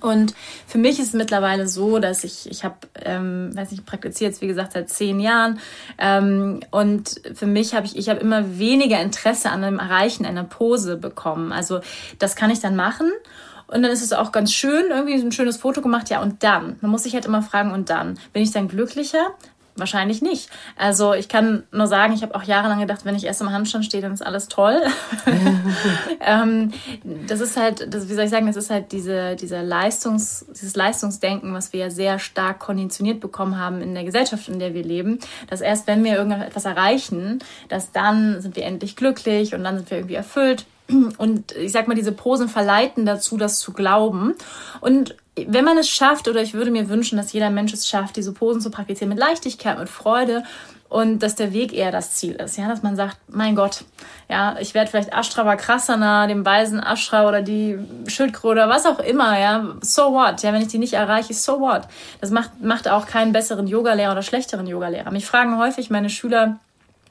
Und 0.00 0.34
für 0.66 0.78
mich 0.78 1.00
ist 1.00 1.08
es 1.08 1.12
mittlerweile 1.14 1.66
so, 1.66 1.98
dass 1.98 2.22
ich, 2.22 2.48
ich 2.48 2.62
habe, 2.62 2.76
ähm, 3.02 3.50
weiß 3.54 3.70
nicht, 3.70 3.80
ich 3.80 3.86
praktiziere 3.86 4.30
jetzt 4.30 4.40
wie 4.40 4.46
gesagt 4.46 4.72
seit 4.72 4.90
zehn 4.90 5.18
Jahren 5.18 5.58
ähm, 5.98 6.60
und 6.70 7.20
für 7.34 7.46
mich 7.46 7.74
habe 7.74 7.86
ich, 7.86 7.96
ich 7.96 8.08
habe 8.08 8.20
immer 8.20 8.58
weniger 8.58 9.00
Interesse 9.00 9.50
an 9.50 9.62
dem 9.62 9.78
Erreichen 9.80 10.24
einer 10.24 10.44
Pose 10.44 10.96
bekommen. 10.96 11.52
Also 11.52 11.80
das 12.18 12.36
kann 12.36 12.50
ich 12.50 12.60
dann 12.60 12.76
machen 12.76 13.10
und 13.68 13.82
dann 13.82 13.90
ist 13.90 14.02
es 14.02 14.12
auch 14.12 14.32
ganz 14.32 14.52
schön, 14.52 14.86
irgendwie 14.90 15.14
ein 15.14 15.32
schönes 15.32 15.58
Foto 15.58 15.82
gemacht. 15.82 16.10
Ja, 16.10 16.22
und 16.22 16.42
dann? 16.42 16.76
Man 16.80 16.90
muss 16.90 17.02
sich 17.02 17.14
halt 17.14 17.26
immer 17.26 17.42
fragen, 17.42 17.72
und 17.72 17.90
dann? 17.90 18.18
Bin 18.32 18.42
ich 18.42 18.50
dann 18.50 18.66
glücklicher? 18.66 19.34
Wahrscheinlich 19.78 20.22
nicht. 20.22 20.50
Also 20.76 21.14
ich 21.14 21.28
kann 21.28 21.64
nur 21.70 21.86
sagen, 21.86 22.12
ich 22.12 22.22
habe 22.22 22.34
auch 22.34 22.42
jahrelang 22.42 22.80
gedacht, 22.80 23.04
wenn 23.04 23.14
ich 23.14 23.24
erst 23.24 23.40
im 23.40 23.52
Handstand 23.52 23.84
stehe, 23.84 24.02
dann 24.02 24.12
ist 24.12 24.24
alles 24.24 24.48
toll. 24.48 24.80
ähm, 26.20 26.72
das 27.04 27.40
ist 27.40 27.56
halt, 27.56 27.92
das, 27.92 28.08
wie 28.08 28.14
soll 28.14 28.24
ich 28.24 28.30
sagen, 28.30 28.46
das 28.46 28.56
ist 28.56 28.70
halt 28.70 28.92
diese, 28.92 29.36
dieser 29.36 29.62
Leistungs, 29.62 30.46
dieses 30.50 30.74
Leistungsdenken, 30.74 31.54
was 31.54 31.72
wir 31.72 31.80
ja 31.80 31.90
sehr 31.90 32.18
stark 32.18 32.58
konditioniert 32.58 33.20
bekommen 33.20 33.58
haben 33.58 33.80
in 33.80 33.94
der 33.94 34.04
Gesellschaft, 34.04 34.48
in 34.48 34.58
der 34.58 34.74
wir 34.74 34.82
leben, 34.82 35.18
dass 35.48 35.60
erst 35.60 35.86
wenn 35.86 36.02
wir 36.04 36.16
irgendetwas 36.16 36.64
erreichen, 36.64 37.38
dass 37.68 37.92
dann 37.92 38.40
sind 38.40 38.56
wir 38.56 38.64
endlich 38.64 38.96
glücklich 38.96 39.54
und 39.54 39.64
dann 39.64 39.76
sind 39.76 39.90
wir 39.90 39.98
irgendwie 39.98 40.16
erfüllt. 40.16 40.66
Und 41.18 41.52
ich 41.52 41.72
sag 41.72 41.86
mal, 41.86 41.94
diese 41.94 42.12
Posen 42.12 42.48
verleiten 42.48 43.04
dazu, 43.04 43.36
das 43.36 43.58
zu 43.58 43.72
glauben. 43.72 44.34
Und 44.80 45.16
wenn 45.48 45.64
man 45.64 45.78
es 45.78 45.88
schafft, 45.88 46.28
oder 46.28 46.42
ich 46.42 46.54
würde 46.54 46.70
mir 46.70 46.88
wünschen, 46.88 47.16
dass 47.16 47.32
jeder 47.32 47.50
Mensch 47.50 47.72
es 47.72 47.88
schafft, 47.88 48.16
diese 48.16 48.32
Posen 48.32 48.60
zu 48.60 48.70
praktizieren 48.70 49.10
mit 49.10 49.18
Leichtigkeit, 49.18 49.78
mit 49.78 49.88
Freude 49.88 50.42
und 50.88 51.22
dass 51.22 51.34
der 51.34 51.52
Weg 51.52 51.74
eher 51.74 51.92
das 51.92 52.14
Ziel 52.14 52.34
ist, 52.34 52.56
ja, 52.56 52.66
dass 52.66 52.82
man 52.82 52.96
sagt, 52.96 53.18
mein 53.28 53.54
Gott, 53.54 53.84
ja, 54.30 54.56
ich 54.58 54.72
werde 54.74 54.90
vielleicht 54.90 55.12
Ashtravakrasana, 55.12 56.26
dem 56.26 56.46
weisen 56.46 56.80
Ashra 56.80 57.28
oder 57.28 57.42
die 57.42 57.78
Schildkröte 58.06 58.62
oder 58.62 58.68
was 58.68 58.86
auch 58.86 58.98
immer, 58.98 59.38
ja, 59.38 59.76
so 59.82 60.12
what, 60.12 60.42
ja, 60.42 60.52
wenn 60.52 60.62
ich 60.62 60.68
die 60.68 60.78
nicht 60.78 60.94
erreiche, 60.94 61.34
so 61.34 61.60
what. 61.60 61.82
Das 62.20 62.30
macht, 62.30 62.62
macht 62.62 62.88
auch 62.88 63.06
keinen 63.06 63.32
besseren 63.32 63.66
Yogalehrer 63.66 64.12
oder 64.12 64.22
schlechteren 64.22 64.66
Yogalehrer. 64.66 65.10
Mich 65.10 65.26
fragen 65.26 65.58
häufig 65.58 65.90
meine 65.90 66.08
Schüler, 66.08 66.58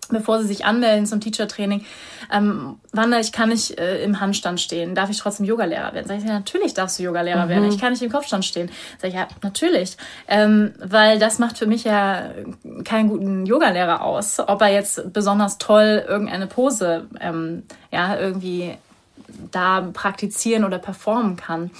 bevor 0.09 0.41
sie 0.41 0.47
sich 0.47 0.65
anmelden 0.65 1.05
zum 1.05 1.21
Teacher-Training, 1.21 1.85
ähm, 2.31 2.77
Wanda, 2.91 3.19
ich 3.19 3.31
kann 3.31 3.49
nicht 3.49 3.79
äh, 3.79 4.03
im 4.03 4.19
Handstand 4.19 4.59
stehen. 4.59 4.95
Darf 4.95 5.09
ich 5.09 5.17
trotzdem 5.17 5.45
Yogalehrer 5.45 5.93
werden? 5.93 6.07
Sag 6.07 6.17
ich, 6.17 6.23
ja, 6.23 6.33
natürlich 6.33 6.73
darfst 6.73 6.99
du 6.99 7.03
Yogalehrer 7.03 7.45
mhm. 7.45 7.49
werden. 7.49 7.69
Ich 7.69 7.79
kann 7.79 7.91
nicht 7.91 8.01
im 8.01 8.11
Kopfstand 8.11 8.45
stehen. 8.45 8.69
Sag 9.01 9.09
ich, 9.09 9.15
ja, 9.15 9.27
natürlich. 9.43 9.97
Ähm, 10.27 10.73
weil 10.79 11.19
das 11.19 11.39
macht 11.39 11.57
für 11.57 11.67
mich 11.67 11.83
ja 11.83 12.31
keinen 12.83 13.09
guten 13.09 13.45
Yogalehrer 13.45 14.03
aus. 14.03 14.39
Ob 14.39 14.61
er 14.61 14.69
jetzt 14.69 15.13
besonders 15.13 15.57
toll 15.57 16.03
irgendeine 16.07 16.47
Pose 16.47 17.07
ähm, 17.21 17.63
ja, 17.91 18.17
irgendwie 18.17 18.77
da 19.51 19.89
praktizieren 19.93 20.63
oder 20.63 20.79
performen 20.79 21.35
kann. 21.35 21.71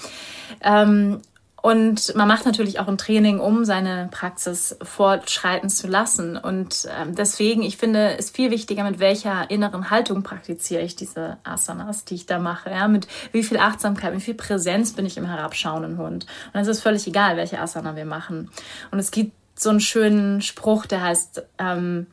Ähm, 0.62 1.20
Und 1.68 2.14
man 2.14 2.26
macht 2.26 2.46
natürlich 2.46 2.80
auch 2.80 2.88
ein 2.88 2.96
Training, 2.96 3.40
um 3.40 3.66
seine 3.66 4.08
Praxis 4.10 4.78
fortschreiten 4.80 5.68
zu 5.68 5.86
lassen. 5.86 6.38
Und 6.38 6.88
ähm, 6.98 7.14
deswegen, 7.14 7.62
ich 7.62 7.76
finde, 7.76 8.12
ist 8.12 8.34
viel 8.34 8.50
wichtiger, 8.50 8.84
mit 8.84 9.00
welcher 9.00 9.50
inneren 9.50 9.90
Haltung 9.90 10.22
praktiziere 10.22 10.80
ich 10.80 10.96
diese 10.96 11.36
Asanas, 11.44 12.06
die 12.06 12.14
ich 12.14 12.24
da 12.24 12.38
mache. 12.38 12.70
Ja? 12.70 12.88
Mit 12.88 13.06
wie 13.32 13.42
viel 13.42 13.58
Achtsamkeit, 13.58 14.14
mit 14.14 14.22
wie 14.22 14.24
viel 14.24 14.34
Präsenz 14.34 14.94
bin 14.94 15.04
ich 15.04 15.18
im 15.18 15.26
herabschauenden 15.26 15.98
Hund. 15.98 16.24
Und 16.54 16.60
es 16.60 16.68
ist 16.68 16.80
völlig 16.80 17.06
egal, 17.06 17.36
welche 17.36 17.60
Asana 17.60 17.96
wir 17.96 18.06
machen. 18.06 18.50
Und 18.90 18.98
es 18.98 19.10
gibt 19.10 19.32
so 19.54 19.68
einen 19.68 19.80
schönen 19.80 20.40
Spruch, 20.40 20.86
der 20.86 21.02
heißt, 21.02 21.42
ähm, 21.58 22.06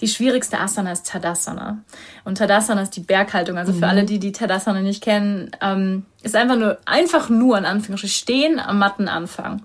die 0.00 0.08
schwierigste 0.08 0.60
Asana 0.60 0.92
ist 0.92 1.06
Tadasana. 1.06 1.78
Und 2.24 2.38
Tadasana 2.38 2.82
ist 2.82 2.96
die 2.96 3.00
Berghaltung. 3.00 3.56
Also 3.56 3.72
für 3.72 3.78
mhm. 3.78 3.84
alle, 3.84 4.04
die 4.04 4.18
die 4.18 4.32
Tadasana 4.32 4.80
nicht 4.80 5.02
kennen, 5.02 5.50
ähm, 5.62 6.04
ist 6.22 6.36
einfach 6.36 6.56
nur, 6.56 6.78
einfach 6.84 7.28
nur 7.28 7.56
in 7.56 7.64
Anführungsstrichen 7.64 8.14
stehen 8.14 8.60
am 8.60 8.78
Mattenanfang. 8.78 9.62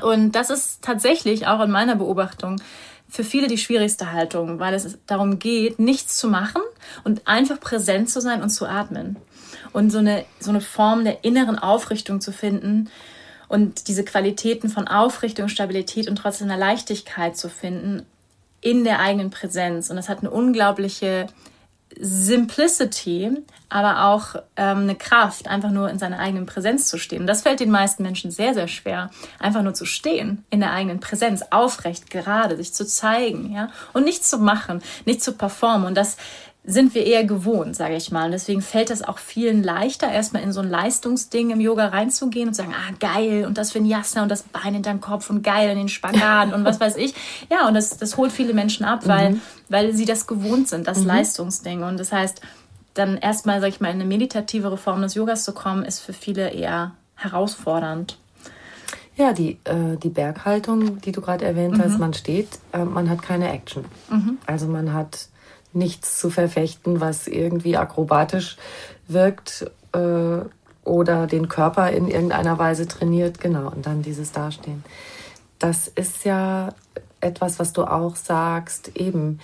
Und 0.00 0.32
das 0.32 0.50
ist 0.50 0.82
tatsächlich 0.82 1.48
auch 1.48 1.60
in 1.60 1.72
meiner 1.72 1.96
Beobachtung 1.96 2.60
für 3.08 3.24
viele 3.24 3.48
die 3.48 3.58
schwierigste 3.58 4.12
Haltung, 4.12 4.60
weil 4.60 4.74
es 4.74 4.98
darum 5.06 5.38
geht, 5.38 5.78
nichts 5.78 6.18
zu 6.18 6.28
machen 6.28 6.62
und 7.04 7.26
einfach 7.26 7.58
präsent 7.58 8.10
zu 8.10 8.20
sein 8.20 8.42
und 8.42 8.50
zu 8.50 8.66
atmen. 8.66 9.16
Und 9.72 9.90
so 9.90 9.98
eine, 9.98 10.24
so 10.38 10.50
eine 10.50 10.60
Form 10.60 11.04
der 11.04 11.24
inneren 11.24 11.58
Aufrichtung 11.58 12.20
zu 12.20 12.32
finden 12.32 12.90
und 13.48 13.88
diese 13.88 14.04
Qualitäten 14.04 14.68
von 14.68 14.86
Aufrichtung, 14.86 15.48
Stabilität 15.48 16.08
und 16.08 16.16
trotzdem 16.16 16.48
einer 16.48 16.58
Leichtigkeit 16.58 17.36
zu 17.36 17.48
finden 17.48 18.06
in 18.60 18.84
der 18.84 19.00
eigenen 19.00 19.30
Präsenz. 19.30 19.90
Und 19.90 19.96
das 19.96 20.08
hat 20.08 20.20
eine 20.20 20.30
unglaubliche 20.30 21.26
Simplicity, 21.98 23.30
aber 23.68 24.04
auch 24.04 24.36
ähm, 24.56 24.78
eine 24.78 24.94
Kraft, 24.94 25.48
einfach 25.48 25.70
nur 25.70 25.90
in 25.90 25.98
seiner 25.98 26.18
eigenen 26.18 26.46
Präsenz 26.46 26.86
zu 26.86 26.98
stehen. 26.98 27.26
Das 27.26 27.42
fällt 27.42 27.60
den 27.60 27.70
meisten 27.70 28.02
Menschen 28.02 28.30
sehr, 28.30 28.54
sehr 28.54 28.68
schwer, 28.68 29.10
einfach 29.38 29.62
nur 29.62 29.74
zu 29.74 29.84
stehen 29.84 30.44
in 30.50 30.60
der 30.60 30.72
eigenen 30.72 31.00
Präsenz, 31.00 31.42
aufrecht, 31.50 32.10
gerade, 32.10 32.56
sich 32.56 32.72
zu 32.72 32.86
zeigen, 32.86 33.52
ja, 33.52 33.70
und 33.92 34.04
nichts 34.04 34.30
zu 34.30 34.38
machen, 34.38 34.82
nicht 35.06 35.22
zu 35.22 35.32
performen. 35.32 35.86
Und 35.86 35.96
das 35.96 36.16
sind 36.68 36.94
wir 36.94 37.06
eher 37.06 37.24
gewohnt, 37.24 37.74
sage 37.74 37.96
ich 37.96 38.12
mal. 38.12 38.26
Und 38.26 38.32
deswegen 38.32 38.60
fällt 38.60 38.90
es 38.90 39.02
auch 39.02 39.16
vielen 39.16 39.62
leichter, 39.62 40.12
erstmal 40.12 40.42
in 40.42 40.52
so 40.52 40.60
ein 40.60 40.68
Leistungsding 40.68 41.48
im 41.48 41.60
Yoga 41.60 41.86
reinzugehen 41.86 42.48
und 42.48 42.54
zu 42.54 42.62
sagen, 42.62 42.74
ah, 42.74 42.92
geil, 43.00 43.46
und 43.46 43.56
das 43.56 43.74
Vinyasa 43.74 44.22
und 44.22 44.28
das 44.28 44.42
Bein 44.42 44.74
in 44.74 44.82
deinem 44.82 45.00
Kopf 45.00 45.30
und 45.30 45.42
geil 45.42 45.70
in 45.70 45.78
den 45.78 45.88
Spagat 45.88 46.52
und 46.52 46.64
was 46.64 46.78
weiß 46.78 46.96
ich. 46.96 47.14
Ja, 47.50 47.66
und 47.66 47.74
das, 47.74 47.96
das 47.96 48.16
holt 48.16 48.32
viele 48.32 48.52
Menschen 48.52 48.84
ab, 48.84 49.06
weil, 49.06 49.30
mhm. 49.30 49.40
weil 49.68 49.94
sie 49.94 50.04
das 50.04 50.26
gewohnt 50.26 50.68
sind, 50.68 50.86
das 50.86 51.00
mhm. 51.00 51.06
Leistungsding. 51.06 51.82
Und 51.82 51.98
das 51.98 52.12
heißt, 52.12 52.42
dann 52.92 53.16
erstmal, 53.16 53.60
sag 53.60 53.68
ich 53.68 53.80
mal, 53.80 53.88
in 53.88 53.94
eine 53.94 54.04
meditativere 54.04 54.76
Form 54.76 55.00
des 55.00 55.14
Yogas 55.14 55.44
zu 55.44 55.52
kommen, 55.52 55.84
ist 55.84 56.00
für 56.00 56.12
viele 56.12 56.50
eher 56.50 56.92
herausfordernd. 57.14 58.18
Ja, 59.16 59.32
die, 59.32 59.58
äh, 59.64 59.96
die 60.02 60.10
Berghaltung, 60.10 61.00
die 61.00 61.12
du 61.12 61.20
gerade 61.20 61.44
erwähnt 61.44 61.78
mhm. 61.78 61.82
hast, 61.82 61.98
man 61.98 62.12
steht, 62.12 62.48
äh, 62.72 62.84
man 62.84 63.08
hat 63.08 63.22
keine 63.22 63.50
Action. 63.50 63.84
Mhm. 64.10 64.38
Also 64.46 64.66
man 64.66 64.92
hat 64.92 65.28
nichts 65.72 66.18
zu 66.18 66.30
verfechten, 66.30 67.00
was 67.00 67.26
irgendwie 67.26 67.76
akrobatisch 67.76 68.56
wirkt 69.06 69.70
äh, 69.92 70.40
oder 70.84 71.26
den 71.26 71.48
Körper 71.48 71.90
in 71.90 72.08
irgendeiner 72.08 72.58
Weise 72.58 72.88
trainiert. 72.88 73.40
Genau, 73.40 73.70
und 73.70 73.86
dann 73.86 74.02
dieses 74.02 74.32
Dastehen. 74.32 74.84
Das 75.58 75.88
ist 75.88 76.24
ja 76.24 76.70
etwas, 77.20 77.58
was 77.58 77.72
du 77.72 77.84
auch 77.84 78.16
sagst, 78.16 78.96
eben. 78.96 79.40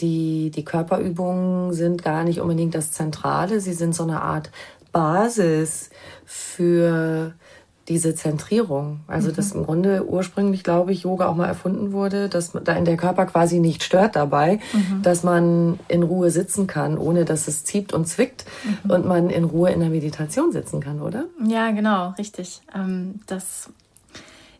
Die, 0.00 0.50
die 0.50 0.64
Körperübungen 0.64 1.72
sind 1.72 2.04
gar 2.04 2.22
nicht 2.22 2.40
unbedingt 2.40 2.76
das 2.76 2.92
Zentrale, 2.92 3.60
sie 3.60 3.72
sind 3.72 3.96
so 3.96 4.04
eine 4.04 4.22
Art 4.22 4.52
Basis 4.92 5.90
für 6.24 7.34
diese 7.88 8.14
Zentrierung. 8.14 9.00
Also, 9.06 9.30
mhm. 9.30 9.36
dass 9.36 9.52
im 9.52 9.64
Grunde 9.64 10.06
ursprünglich, 10.06 10.62
glaube 10.62 10.92
ich, 10.92 11.02
Yoga 11.02 11.28
auch 11.28 11.34
mal 11.34 11.46
erfunden 11.46 11.92
wurde, 11.92 12.28
dass 12.28 12.52
da 12.52 12.72
in 12.74 12.84
der 12.84 12.96
Körper 12.96 13.26
quasi 13.26 13.60
nicht 13.60 13.82
stört 13.82 14.16
dabei, 14.16 14.60
mhm. 14.72 15.02
dass 15.02 15.22
man 15.22 15.80
in 15.88 16.02
Ruhe 16.02 16.30
sitzen 16.30 16.66
kann, 16.66 16.98
ohne 16.98 17.24
dass 17.24 17.48
es 17.48 17.64
zieht 17.64 17.92
und 17.92 18.06
zwickt 18.06 18.44
mhm. 18.84 18.90
und 18.90 19.06
man 19.06 19.30
in 19.30 19.44
Ruhe 19.44 19.70
in 19.70 19.80
der 19.80 19.90
Meditation 19.90 20.52
sitzen 20.52 20.80
kann, 20.80 21.00
oder? 21.00 21.24
Ja, 21.46 21.70
genau, 21.70 22.14
richtig. 22.18 22.60
Ähm, 22.74 23.20
das 23.26 23.70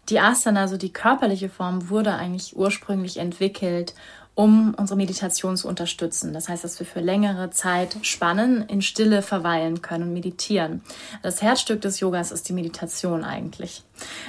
die 0.09 0.21
Asana, 0.21 0.63
also 0.63 0.77
die 0.77 0.93
körperliche 0.93 1.49
Form, 1.49 1.91
wurde 1.91 2.15
eigentlich 2.15 2.57
ursprünglich 2.57 3.19
entwickelt, 3.19 3.95
um 4.39 4.73
unsere 4.75 4.97
Meditation 4.97 5.57
zu 5.57 5.67
unterstützen. 5.67 6.33
Das 6.33 6.49
heißt, 6.49 6.63
dass 6.63 6.79
wir 6.79 6.87
für 6.87 7.01
längere 7.01 7.51
Zeit 7.51 7.97
spannen, 8.03 8.63
in 8.69 8.83
Stille 8.83 9.21
verweilen 9.21 9.83
können 9.83 10.05
und 10.05 10.13
meditieren. 10.13 10.81
Das 11.25 11.43
Herzstück 11.43 11.81
des 11.81 11.99
Yogas 11.99 12.31
ist 12.31 12.49
die 12.49 12.53
Meditation 12.53 13.25
eigentlich. 13.25 13.83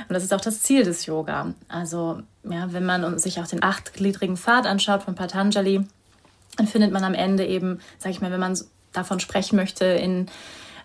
Und 0.08 0.16
das 0.16 0.24
ist 0.24 0.34
auch 0.34 0.42
das 0.42 0.64
Ziel 0.64 0.84
des 0.84 1.06
Yoga. 1.06 1.54
Also, 1.68 2.24
ja, 2.44 2.74
wenn 2.74 2.86
man 2.86 3.20
sich 3.20 3.40
auch 3.40 3.46
den 3.46 3.62
achtgliedrigen 3.62 4.36
Pfad 4.36 4.66
anschaut 4.66 5.04
von 5.04 5.14
Patanjali, 5.14 5.86
dann 6.58 6.66
findet 6.66 6.92
man 6.92 7.04
am 7.04 7.14
Ende 7.14 7.46
eben, 7.46 7.80
sag 8.00 8.10
ich 8.10 8.20
mal, 8.20 8.32
wenn 8.32 8.40
man 8.40 8.60
davon 8.94 9.20
sprechen 9.20 9.58
möchte, 9.58 9.86
in 9.86 10.26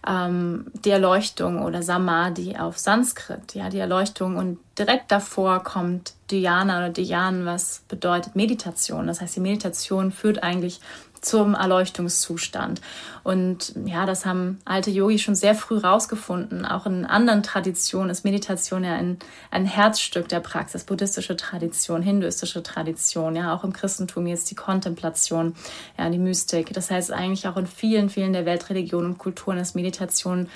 ähm, 0.06 0.66
die 0.84 0.90
Erleuchtung 0.90 1.62
oder 1.62 1.82
Samadhi 1.82 2.56
auf 2.56 2.78
Sanskrit, 2.78 3.54
ja, 3.54 3.70
die 3.70 3.78
Erleuchtung 3.78 4.36
und 4.36 4.58
direkt 4.78 5.10
davor 5.10 5.62
kommt 5.62 6.14
Dhyana 6.30 6.78
oder 6.78 6.90
Dhyan, 6.90 7.46
was 7.46 7.82
bedeutet 7.88 8.36
Meditation. 8.36 9.06
Das 9.06 9.20
heißt, 9.20 9.36
die 9.36 9.40
Meditation 9.40 10.12
führt 10.12 10.42
eigentlich 10.42 10.80
zum 11.24 11.54
Erleuchtungszustand. 11.54 12.80
Und 13.22 13.72
ja, 13.86 14.04
das 14.06 14.26
haben 14.26 14.58
alte 14.64 14.90
Yogis 14.90 15.22
schon 15.22 15.34
sehr 15.34 15.54
früh 15.54 15.78
rausgefunden. 15.78 16.66
Auch 16.66 16.86
in 16.86 17.04
anderen 17.04 17.42
Traditionen 17.42 18.10
ist 18.10 18.24
Meditation 18.24 18.84
ja 18.84 18.94
ein, 18.94 19.18
ein 19.50 19.64
Herzstück 19.64 20.28
der 20.28 20.40
Praxis. 20.40 20.84
Buddhistische 20.84 21.36
Tradition, 21.36 22.02
hinduistische 22.02 22.62
Tradition, 22.62 23.36
ja, 23.36 23.54
auch 23.54 23.64
im 23.64 23.72
Christentum 23.72 24.26
jetzt 24.26 24.50
die 24.50 24.54
Kontemplation, 24.54 25.54
ja, 25.98 26.10
die 26.10 26.18
Mystik. 26.18 26.72
Das 26.72 26.90
heißt 26.90 27.12
eigentlich 27.12 27.48
auch 27.48 27.56
in 27.56 27.66
vielen, 27.66 28.10
vielen 28.10 28.32
der 28.32 28.44
Weltreligionen 28.44 29.12
und 29.12 29.18
Kulturen 29.18 29.58
ist 29.58 29.74
Meditation 29.74 30.48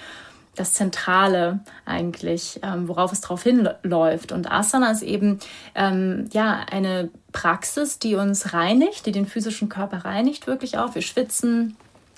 das 0.59 0.75
Zentrale 0.75 1.61
eigentlich, 1.85 2.61
ähm, 2.63 2.89
worauf 2.89 3.13
es 3.13 3.21
drauf 3.21 3.43
hinläuft. 3.43 4.33
Und 4.33 4.51
Asana 4.51 4.91
ist 4.91 5.03
eben 5.03 5.39
ähm, 5.75 6.29
ja 6.33 6.67
eine 6.71 7.11
Praxis, 7.33 7.99
die 7.99 8.17
uns 8.17 8.53
reinigt, 8.53 9.07
die 9.07 9.13
den 9.13 9.27
physischen 9.27 9.69
Körper 9.69 10.05
reinigt 10.05 10.47
wirklich 10.47 10.79
auch. 10.79 10.95
Wir 10.95 11.03
schwitzen, 11.03 11.77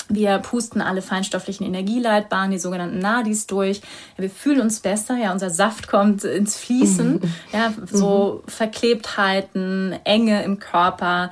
wir 0.09 0.39
pusten 0.39 0.81
alle 0.83 1.03
feinstofflichen 1.03 1.65
Energieleitbahnen, 1.65 2.51
die 2.51 2.59
sogenannten 2.59 2.99
Nadis 2.99 3.47
durch. 3.47 3.81
wir 4.17 4.29
fühlen 4.29 4.61
uns 4.61 4.81
besser. 4.81 5.17
Ja, 5.17 5.33
unser 5.33 5.51
Saft 5.51 5.89
kommt 5.89 6.25
ins 6.25 6.57
Fließen. 6.57 7.21
Ja, 7.53 7.73
so 7.91 8.43
mhm. 8.45 8.51
Verklebtheiten, 8.51 9.95
Enge 10.05 10.43
im 10.45 10.59
Körper. 10.59 11.31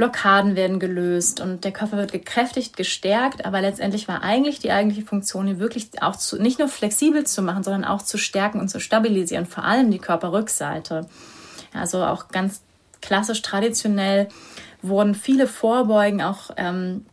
Blockaden 0.00 0.56
werden 0.56 0.80
gelöst 0.80 1.40
und 1.40 1.62
der 1.62 1.72
Körper 1.72 1.98
wird 1.98 2.10
gekräftigt, 2.10 2.74
gestärkt, 2.74 3.44
aber 3.44 3.60
letztendlich 3.60 4.08
war 4.08 4.22
eigentlich 4.22 4.58
die 4.58 4.72
eigentliche 4.72 5.06
Funktion, 5.06 5.46
ihn 5.46 5.58
wirklich 5.58 6.02
auch 6.02 6.16
zu, 6.16 6.40
nicht 6.40 6.58
nur 6.58 6.68
flexibel 6.68 7.26
zu 7.26 7.42
machen, 7.42 7.62
sondern 7.62 7.84
auch 7.84 8.00
zu 8.00 8.16
stärken 8.16 8.60
und 8.60 8.70
zu 8.70 8.80
stabilisieren, 8.80 9.44
vor 9.44 9.64
allem 9.64 9.90
die 9.90 9.98
Körperrückseite. 9.98 11.06
Also 11.74 12.02
auch 12.02 12.28
ganz 12.28 12.62
klassisch 13.02 13.42
traditionell 13.42 14.28
wurden 14.80 15.14
viele 15.14 15.46
Vorbeugen 15.46 16.22
auch 16.22 16.50
ähm, 16.56 17.04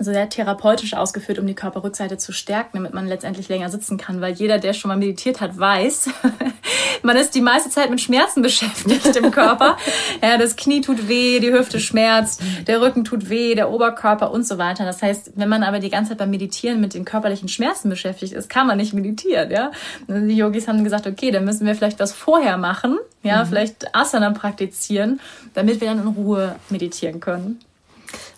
sehr 0.00 0.28
therapeutisch 0.28 0.94
ausgeführt, 0.94 1.38
um 1.38 1.46
die 1.46 1.54
Körperrückseite 1.54 2.18
zu 2.18 2.32
stärken, 2.32 2.70
damit 2.74 2.94
man 2.94 3.06
letztendlich 3.06 3.48
länger 3.48 3.68
sitzen 3.68 3.98
kann. 3.98 4.20
Weil 4.20 4.34
jeder, 4.34 4.58
der 4.58 4.72
schon 4.72 4.88
mal 4.88 4.96
meditiert 4.96 5.40
hat, 5.40 5.58
weiß, 5.58 6.10
man 7.02 7.16
ist 7.16 7.34
die 7.34 7.40
meiste 7.40 7.70
Zeit 7.70 7.90
mit 7.90 8.00
Schmerzen 8.00 8.42
beschäftigt 8.42 9.16
im 9.16 9.30
Körper. 9.30 9.76
ja, 10.22 10.38
das 10.38 10.56
Knie 10.56 10.80
tut 10.80 11.08
weh, 11.08 11.40
die 11.40 11.52
Hüfte 11.52 11.80
schmerzt, 11.80 12.42
der 12.66 12.80
Rücken 12.80 13.04
tut 13.04 13.28
weh, 13.28 13.54
der 13.54 13.70
Oberkörper 13.70 14.30
und 14.30 14.46
so 14.46 14.58
weiter. 14.58 14.84
Das 14.84 15.02
heißt, 15.02 15.32
wenn 15.36 15.48
man 15.48 15.62
aber 15.62 15.78
die 15.78 15.90
ganze 15.90 16.10
Zeit 16.10 16.18
beim 16.18 16.30
Meditieren 16.30 16.80
mit 16.80 16.94
den 16.94 17.04
körperlichen 17.04 17.48
Schmerzen 17.48 17.88
beschäftigt 17.90 18.32
ist, 18.32 18.48
kann 18.48 18.66
man 18.66 18.78
nicht 18.78 18.92
meditieren. 18.92 19.50
Ja, 19.50 19.70
die 20.08 20.36
Yogis 20.36 20.68
haben 20.68 20.84
gesagt, 20.84 21.06
okay, 21.06 21.30
dann 21.30 21.44
müssen 21.44 21.66
wir 21.66 21.74
vielleicht 21.74 21.98
was 21.98 22.12
vorher 22.12 22.56
machen, 22.56 22.98
ja, 23.22 23.44
mhm. 23.44 23.48
vielleicht 23.48 23.94
Asana 23.94 24.30
praktizieren, 24.30 25.20
damit 25.54 25.80
wir 25.80 25.88
dann 25.88 26.00
in 26.00 26.08
Ruhe 26.08 26.56
meditieren 26.70 27.20
können. 27.20 27.60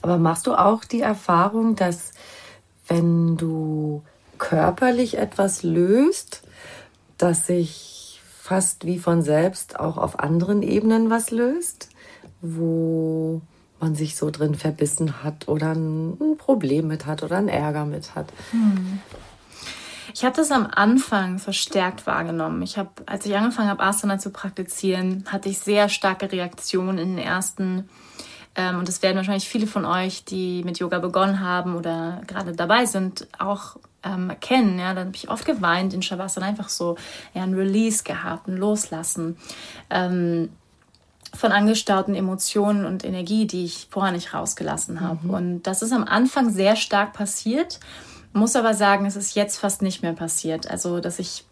Aber 0.03 0.19
machst 0.19 0.47
du 0.47 0.55
auch 0.55 0.85
die 0.85 1.01
Erfahrung, 1.01 1.77
dass 1.77 2.13
wenn 2.89 3.37
du 3.37 4.03
körperlich 4.39 5.17
etwas 5.17 5.63
löst, 5.63 6.43
dass 7.17 7.47
sich 7.47 8.21
fast 8.37 8.85
wie 8.85 8.99
von 8.99 9.23
selbst 9.23 9.79
auch 9.79 9.97
auf 9.97 10.19
anderen 10.19 10.63
Ebenen 10.63 11.11
was 11.11 11.31
löst, 11.31 11.89
wo 12.41 13.41
man 13.81 13.95
sich 13.95 14.17
so 14.17 14.31
drin 14.31 14.57
verbissen 14.57 15.23
hat 15.23 15.49
oder 15.49 15.73
ein 15.73 16.37
Problem 16.39 16.89
mit 16.89 17.07
hat 17.07 17.23
oder 17.23 17.37
einen 17.37 17.49
Ärger 17.49 17.85
mit 17.85 18.15
hat. 18.15 18.33
Hm. 18.51 19.01
Ich 20.15 20.25
habe 20.25 20.37
das 20.37 20.51
am 20.51 20.67
Anfang 20.67 21.39
verstärkt 21.39 22.07
wahrgenommen. 22.07 22.63
Ich 22.63 22.77
habe, 22.77 22.91
als 23.07 23.25
ich 23.25 23.35
angefangen 23.35 23.71
habe, 23.71 23.83
Asana 23.83 24.19
zu 24.19 24.31
praktizieren, 24.31 25.25
hatte 25.27 25.49
ich 25.49 25.59
sehr 25.59 25.89
starke 25.89 26.31
Reaktionen 26.31 26.99
in 26.99 27.17
den 27.17 27.25
ersten 27.25 27.89
Ähm, 28.55 28.79
und 28.79 28.89
das 28.89 29.03
werden 29.03 29.17
wahrscheinlich 29.17 29.49
viele 29.49 29.67
von 29.67 29.85
euch, 29.85 30.25
die 30.25 30.63
mit 30.65 30.79
Yoga 30.79 30.99
begonnen 30.99 31.41
haben 31.41 31.75
oder 31.75 32.21
gerade 32.27 32.53
dabei 32.53 32.85
sind, 32.87 33.27
auch 33.39 33.77
ähm, 34.03 34.33
kennen. 34.41 34.79
Ja, 34.79 34.95
dann 34.95 35.09
habe 35.09 35.17
ich 35.17 35.31
oft 35.31 35.45
geweint 35.45 35.95
in 35.95 36.03
Shavasana, 36.03 36.47
einfach 36.47 36.69
so 36.69 36.97
ja, 37.35 37.43
ein 37.43 37.55
Release 37.55 38.05
gehabt, 38.05 38.49
ein 38.49 38.57
Loslassen. 38.57 39.37
Ähm, 39.91 40.51
von 41.35 41.51
angestauten 41.51 42.15
Emotionen 42.15 42.85
und 42.85 43.05
Energie, 43.05 43.47
die 43.47 43.65
ich 43.65 43.89
vorher 43.91 44.13
nicht 44.13 44.35
rausgelassen 44.35 45.01
habe. 45.01 45.27
Mhm. 45.27 45.31
Und 45.31 45.63
das 45.63 45.81
ist 45.81 45.93
am 45.93 46.05
Anfang 46.05 46.51
sehr 46.51 46.77
stark 46.77 47.15
passiert, 47.15 47.81
muss 48.35 48.57
aber 48.57 48.75
sagen, 48.75 49.07
es 49.07 49.17
ist 49.17 49.35
jetzt 49.35 49.59
fast 49.59 49.83
nicht 49.83 50.03
mehr 50.03 50.13
passiert. 50.13 50.71
Also, 50.71 51.01
dass 51.01 51.19
ich 51.19 51.45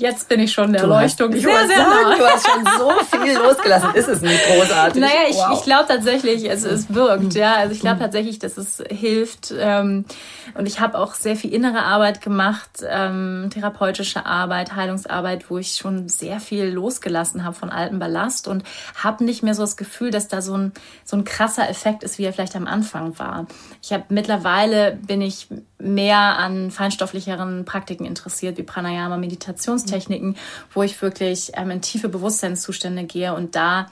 Jetzt 0.00 0.30
bin 0.30 0.40
ich 0.40 0.52
schon 0.52 0.72
der 0.72 0.82
Erleuchtung. 0.82 1.30
Ich 1.34 1.42
sehr, 1.42 1.66
sehr 1.66 1.76
nah. 1.76 2.16
du 2.16 2.24
hast 2.24 2.48
schon 2.48 2.64
so 2.78 2.90
viel 3.18 3.34
losgelassen. 3.36 3.94
Ist 3.94 4.08
es 4.08 4.22
nicht 4.22 4.40
großartig? 4.46 4.98
Naja, 4.98 5.28
ich, 5.28 5.36
wow. 5.36 5.58
ich 5.58 5.62
glaube 5.62 5.84
tatsächlich, 5.88 6.50
es, 6.50 6.64
es 6.64 6.92
wirkt. 6.94 7.34
Ja, 7.34 7.56
also 7.56 7.74
ich 7.74 7.80
glaube 7.80 7.96
mhm. 7.96 8.00
tatsächlich, 8.00 8.38
dass 8.38 8.56
es 8.56 8.82
hilft. 8.88 9.52
Ähm, 9.58 10.06
und 10.54 10.66
ich 10.66 10.80
habe 10.80 10.98
auch 10.98 11.12
sehr 11.12 11.36
viel 11.36 11.52
innere 11.52 11.82
Arbeit 11.82 12.22
gemacht, 12.22 12.82
ähm, 12.88 13.50
therapeutische 13.52 14.24
Arbeit, 14.24 14.74
Heilungsarbeit, 14.74 15.50
wo 15.50 15.58
ich 15.58 15.74
schon 15.74 16.08
sehr 16.08 16.40
viel 16.40 16.64
losgelassen 16.64 17.44
habe 17.44 17.54
von 17.54 17.68
altem 17.68 17.98
Ballast 17.98 18.48
und 18.48 18.64
habe 18.94 19.22
nicht 19.22 19.42
mehr 19.42 19.54
so 19.54 19.62
das 19.62 19.76
Gefühl, 19.76 20.10
dass 20.10 20.28
da 20.28 20.40
so 20.40 20.56
ein 20.56 20.72
so 21.04 21.16
ein 21.16 21.24
krasser 21.24 21.68
Effekt 21.68 22.04
ist, 22.04 22.18
wie 22.18 22.24
er 22.24 22.32
vielleicht 22.32 22.56
am 22.56 22.66
Anfang 22.66 23.18
war. 23.18 23.46
Ich 23.82 23.92
habe 23.92 24.04
mittlerweile 24.08 24.92
bin 25.06 25.20
ich 25.20 25.48
mehr 25.78 26.38
an 26.38 26.70
feinstofflicheren 26.70 27.64
Praktiken 27.64 28.04
interessiert, 28.04 28.58
wie 28.58 28.62
Pranayama, 28.62 29.16
Meditationstechniken, 29.30 30.36
wo 30.74 30.82
ich 30.82 31.00
wirklich 31.00 31.52
ähm, 31.54 31.70
in 31.70 31.80
tiefe 31.80 32.08
Bewusstseinszustände 32.08 33.04
gehe 33.04 33.34
und 33.34 33.54
da, 33.54 33.86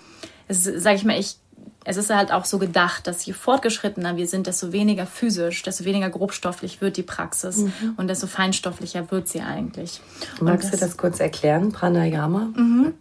sage 0.48 0.96
ich 0.96 1.04
mal, 1.04 1.18
ich 1.18 1.36
es 1.84 1.96
ist 1.96 2.10
halt 2.10 2.32
auch 2.32 2.44
so 2.44 2.58
gedacht, 2.58 3.06
dass 3.06 3.24
je 3.24 3.32
fortgeschrittener 3.32 4.18
wir 4.18 4.26
sind, 4.26 4.46
desto 4.46 4.72
weniger 4.72 5.06
physisch, 5.06 5.62
desto 5.62 5.86
weniger 5.86 6.10
grobstofflich 6.10 6.82
wird 6.82 6.98
die 6.98 7.02
Praxis 7.02 7.58
mhm. 7.58 7.94
und 7.96 8.08
desto 8.08 8.26
feinstofflicher 8.26 9.10
wird 9.10 9.26
sie 9.28 9.40
eigentlich. 9.40 10.02
Magst 10.38 10.70
das, 10.70 10.80
du 10.80 10.86
das 10.86 10.96
kurz 10.98 11.18
erklären, 11.18 11.72
Pranayama? 11.72 12.50
Mhm. 12.54 12.92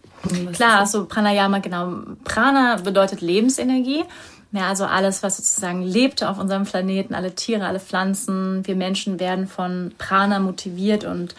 Klar, 0.53 0.79
also 0.79 1.05
Pranayama, 1.05 1.59
genau. 1.59 1.95
Prana 2.23 2.77
bedeutet 2.77 3.19
Lebensenergie 3.19 4.05
ja, 4.51 4.69
also 4.69 4.85
alles, 4.85 5.23
was 5.23 5.37
sozusagen 5.37 5.81
lebt 5.81 6.23
auf 6.23 6.39
unserem 6.39 6.63
Planeten, 6.63 7.13
alle 7.13 7.35
Tiere, 7.35 7.65
alle 7.65 7.79
Pflanzen, 7.79 8.65
wir 8.65 8.75
Menschen 8.75 9.19
werden 9.19 9.47
von 9.47 9.93
Prana 9.97 10.39
motiviert 10.39 11.03
und 11.03 11.35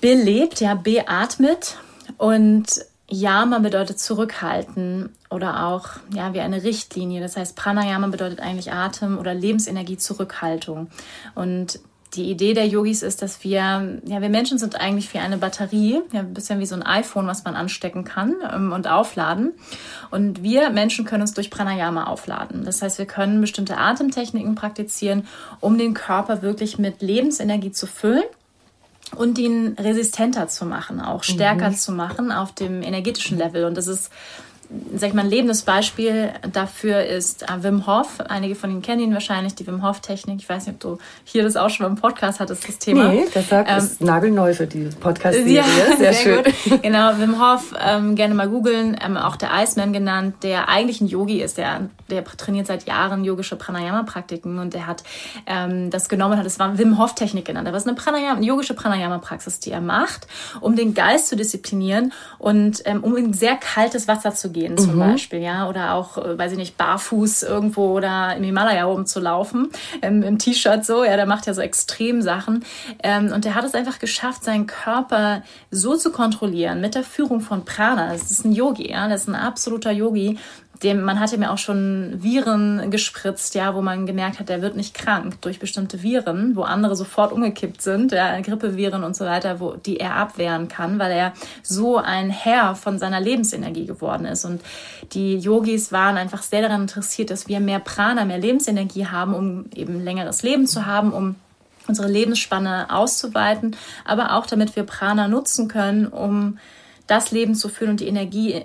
belebt, 0.00 0.60
ja, 0.60 0.74
beatmet. 0.74 1.76
Und 2.16 2.66
Yama 3.10 3.58
bedeutet 3.58 3.98
zurückhalten 3.98 5.10
oder 5.30 5.66
auch 5.66 5.88
ja 6.14 6.34
wie 6.34 6.40
eine 6.40 6.62
Richtlinie. 6.62 7.20
Das 7.20 7.36
heißt, 7.36 7.56
Pranayama 7.56 8.08
bedeutet 8.08 8.40
eigentlich 8.40 8.72
Atem 8.72 9.18
oder 9.18 9.34
Lebensenergie 9.34 9.96
Zurückhaltung. 9.96 10.88
Und 11.34 11.80
die 12.14 12.30
Idee 12.30 12.54
der 12.54 12.66
Yogis 12.66 13.02
ist, 13.02 13.20
dass 13.20 13.44
wir, 13.44 14.00
ja, 14.04 14.20
wir 14.22 14.28
Menschen 14.28 14.58
sind 14.58 14.80
eigentlich 14.80 15.12
wie 15.12 15.18
eine 15.18 15.36
Batterie, 15.36 16.00
ja, 16.12 16.20
ein 16.20 16.32
bisschen 16.32 16.58
wie 16.58 16.66
so 16.66 16.74
ein 16.74 16.82
iPhone, 16.82 17.26
was 17.26 17.44
man 17.44 17.54
anstecken 17.54 18.04
kann 18.04 18.34
ähm, 18.52 18.72
und 18.72 18.88
aufladen. 18.88 19.52
Und 20.10 20.42
wir 20.42 20.70
Menschen 20.70 21.04
können 21.04 21.22
uns 21.22 21.34
durch 21.34 21.50
Pranayama 21.50 22.04
aufladen. 22.04 22.64
Das 22.64 22.80
heißt, 22.80 22.98
wir 22.98 23.06
können 23.06 23.40
bestimmte 23.40 23.76
Atemtechniken 23.76 24.54
praktizieren, 24.54 25.26
um 25.60 25.76
den 25.76 25.92
Körper 25.92 26.40
wirklich 26.40 26.78
mit 26.78 27.02
Lebensenergie 27.02 27.72
zu 27.72 27.86
füllen 27.86 28.24
und 29.16 29.38
ihn 29.38 29.76
resistenter 29.78 30.48
zu 30.48 30.64
machen, 30.64 31.00
auch 31.00 31.22
stärker 31.22 31.70
mhm. 31.70 31.76
zu 31.76 31.92
machen 31.92 32.32
auf 32.32 32.52
dem 32.52 32.82
energetischen 32.82 33.38
Level. 33.38 33.64
Und 33.64 33.76
das 33.76 33.86
ist 33.86 34.10
sag 34.94 35.08
ich 35.08 35.14
mal, 35.14 35.22
ein 35.22 35.30
lebendes 35.30 35.62
Beispiel 35.62 36.30
dafür 36.52 37.02
ist 37.04 37.42
äh, 37.44 37.62
Wim 37.62 37.86
Hof. 37.86 38.20
Einige 38.28 38.54
von 38.54 38.70
Ihnen 38.70 38.82
kennen 38.82 39.00
ihn 39.00 39.14
wahrscheinlich, 39.14 39.54
die 39.54 39.66
Wim 39.66 39.82
Hof-Technik. 39.82 40.40
Ich 40.40 40.48
weiß 40.48 40.66
nicht, 40.66 40.74
ob 40.74 40.80
du 40.80 40.98
hier 41.24 41.42
das 41.42 41.56
auch 41.56 41.70
schon 41.70 41.86
beim 41.86 41.96
Podcast 41.96 42.38
hattest, 42.38 42.68
das 42.68 42.78
Thema. 42.78 43.08
Nee, 43.08 43.24
das 43.32 43.48
sagt, 43.48 43.70
ähm, 43.70 43.78
ist 43.78 44.02
nagelneu 44.02 44.52
für 44.52 44.66
die 44.66 44.90
Podcast-Serie. 45.00 45.54
Ja, 45.54 45.64
sehr, 45.64 45.96
sehr, 45.96 46.12
schön. 46.12 46.44
Gut. 46.44 46.82
Genau, 46.82 47.18
Wim 47.18 47.40
Hof, 47.40 47.74
ähm, 47.82 48.14
gerne 48.14 48.34
mal 48.34 48.48
googeln, 48.48 48.98
ähm, 49.02 49.16
auch 49.16 49.36
der 49.36 49.50
Iceman 49.54 49.94
genannt, 49.94 50.36
der 50.42 50.68
eigentlich 50.68 51.00
ein 51.00 51.06
Yogi 51.06 51.40
ist. 51.40 51.56
Der, 51.56 51.88
der 52.10 52.24
trainiert 52.24 52.66
seit 52.66 52.86
Jahren 52.86 53.24
yogische 53.24 53.56
Pranayama-Praktiken 53.56 54.58
und 54.58 54.74
der 54.74 54.86
hat 54.86 55.02
ähm, 55.46 55.88
das 55.88 56.10
genommen, 56.10 56.36
hat 56.36 56.44
es 56.44 56.58
war 56.58 56.76
Wim 56.76 56.98
Hof-Technik 56.98 57.46
genannt. 57.46 57.68
Aber 57.68 57.76
es 57.78 57.84
ist 57.84 57.88
eine, 57.88 57.96
Pranayama, 57.96 58.36
eine 58.36 58.46
yogische 58.46 58.74
Pranayama-Praxis, 58.74 59.60
die 59.60 59.70
er 59.70 59.80
macht, 59.80 60.26
um 60.60 60.76
den 60.76 60.92
Geist 60.92 61.28
zu 61.28 61.36
disziplinieren 61.36 62.12
und 62.38 62.82
ähm, 62.84 63.02
um 63.02 63.16
in 63.16 63.32
sehr 63.32 63.56
kaltes 63.56 64.08
Wasser 64.08 64.34
zu 64.34 64.50
gehen 64.50 64.57
gehen 64.58 64.78
zum 64.78 64.96
mhm. 64.96 65.00
Beispiel, 65.00 65.40
ja, 65.40 65.68
oder 65.68 65.94
auch, 65.94 66.18
äh, 66.18 66.38
weiß 66.38 66.52
ich 66.52 66.58
nicht, 66.58 66.76
barfuß 66.76 67.42
irgendwo 67.42 67.96
oder 67.96 68.36
im 68.36 68.42
Himalaya 68.42 68.84
rumzulaufen, 68.84 69.70
ähm, 70.02 70.22
im 70.22 70.38
T-Shirt 70.38 70.84
so, 70.84 71.04
ja, 71.04 71.16
der 71.16 71.26
macht 71.26 71.46
ja 71.46 71.54
so 71.54 71.60
extrem 71.60 72.22
Sachen 72.22 72.64
ähm, 73.02 73.32
und 73.32 73.44
der 73.44 73.54
hat 73.54 73.64
es 73.64 73.74
einfach 73.74 73.98
geschafft, 73.98 74.44
seinen 74.44 74.66
Körper 74.66 75.42
so 75.70 75.96
zu 75.96 76.10
kontrollieren 76.12 76.80
mit 76.80 76.94
der 76.94 77.04
Führung 77.04 77.40
von 77.40 77.64
Prana. 77.64 78.12
Das 78.12 78.30
ist 78.30 78.44
ein 78.44 78.52
Yogi, 78.52 78.90
ja, 78.90 79.08
das 79.08 79.22
ist 79.22 79.28
ein 79.28 79.34
absoluter 79.34 79.90
Yogi 79.90 80.38
dem, 80.82 81.02
man 81.02 81.18
hatte 81.18 81.38
mir 81.38 81.50
auch 81.50 81.58
schon 81.58 82.22
Viren 82.22 82.90
gespritzt, 82.90 83.54
ja, 83.54 83.74
wo 83.74 83.82
man 83.82 84.06
gemerkt 84.06 84.38
hat, 84.38 84.48
der 84.48 84.62
wird 84.62 84.76
nicht 84.76 84.94
krank 84.94 85.40
durch 85.40 85.58
bestimmte 85.58 86.02
Viren, 86.02 86.56
wo 86.56 86.62
andere 86.62 86.94
sofort 86.96 87.32
umgekippt 87.32 87.82
sind, 87.82 88.12
ja, 88.12 88.40
Grippeviren 88.40 89.04
und 89.04 89.16
so 89.16 89.24
weiter, 89.24 89.60
wo, 89.60 89.74
die 89.74 89.98
er 89.98 90.14
abwehren 90.14 90.68
kann, 90.68 90.98
weil 90.98 91.12
er 91.12 91.32
so 91.62 91.96
ein 91.96 92.30
Herr 92.30 92.74
von 92.74 92.98
seiner 92.98 93.20
Lebensenergie 93.20 93.86
geworden 93.86 94.24
ist. 94.24 94.44
Und 94.48 94.62
die 95.12 95.38
Yogis 95.38 95.92
waren 95.92 96.16
einfach 96.16 96.42
sehr 96.42 96.62
daran 96.62 96.82
interessiert, 96.82 97.30
dass 97.30 97.48
wir 97.48 97.60
mehr 97.60 97.78
Prana, 97.78 98.24
mehr 98.24 98.38
Lebensenergie 98.38 99.06
haben, 99.06 99.34
um 99.34 99.66
eben 99.74 100.02
längeres 100.02 100.42
Leben 100.42 100.66
zu 100.66 100.86
haben, 100.86 101.12
um 101.12 101.36
unsere 101.86 102.08
Lebensspanne 102.08 102.86
auszuweiten, 102.90 103.76
aber 104.04 104.34
auch 104.34 104.46
damit 104.46 104.76
wir 104.76 104.82
Prana 104.82 105.26
nutzen 105.26 105.68
können, 105.68 106.06
um 106.06 106.58
das 107.06 107.30
Leben 107.30 107.54
zu 107.54 107.68
führen 107.68 107.92
und 107.92 108.00
die 108.00 108.08
Energie 108.08 108.64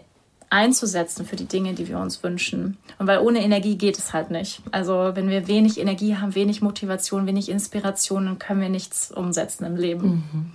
einzusetzen 0.49 1.25
für 1.25 1.35
die 1.35 1.47
Dinge, 1.47 1.73
die 1.73 1.87
wir 1.87 1.97
uns 1.97 2.21
wünschen. 2.21 2.77
Und 2.99 3.07
weil 3.07 3.19
ohne 3.19 3.43
Energie 3.43 3.75
geht 3.75 3.97
es 3.97 4.13
halt 4.13 4.29
nicht. 4.29 4.61
Also 4.71 5.11
wenn 5.15 5.29
wir 5.29 5.47
wenig 5.47 5.79
Energie 5.79 6.15
haben, 6.15 6.35
wenig 6.35 6.61
Motivation, 6.61 7.25
wenig 7.25 7.49
Inspiration, 7.49 8.25
dann 8.25 8.39
können 8.39 8.61
wir 8.61 8.69
nichts 8.69 9.11
umsetzen 9.11 9.65
im 9.65 9.75
Leben. 9.75 10.07
Mhm. 10.07 10.51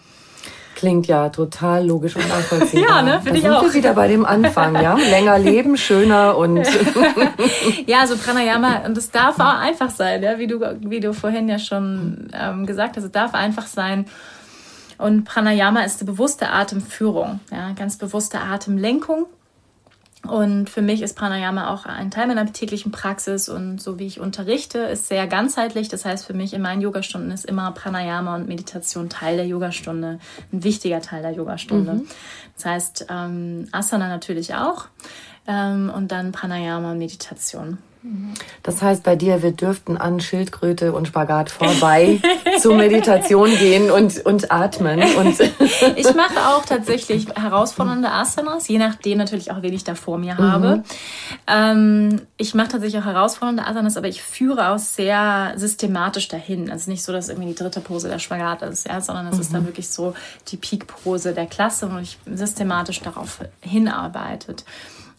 Klingt 0.79 1.09
ja 1.09 1.29
total 1.29 1.85
logisch 1.85 2.15
und 2.15 2.29
nachvollziehbar. 2.29 2.89
ja, 2.99 3.03
ne, 3.03 3.21
finde 3.21 3.41
ich 3.41 3.51
auch. 3.51 3.65
Wir 3.65 3.75
wieder 3.75 3.95
bei 3.95 4.07
dem 4.07 4.25
Anfang, 4.25 4.81
ja? 4.81 4.95
Länger 4.95 5.37
leben, 5.37 5.77
schöner 5.77 6.37
und. 6.37 6.65
ja, 7.87 8.07
so 8.07 8.17
Pranayama, 8.17 8.83
und 8.87 8.97
es 8.97 9.11
darf 9.11 9.41
auch 9.41 9.59
einfach 9.59 9.91
sein, 9.91 10.23
ja, 10.23 10.39
wie 10.39 10.47
du, 10.47 10.61
wie 10.83 11.01
du 11.01 11.13
vorhin 11.15 11.49
ja 11.49 11.59
schon 11.59 12.29
ähm, 12.33 12.65
gesagt 12.65 12.97
hast, 12.97 13.03
es 13.03 13.11
darf 13.11 13.35
einfach 13.35 13.67
sein. 13.67 14.07
Und 14.99 15.25
Pranayama 15.25 15.81
ist 15.81 16.01
eine 16.01 16.13
bewusste 16.13 16.49
Atemführung, 16.51 17.41
ja, 17.51 17.73
ganz 17.73 17.97
bewusste 17.99 18.39
Atemlenkung 18.39 19.27
und 20.27 20.69
für 20.69 20.83
mich 20.83 21.01
ist 21.03 21.17
Pranayama 21.17 21.73
auch 21.73 21.87
ein 21.87 22.11
Teil 22.11 22.27
meiner 22.27 22.53
täglichen 22.53 22.91
Praxis 22.91 23.49
und 23.49 23.81
so 23.81 23.99
wie 23.99 24.07
ich 24.07 24.19
unterrichte, 24.19 24.79
ist 24.79 25.07
sehr 25.07 25.27
ganzheitlich. 25.29 25.89
Das 25.89 26.05
heißt, 26.05 26.27
für 26.27 26.35
mich 26.35 26.55
in 26.55 26.61
meinen 26.61 26.81
Yogastunden 26.81 27.31
ist 27.31 27.45
immer 27.45 27.71
Pranayama 27.71 28.35
und 28.35 28.49
Meditation 28.49 29.09
Teil 29.09 29.37
der 29.37 29.47
Yogastunde, 29.47 30.19
ein 30.53 30.65
wichtiger 30.65 31.01
Teil 31.01 31.23
der 31.23 31.33
Yogastunde. 31.33 31.95
Mhm. 31.95 32.09
Das 32.57 32.65
heißt, 32.65 33.07
ähm, 33.11 33.69
Asana 33.71 34.09
natürlich 34.09 34.55
auch 34.55 34.87
ähm, 35.47 35.91
und 35.95 36.11
dann 36.11 36.33
Pranayama 36.33 36.95
Meditation. 36.95 37.79
Das 38.63 38.83
heißt 38.83 39.03
bei 39.03 39.17
dir, 39.17 39.43
wir 39.43 39.53
dürften 39.53 39.97
an 39.97 40.21
Schildkröte 40.21 40.93
und 40.93 41.09
Spagat 41.09 41.51
vorbei 41.51 42.21
zur 42.61 42.77
Meditation 42.77 43.51
gehen 43.57 43.91
und, 43.91 44.25
und 44.27 44.51
atmen. 44.51 45.01
Und 45.17 45.41
ich 45.97 46.15
mache 46.15 46.49
auch 46.49 46.65
tatsächlich 46.65 47.29
herausfordernde 47.35 48.11
Asanas, 48.11 48.69
je 48.69 48.79
nachdem 48.79 49.19
natürlich 49.19 49.51
auch, 49.51 49.63
wen 49.63 49.73
ich 49.73 49.85
da 49.85 49.95
vor 49.95 50.19
mir 50.19 50.35
mhm. 50.35 50.39
habe. 50.39 50.83
Ähm, 51.47 52.21
ich 52.37 52.55
mache 52.55 52.69
tatsächlich 52.69 53.01
auch 53.01 53.07
herausfordernde 53.07 53.67
Asanas, 53.67 53.97
aber 53.97 54.09
ich 54.09 54.23
führe 54.23 54.71
auch 54.71 54.79
sehr 54.79 55.55
systematisch 55.57 56.29
dahin. 56.29 56.71
Also 56.71 56.91
nicht 56.91 57.05
so, 57.05 57.13
dass 57.13 57.29
irgendwie 57.29 57.49
die 57.49 57.55
dritte 57.55 57.81
Pose 57.81 58.09
der 58.09 58.19
Spagat 58.19 58.63
ist, 58.63 58.87
ja, 58.87 59.01
sondern 59.01 59.29
es 59.29 59.37
mhm. 59.37 59.41
ist 59.41 59.55
dann 59.55 59.67
wirklich 59.67 59.89
so 59.89 60.15
die 60.49 60.57
Peak-Pose 60.57 61.33
der 61.33 61.47
Klasse, 61.47 61.91
wo 61.93 61.99
ich 61.99 62.19
systematisch 62.27 63.01
darauf 63.01 63.39
hinarbeitet. 63.61 64.65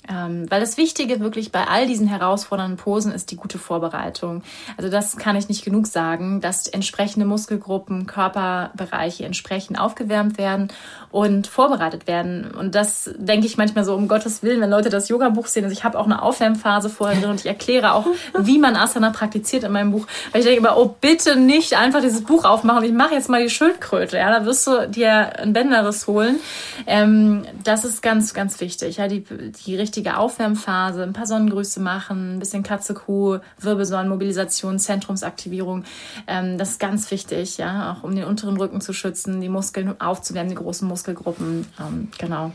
Ähm, 0.09 0.49
weil 0.49 0.59
das 0.59 0.77
Wichtige 0.77 1.19
wirklich 1.19 1.51
bei 1.51 1.67
all 1.67 1.85
diesen 1.85 2.07
herausfordernden 2.07 2.77
Posen 2.77 3.11
ist 3.11 3.29
die 3.29 3.35
gute 3.35 3.59
Vorbereitung. 3.59 4.41
Also 4.75 4.89
das 4.89 5.17
kann 5.17 5.35
ich 5.35 5.49
nicht 5.49 5.63
genug 5.63 5.85
sagen, 5.85 6.41
dass 6.41 6.67
entsprechende 6.67 7.27
Muskelgruppen, 7.27 8.07
Körperbereiche 8.07 9.25
entsprechend 9.25 9.79
aufgewärmt 9.79 10.39
werden 10.39 10.69
und 11.11 11.47
vorbereitet 11.47 12.07
werden. 12.07 12.51
Und 12.51 12.75
das 12.75 13.09
denke 13.17 13.47
ich 13.47 13.57
manchmal 13.57 13.83
so, 13.83 13.95
um 13.95 14.07
Gottes 14.07 14.43
Willen, 14.43 14.61
wenn 14.61 14.69
Leute 14.69 14.89
das 14.89 15.09
Yoga-Buch 15.09 15.47
sehen. 15.47 15.63
Also 15.63 15.73
ich 15.73 15.83
habe 15.83 15.97
auch 15.97 16.05
eine 16.05 16.21
Aufwärmphase 16.21 16.89
vorher 16.89 17.19
drin 17.19 17.31
und 17.31 17.39
ich 17.39 17.47
erkläre 17.47 17.93
auch, 17.93 18.05
wie 18.39 18.59
man 18.59 18.75
Asana 18.75 19.09
praktiziert 19.09 19.63
in 19.63 19.71
meinem 19.71 19.91
Buch. 19.91 20.05
Weil 20.31 20.41
ich 20.41 20.45
denke 20.45 20.59
immer, 20.59 20.77
oh, 20.77 20.95
bitte 21.01 21.35
nicht 21.35 21.75
einfach 21.75 22.01
dieses 22.01 22.23
Buch 22.23 22.45
aufmachen. 22.45 22.83
Ich 22.83 22.91
mache 22.91 23.15
jetzt 23.15 23.29
mal 23.29 23.41
die 23.41 23.49
Schildkröte. 23.49 24.17
Ja, 24.17 24.29
da 24.29 24.45
wirst 24.45 24.67
du 24.67 24.87
dir 24.87 25.39
ein 25.39 25.53
Bänderes 25.53 26.05
holen. 26.05 26.39
Ähm, 26.85 27.43
das 27.63 27.85
ist 27.85 28.01
ganz, 28.01 28.33
ganz 28.33 28.59
wichtig. 28.59 28.97
Ja, 28.97 29.07
die, 29.07 29.23
die 29.65 29.75
richtige 29.75 30.17
Aufwärmphase, 30.17 31.01
ein 31.03 31.13
paar 31.13 31.25
Sonnengrüße 31.25 31.79
machen, 31.79 32.35
ein 32.35 32.39
bisschen 32.39 32.61
Katze, 32.61 32.93
Kuh, 32.93 33.39
Wirbelsäulenmobilisation, 33.59 34.77
Zentrumsaktivierung. 34.77 35.85
Ähm, 36.27 36.57
das 36.59 36.71
ist 36.71 36.79
ganz 36.79 37.09
wichtig, 37.09 37.57
ja, 37.57 37.93
auch 37.93 38.03
um 38.03 38.15
den 38.15 38.25
unteren 38.25 38.57
Rücken 38.57 38.79
zu 38.79 38.93
schützen, 38.93 39.41
die 39.41 39.49
Muskeln 39.49 39.99
aufzuwärmen, 39.99 40.49
die 40.49 40.55
großen 40.55 40.87
Muskelgruppen. 40.99 41.65
Ähm, 41.79 42.09
genau. 42.17 42.51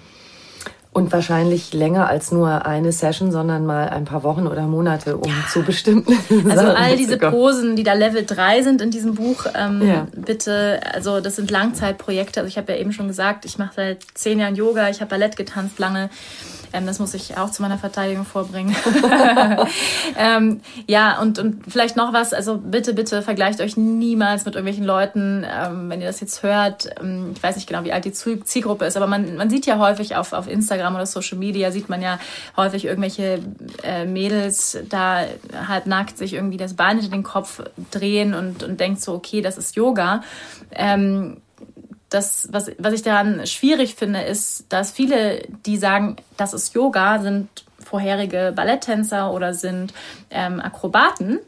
Und 0.93 1.11
wahrscheinlich 1.11 1.73
länger 1.73 2.07
als 2.07 2.31
nur 2.31 2.67
eine 2.67 2.93
Session, 2.93 3.33
sondern 3.33 3.67
mal 3.67 3.89
ein 3.89 4.05
paar 4.05 4.23
Wochen 4.23 4.47
oder 4.47 4.63
Monate, 4.69 5.17
um 5.17 5.29
ja. 5.29 5.35
zu 5.51 5.63
bestimmten. 5.63 6.15
Also 6.49 6.69
all 6.69 6.97
diese 6.97 7.19
Posen, 7.19 7.75
die 7.75 7.83
da 7.83 7.95
Level 7.95 8.25
3 8.25 8.63
sind 8.63 8.81
in 8.81 8.93
diesem 8.93 9.17
Buch, 9.17 9.47
ähm, 9.57 9.83
ja. 9.83 10.07
bitte, 10.15 10.79
also 10.93 11.21
das 11.21 11.35
sind 11.35 11.51
Langzeitprojekte. 11.51 12.41
Also 12.41 12.49
ich 12.49 12.57
habe 12.59 12.73
ja 12.73 12.79
eben 12.79 12.93
schon 12.93 13.09
gesagt, 13.09 13.45
ich 13.45 13.59
mache 13.59 13.73
seit 13.75 14.07
zehn 14.15 14.39
Jahren 14.39 14.55
Yoga, 14.55 14.89
ich 14.89 15.01
habe 15.01 15.11
Ballett 15.11 15.37
getanzt 15.37 15.81
lange. 15.81 16.11
Ähm, 16.75 16.87
das 16.87 16.99
muss 16.99 17.15
ich 17.15 17.39
auch 17.39 17.51
zu 17.51 17.63
meiner 17.63 17.79
Verteidigung 17.79 18.25
vorbringen. 18.25 18.75
ähm, 20.19 20.61
ja, 20.89 21.21
und, 21.21 21.39
und 21.39 21.63
vielleicht 21.71 21.97
noch 21.97 22.13
was, 22.13 22.35
also 22.35 22.59
bitte, 22.59 22.95
bitte 22.95 23.23
vergleicht 23.23 23.61
euch 23.61 23.77
niemals 23.77 24.45
mit 24.45 24.57
irgendwelchen 24.57 24.85
Leuten, 24.85 25.47
ähm, 25.49 25.89
wenn 25.89 26.01
ihr 26.01 26.09
das 26.09 26.21
jetzt 26.21 26.43
hört. 26.43 26.91
Ähm, 27.01 27.31
ich 27.35 27.43
weiß 27.43 27.55
nicht 27.55 27.69
genau, 27.69 27.85
wie 27.85 27.93
alt 27.93 28.05
die 28.05 28.13
Zielgruppe 28.13 28.87
ist, 28.87 28.97
aber 28.97 29.07
man, 29.07 29.37
man 29.37 29.51
sieht 29.51 29.67
ja 29.67 29.79
häufig 29.79 30.17
auf, 30.17 30.33
auf 30.33 30.49
Instagram 30.49 30.97
oder 30.97 31.07
Social 31.07 31.39
Media, 31.39 31.71
sieht 31.71 31.89
man 31.89 32.03
ja 32.03 32.19
häufig 32.57 32.85
irgendwelche 32.85 33.39
äh, 33.85 34.05
Mädels 34.05 34.79
da 34.89 35.25
halb 35.69 35.87
nackt 35.87 36.19
sich 36.19 36.35
irgendwie 36.35 36.57
das 36.57 36.75
Bein 36.75 36.99
hinter 36.99 37.17
den 37.17 37.23
Kopf 37.23 37.63
drehen 37.93 38.35
und, 38.35 38.65
und 38.65 38.81
denkt 38.81 39.01
so, 39.01 39.15
okay, 39.15 39.43
das 39.43 39.59
ist 39.59 39.77
Yoga. 39.77 40.23
Ähm, 40.73 41.37
das, 42.15 42.49
was, 42.53 42.71
was 42.79 42.95
ich 42.95 43.03
daran 43.03 43.47
schwierig 43.47 43.97
finde, 43.97 44.23
ist, 44.23 44.67
dass 44.69 44.93
viele, 44.93 45.43
die 45.67 45.77
sagen, 45.77 46.17
das 46.37 46.55
ist 46.55 46.75
Yoga, 46.75 47.19
sind 47.21 47.49
vorherige 47.85 48.53
Balletttänzer 48.55 49.33
oder 49.33 49.53
sind 49.53 49.93
ähm, 50.31 50.61
Akrobaten, 50.61 51.39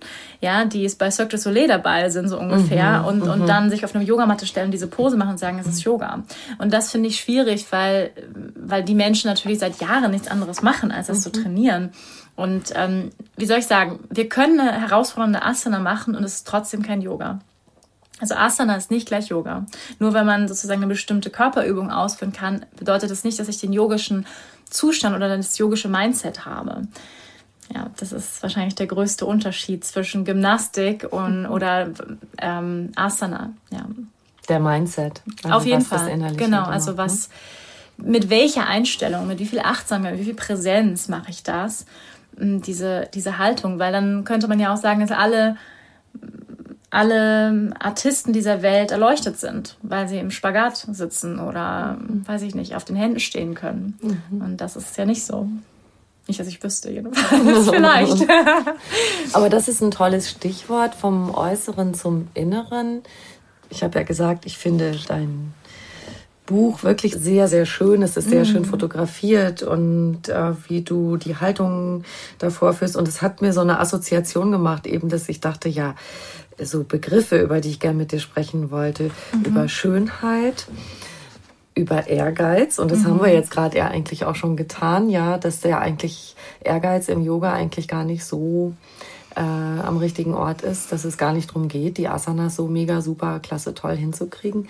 ja, 0.41 0.65
die 0.65 0.85
es 0.85 0.97
bei 0.97 1.11
Cirque 1.11 1.31
du 1.31 1.39
Soleil 1.39 1.67
dabei 1.67 2.11
sind, 2.11 2.29
so 2.29 2.39
ungefähr, 2.39 3.01
mhm, 3.01 3.07
und, 3.07 3.23
und 3.23 3.43
mhm. 3.43 3.47
dann 3.47 3.71
sich 3.71 3.85
auf 3.85 3.95
eine 3.95 4.05
Yogamatte 4.05 4.47
stellen, 4.47 4.71
diese 4.71 4.87
Pose 4.87 5.17
machen 5.17 5.31
und 5.31 5.39
sagen, 5.39 5.59
es 5.59 5.67
ist 5.67 5.83
Yoga. 5.83 6.25
Und 6.59 6.73
das 6.73 6.91
finde 6.91 7.09
ich 7.09 7.19
schwierig, 7.19 7.67
weil, 7.71 8.11
weil 8.55 8.85
die 8.85 8.95
Menschen 8.95 9.29
natürlich 9.29 9.61
seit 9.61 9.81
Jahren 9.81 10.11
nichts 10.11 10.29
anderes 10.29 10.63
machen, 10.63 10.93
als 10.93 11.07
das 11.07 11.19
mhm. 11.19 11.23
zu 11.23 11.33
trainieren. 11.33 11.93
Und 12.35 12.73
ähm, 12.75 13.11
wie 13.37 13.47
soll 13.47 13.59
ich 13.59 13.67
sagen, 13.67 14.01
wir 14.11 14.29
können 14.29 14.61
eine 14.61 14.81
herausfordernde 14.81 15.43
Asana 15.43 15.79
machen 15.79 16.15
und 16.15 16.23
es 16.23 16.35
ist 16.35 16.47
trotzdem 16.47 16.83
kein 16.83 17.01
Yoga. 17.01 17.39
Also 18.21 18.35
Asana 18.35 18.77
ist 18.77 18.91
nicht 18.91 19.07
gleich 19.07 19.29
Yoga. 19.29 19.67
Nur 19.99 20.15
wenn 20.15 20.27
man 20.27 20.49
sozusagen 20.49 20.83
eine 20.83 20.89
bestimmte 20.89 21.31
Körperübung 21.31 21.91
ausführen 21.91 22.33
kann, 22.33 22.65
bedeutet 22.77 23.11
das 23.11 23.25
nicht, 23.25 23.39
dass 23.39 23.49
ich 23.49 23.59
den 23.59 23.73
yogischen 23.73 24.27
Zustand 24.71 25.15
oder 25.15 25.37
das 25.37 25.59
yogische 25.59 25.89
Mindset 25.89 26.47
habe. 26.47 26.83
Ja, 27.75 27.91
das 27.99 28.13
ist 28.13 28.43
wahrscheinlich 28.43 28.75
der 28.77 28.87
größte 28.87 29.27
Unterschied 29.27 29.85
zwischen 29.85 30.25
Gymnastik 30.25 31.07
und 31.11 31.43
mhm. 31.43 31.51
oder 31.51 31.91
ähm, 32.39 32.93
Asana. 32.95 33.53
Ja. 33.71 33.87
Der 34.49 34.61
Mindset. 34.61 35.23
Also 35.43 35.57
Auf 35.57 35.67
jeden 35.67 35.83
Fall. 35.83 36.35
Genau, 36.37 36.65
also 36.65 36.93
ne? 36.93 36.99
was 36.99 37.29
mit 37.97 38.31
welcher 38.31 38.67
Einstellung, 38.67 39.27
mit 39.27 39.39
wie 39.39 39.47
viel 39.47 39.61
Achtsamkeit, 39.61 40.13
mit 40.13 40.21
wie 40.21 40.27
viel 40.27 40.35
Präsenz 40.35 41.09
mache 41.09 41.31
ich 41.31 41.43
das? 41.43 41.87
Diese, 42.39 43.09
diese 43.15 43.39
Haltung, 43.39 43.79
weil 43.79 43.93
dann 43.93 44.25
könnte 44.25 44.47
man 44.47 44.61
ja 44.61 44.73
auch 44.73 44.77
sagen, 44.77 45.01
dass 45.01 45.11
alle 45.11 45.57
alle 46.97 47.75
Artisten 47.79 48.33
dieser 48.33 48.63
Welt 48.63 48.91
erleuchtet 48.91 49.39
sind, 49.39 49.77
weil 49.83 50.09
sie 50.09 50.19
im 50.19 50.31
Spagat 50.31 50.79
sitzen 50.91 51.39
oder, 51.39 51.99
weiß 52.25 52.41
ich 52.41 52.55
nicht, 52.55 52.75
auf 52.75 52.87
den 52.87 52.97
Händen 52.97 53.21
stehen 53.21 53.55
können. 53.55 53.99
Mhm. 54.01 54.41
Und 54.41 54.61
das 54.63 54.77
ist 54.77 54.97
ja 54.97 55.05
nicht 55.05 55.23
so. 55.23 55.47
Nicht, 56.27 56.41
dass 56.41 56.49
ich 56.49 56.63
wüsste, 56.63 56.91
jedenfalls. 56.91 57.69
Vielleicht. 57.71 58.27
Aber 59.35 59.51
das 59.51 59.69
ist 59.69 59.83
ein 59.83 59.91
tolles 59.91 60.31
Stichwort 60.31 60.95
vom 60.95 61.35
Äußeren 61.35 61.93
zum 61.93 62.29
Inneren. 62.33 63.03
Ich 63.69 63.85
habe 63.85 63.99
ja 63.99 64.05
gesagt, 64.05 64.47
ich 64.47 64.57
finde 64.57 64.99
dein 65.07 65.53
Buch 66.47 66.83
wirklich 66.83 67.15
sehr, 67.15 67.47
sehr 67.47 67.67
schön. 67.67 68.03
Es 68.03 68.17
ist 68.17 68.31
sehr 68.31 68.41
mhm. 68.41 68.47
schön 68.47 68.65
fotografiert 68.65 69.63
und 69.63 70.31
äh, 70.31 70.53
wie 70.67 70.81
du 70.81 71.19
die 71.19 71.37
Haltung 71.37 72.05
davor 72.39 72.73
führst. 72.73 72.97
Und 72.97 73.07
es 73.07 73.21
hat 73.21 73.43
mir 73.43 73.53
so 73.53 73.61
eine 73.61 73.81
Assoziation 73.81 74.51
gemacht, 74.51 74.87
eben, 74.87 75.11
dass 75.11 75.29
ich 75.29 75.41
dachte, 75.41 75.69
ja, 75.69 75.95
so 76.63 76.85
Begriffe, 76.85 77.39
über 77.39 77.61
die 77.61 77.71
ich 77.71 77.81
gerne 77.81 77.99
mit 77.99 78.13
dir 78.13 78.21
sprechen 78.21 78.71
wollte, 78.71 79.11
mhm. 79.33 79.45
über 79.45 79.69
Schönheit, 79.69 80.67
über 81.75 82.07
Ehrgeiz. 82.07 82.79
Und 82.79 82.91
das 82.91 83.01
mhm. 83.01 83.07
haben 83.07 83.21
wir 83.23 83.33
jetzt 83.33 83.51
gerade 83.51 83.77
ja 83.77 83.89
eigentlich 83.89 84.25
auch 84.25 84.35
schon 84.35 84.57
getan, 84.57 85.09
ja, 85.09 85.39
dass 85.39 85.61
der 85.61 85.81
eigentlich 85.81 86.35
Ehrgeiz 86.61 87.09
im 87.09 87.23
Yoga 87.23 87.53
eigentlich 87.53 87.89
gar 87.89 88.05
nicht 88.05 88.25
so 88.25 88.75
äh, 89.37 89.41
am 89.41 89.99
richtigen 89.99 90.35
Ort 90.35 90.63
ist, 90.63 90.91
dass 90.91 91.05
es 91.05 91.19
gar 91.19 91.33
nicht 91.33 91.51
darum 91.51 91.69
geht, 91.69 91.99
die 91.99 92.09
Asanas 92.09 92.57
so 92.57 92.67
mega, 92.67 93.03
super, 93.03 93.39
klasse, 93.41 93.75
toll 93.75 93.97
hinzukriegen. 93.97 94.69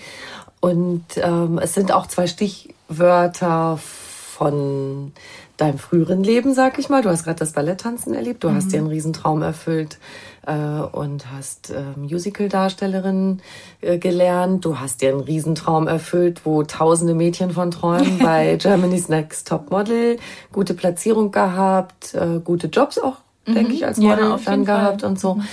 Und 0.60 1.04
ähm, 1.16 1.58
es 1.58 1.74
sind 1.74 1.92
auch 1.92 2.08
zwei 2.08 2.26
Stichwörter 2.26 3.78
von 3.78 5.12
deinem 5.56 5.78
früheren 5.78 6.22
Leben, 6.22 6.54
sag 6.54 6.78
ich 6.78 6.88
mal. 6.88 7.02
Du 7.02 7.08
hast 7.08 7.24
gerade 7.24 7.38
das 7.38 7.52
Balletttanzen 7.52 8.12
erlebt, 8.14 8.42
du 8.42 8.50
mhm. 8.50 8.56
hast 8.56 8.72
dir 8.72 8.78
einen 8.78 8.88
Riesentraum 8.88 9.42
erfüllt 9.42 9.98
äh, 10.46 10.52
und 10.52 11.30
hast 11.30 11.70
äh, 11.70 11.82
Musical-Darstellerin 11.96 13.40
äh, 13.80 13.98
gelernt. 13.98 14.64
Du 14.64 14.78
hast 14.78 15.02
dir 15.02 15.10
einen 15.10 15.20
Riesentraum 15.20 15.88
erfüllt, 15.88 16.42
wo 16.44 16.62
tausende 16.62 17.14
Mädchen 17.14 17.50
von 17.50 17.70
träumen 17.70 18.18
bei 18.22 18.56
Germany's 18.56 19.08
Next 19.08 19.48
Top 19.48 19.70
Model. 19.70 20.18
Gute 20.52 20.74
Platzierung 20.74 21.32
gehabt, 21.32 22.14
äh, 22.14 22.40
gute 22.42 22.68
Jobs 22.68 22.98
auch, 22.98 23.16
mhm. 23.46 23.54
denke 23.54 23.72
ich, 23.72 23.84
als 23.84 23.98
Model 23.98 24.30
ja, 24.30 24.38
dann 24.44 24.64
gehabt 24.64 25.00
Fall. 25.02 25.10
und 25.10 25.20
so. 25.20 25.34
Mhm. 25.34 25.44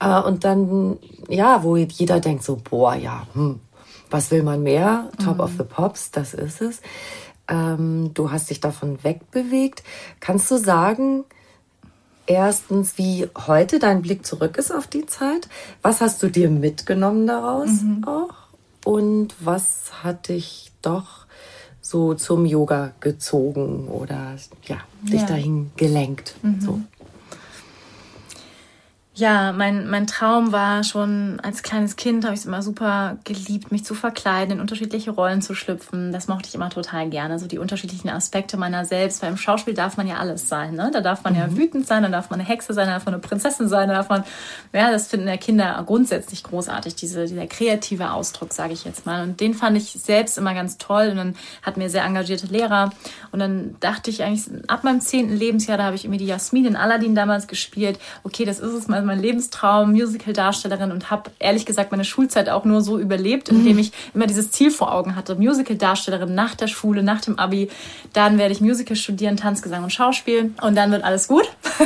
Äh, 0.00 0.20
und 0.20 0.44
dann, 0.44 0.98
ja, 1.28 1.62
wo 1.62 1.76
jeder 1.76 2.20
denkt 2.20 2.42
so, 2.42 2.56
boah, 2.56 2.94
ja, 2.94 3.26
hm, 3.34 3.60
was 4.10 4.30
will 4.30 4.42
man 4.42 4.62
mehr? 4.62 5.08
Top 5.24 5.40
of 5.40 5.52
mhm. 5.52 5.58
the 5.58 5.64
Pops, 5.64 6.10
das 6.10 6.34
ist 6.34 6.60
es. 6.60 6.80
Ähm, 7.48 8.10
du 8.14 8.30
hast 8.30 8.50
dich 8.50 8.60
davon 8.60 9.02
wegbewegt. 9.02 9.82
Kannst 10.20 10.50
du 10.50 10.58
sagen, 10.58 11.24
erstens, 12.26 12.98
wie 12.98 13.28
heute 13.46 13.78
dein 13.78 14.02
Blick 14.02 14.26
zurück 14.26 14.58
ist 14.58 14.70
auf 14.72 14.86
die 14.86 15.06
Zeit? 15.06 15.48
Was 15.82 16.00
hast 16.00 16.22
du 16.22 16.28
dir 16.28 16.50
mitgenommen 16.50 17.26
daraus 17.26 17.82
mhm. 17.82 18.04
auch? 18.06 18.34
Und 18.84 19.34
was 19.40 20.02
hat 20.02 20.28
dich 20.28 20.72
doch 20.82 21.26
so 21.80 22.14
zum 22.14 22.46
Yoga 22.46 22.92
gezogen 23.00 23.88
oder 23.88 24.36
ja, 24.64 24.78
dich 25.02 25.20
ja. 25.20 25.26
dahin 25.26 25.70
gelenkt? 25.76 26.34
Mhm. 26.42 26.60
So. 26.60 26.80
Ja, 29.14 29.52
mein, 29.52 29.90
mein 29.90 30.06
Traum 30.06 30.52
war 30.52 30.84
schon 30.84 31.38
als 31.42 31.62
kleines 31.62 31.96
Kind, 31.96 32.24
habe 32.24 32.32
ich 32.32 32.40
es 32.40 32.46
immer 32.46 32.62
super 32.62 33.18
geliebt, 33.24 33.70
mich 33.70 33.84
zu 33.84 33.94
verkleiden, 33.94 34.54
in 34.54 34.60
unterschiedliche 34.60 35.10
Rollen 35.10 35.42
zu 35.42 35.54
schlüpfen. 35.54 36.12
Das 36.12 36.28
mochte 36.28 36.48
ich 36.48 36.54
immer 36.54 36.70
total 36.70 37.10
gerne, 37.10 37.38
so 37.38 37.46
die 37.46 37.58
unterschiedlichen 37.58 38.08
Aspekte 38.08 38.56
meiner 38.56 38.86
selbst. 38.86 39.20
Weil 39.20 39.28
im 39.28 39.36
Schauspiel 39.36 39.74
darf 39.74 39.98
man 39.98 40.06
ja 40.06 40.16
alles 40.16 40.48
sein. 40.48 40.76
Ne? 40.76 40.90
Da 40.94 41.02
darf 41.02 41.24
man 41.24 41.34
mhm. 41.34 41.38
ja 41.38 41.56
wütend 41.58 41.86
sein, 41.86 42.04
da 42.04 42.08
darf 42.08 42.30
man 42.30 42.40
eine 42.40 42.48
Hexe 42.48 42.72
sein, 42.72 42.86
da 42.86 42.94
darf 42.94 43.04
man 43.04 43.12
eine 43.12 43.20
Prinzessin 43.20 43.68
sein, 43.68 43.88
da 43.88 43.96
darf 43.96 44.08
man, 44.08 44.24
ja, 44.72 44.90
das 44.90 45.08
finden 45.08 45.28
ja 45.28 45.36
Kinder 45.36 45.82
grundsätzlich 45.86 46.42
großartig, 46.42 46.94
diese, 46.94 47.26
dieser 47.26 47.46
kreative 47.46 48.12
Ausdruck, 48.12 48.54
sage 48.54 48.72
ich 48.72 48.86
jetzt 48.86 49.04
mal. 49.04 49.22
Und 49.24 49.40
den 49.40 49.52
fand 49.52 49.76
ich 49.76 49.90
selbst 49.90 50.38
immer 50.38 50.54
ganz 50.54 50.78
toll. 50.78 51.08
Und 51.10 51.18
dann 51.18 51.36
hatten 51.60 51.82
wir 51.82 51.90
sehr 51.90 52.04
engagierte 52.04 52.46
Lehrer. 52.46 52.92
Und 53.30 53.40
dann 53.40 53.76
dachte 53.80 54.08
ich 54.08 54.22
eigentlich, 54.22 54.48
ab 54.68 54.84
meinem 54.84 55.02
zehnten 55.02 55.36
Lebensjahr, 55.36 55.76
da 55.76 55.84
habe 55.84 55.96
ich 55.96 56.06
irgendwie 56.06 56.24
die 56.24 56.30
Jasmin 56.30 56.64
in 56.64 56.76
Aladdin 56.76 57.14
damals 57.14 57.46
gespielt. 57.46 57.98
Okay, 58.22 58.46
das 58.46 58.58
ist 58.58 58.72
es 58.72 58.88
mal 58.88 59.01
mein 59.04 59.20
Lebenstraum, 59.20 59.92
Musical-Darstellerin 59.92 60.92
und 60.92 61.10
habe 61.10 61.30
ehrlich 61.38 61.66
gesagt 61.66 61.90
meine 61.90 62.04
Schulzeit 62.04 62.48
auch 62.48 62.64
nur 62.64 62.80
so 62.80 62.98
überlebt, 62.98 63.48
indem 63.48 63.78
ich 63.78 63.92
immer 64.14 64.26
dieses 64.26 64.50
Ziel 64.50 64.70
vor 64.70 64.92
Augen 64.92 65.16
hatte. 65.16 65.34
Musical-Darstellerin 65.34 66.34
nach 66.34 66.54
der 66.54 66.68
Schule, 66.68 67.02
nach 67.02 67.20
dem 67.20 67.38
Abi. 67.38 67.68
Dann 68.12 68.38
werde 68.38 68.52
ich 68.52 68.60
Musical 68.60 68.96
studieren, 68.96 69.36
Tanzgesang 69.36 69.82
und 69.82 69.92
Schauspiel 69.92 70.52
und 70.60 70.76
dann 70.76 70.90
wird 70.90 71.04
alles 71.04 71.28
gut. 71.28 71.48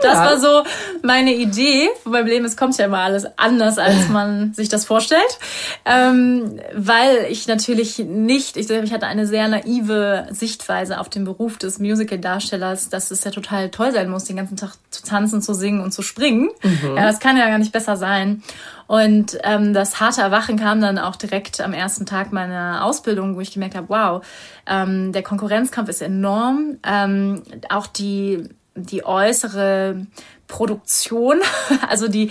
das 0.00 0.14
ja. 0.14 0.24
war 0.24 0.40
so 0.40 0.62
meine 1.02 1.34
Idee 1.34 1.88
beim 2.04 2.26
Leben. 2.26 2.44
Es 2.44 2.56
kommt 2.56 2.76
ja 2.78 2.86
immer 2.86 3.00
alles 3.00 3.26
anders, 3.36 3.78
als 3.78 4.08
man 4.08 4.54
sich 4.54 4.68
das 4.68 4.84
vorstellt. 4.84 5.38
Ähm, 5.84 6.60
weil 6.74 7.26
ich 7.30 7.46
natürlich 7.46 7.98
nicht, 7.98 8.56
ich, 8.56 8.70
ich 8.70 8.92
hatte 8.92 9.06
eine 9.06 9.26
sehr 9.26 9.48
naive 9.48 10.26
Sichtweise 10.30 11.00
auf 11.00 11.08
den 11.08 11.24
Beruf 11.24 11.58
des 11.58 11.78
Musical-Darstellers, 11.78 12.88
dass 12.88 13.10
es 13.10 13.24
ja 13.24 13.30
total 13.30 13.70
toll 13.70 13.92
sein 13.92 14.08
muss, 14.10 14.24
den 14.24 14.36
ganzen 14.36 14.56
Tag 14.56 14.72
zu 14.90 15.02
tanzen, 15.02 15.42
zu 15.42 15.54
singen 15.54 15.80
und 15.80 15.92
zu 15.92 16.02
springen. 16.14 16.50
Mhm. 16.62 16.96
Ja, 16.96 17.04
das 17.04 17.18
kann 17.18 17.36
ja 17.36 17.48
gar 17.48 17.58
nicht 17.58 17.72
besser 17.72 17.96
sein. 17.96 18.42
Und 18.86 19.38
ähm, 19.42 19.72
das 19.74 19.98
harte 19.98 20.20
Erwachen 20.20 20.58
kam 20.58 20.80
dann 20.80 20.98
auch 20.98 21.16
direkt 21.16 21.60
am 21.60 21.72
ersten 21.72 22.06
Tag 22.06 22.32
meiner 22.32 22.84
Ausbildung, 22.84 23.34
wo 23.34 23.40
ich 23.40 23.52
gemerkt 23.52 23.74
habe, 23.74 23.88
wow, 23.88 24.24
ähm, 24.66 25.12
der 25.12 25.22
Konkurrenzkampf 25.22 25.88
ist 25.88 26.02
enorm. 26.02 26.78
Ähm, 26.86 27.42
auch 27.68 27.86
die, 27.86 28.48
die 28.76 29.04
äußere 29.04 30.06
Produktion, 30.46 31.40
also 31.88 32.08
die, 32.08 32.30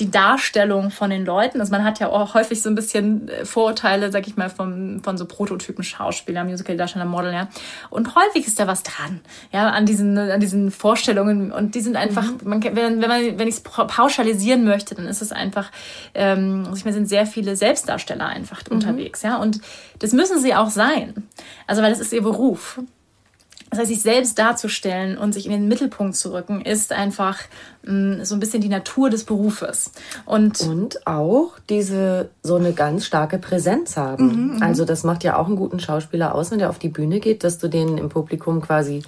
die 0.00 0.10
Darstellung 0.10 0.90
von 0.90 1.10
den 1.10 1.24
Leuten. 1.24 1.60
Also 1.60 1.70
man 1.70 1.84
hat 1.84 2.00
ja 2.00 2.08
auch 2.08 2.34
häufig 2.34 2.62
so 2.62 2.68
ein 2.68 2.74
bisschen 2.74 3.28
äh, 3.28 3.44
Vorurteile, 3.44 4.10
sag 4.10 4.26
ich 4.26 4.36
mal, 4.36 4.50
von, 4.50 5.00
von 5.04 5.18
so 5.18 5.26
Prototypen 5.26 5.84
Schauspieler, 5.84 6.44
Musical-Darsteller, 6.44 7.04
Model, 7.04 7.32
ja. 7.32 7.48
Und 7.90 8.14
häufig 8.16 8.46
ist 8.46 8.58
da 8.58 8.66
was 8.66 8.82
dran, 8.82 9.20
ja, 9.52 9.68
an 9.68 9.86
diesen, 9.86 10.16
an 10.18 10.40
diesen 10.40 10.70
Vorstellungen. 10.70 11.52
Und 11.52 11.74
die 11.74 11.80
sind 11.80 11.96
einfach, 11.96 12.24
mhm. 12.24 12.38
man, 12.44 12.62
wenn, 12.64 13.02
wenn 13.02 13.08
man, 13.08 13.38
wenn 13.38 13.48
ich 13.48 13.56
es 13.56 13.60
pauschalisieren 13.60 14.64
möchte, 14.64 14.94
dann 14.94 15.06
ist 15.06 15.22
es 15.22 15.32
einfach, 15.32 15.70
ähm, 16.14 16.64
also 16.64 16.76
ich 16.76 16.84
meine, 16.84 16.94
sind 16.94 17.08
sehr 17.08 17.26
viele 17.26 17.54
Selbstdarsteller 17.54 18.26
einfach 18.26 18.62
mhm. 18.68 18.76
unterwegs, 18.76 19.22
ja. 19.22 19.36
Und 19.36 19.60
das 19.98 20.12
müssen 20.12 20.40
sie 20.40 20.54
auch 20.54 20.70
sein. 20.70 21.28
Also, 21.66 21.82
weil 21.82 21.90
das 21.90 22.00
ist 22.00 22.12
ihr 22.12 22.22
Beruf. 22.22 22.80
Das 23.70 23.78
heißt, 23.78 23.88
sich 23.88 24.02
selbst 24.02 24.38
darzustellen 24.38 25.16
und 25.16 25.32
sich 25.32 25.46
in 25.46 25.52
den 25.52 25.68
Mittelpunkt 25.68 26.16
zu 26.16 26.32
rücken, 26.32 26.60
ist 26.60 26.92
einfach 26.92 27.38
mh, 27.84 27.92
mm, 27.92 28.24
so 28.24 28.34
ein 28.34 28.40
bisschen 28.40 28.60
die 28.60 28.68
Natur 28.68 29.10
des 29.10 29.24
Berufes. 29.24 29.92
Und, 30.26 30.60
und 30.62 31.06
auch 31.06 31.52
diese 31.68 32.30
so 32.42 32.56
eine 32.56 32.72
ganz 32.72 33.06
starke 33.06 33.38
Präsenz 33.38 33.96
haben. 33.96 34.26
Mhm, 34.26 34.56
mhm. 34.56 34.62
also 34.62 34.84
das 34.84 35.04
macht 35.04 35.22
ja 35.22 35.36
auch 35.36 35.46
einen 35.46 35.56
guten 35.56 35.78
Schauspieler 35.78 36.34
aus, 36.34 36.50
wenn 36.50 36.58
der 36.58 36.70
auf 36.70 36.78
die 36.80 36.88
Bühne 36.88 37.20
geht, 37.20 37.44
dass 37.44 37.58
du 37.58 37.68
den 37.68 37.96
im 37.96 38.08
Publikum 38.08 38.60
quasi 38.60 39.02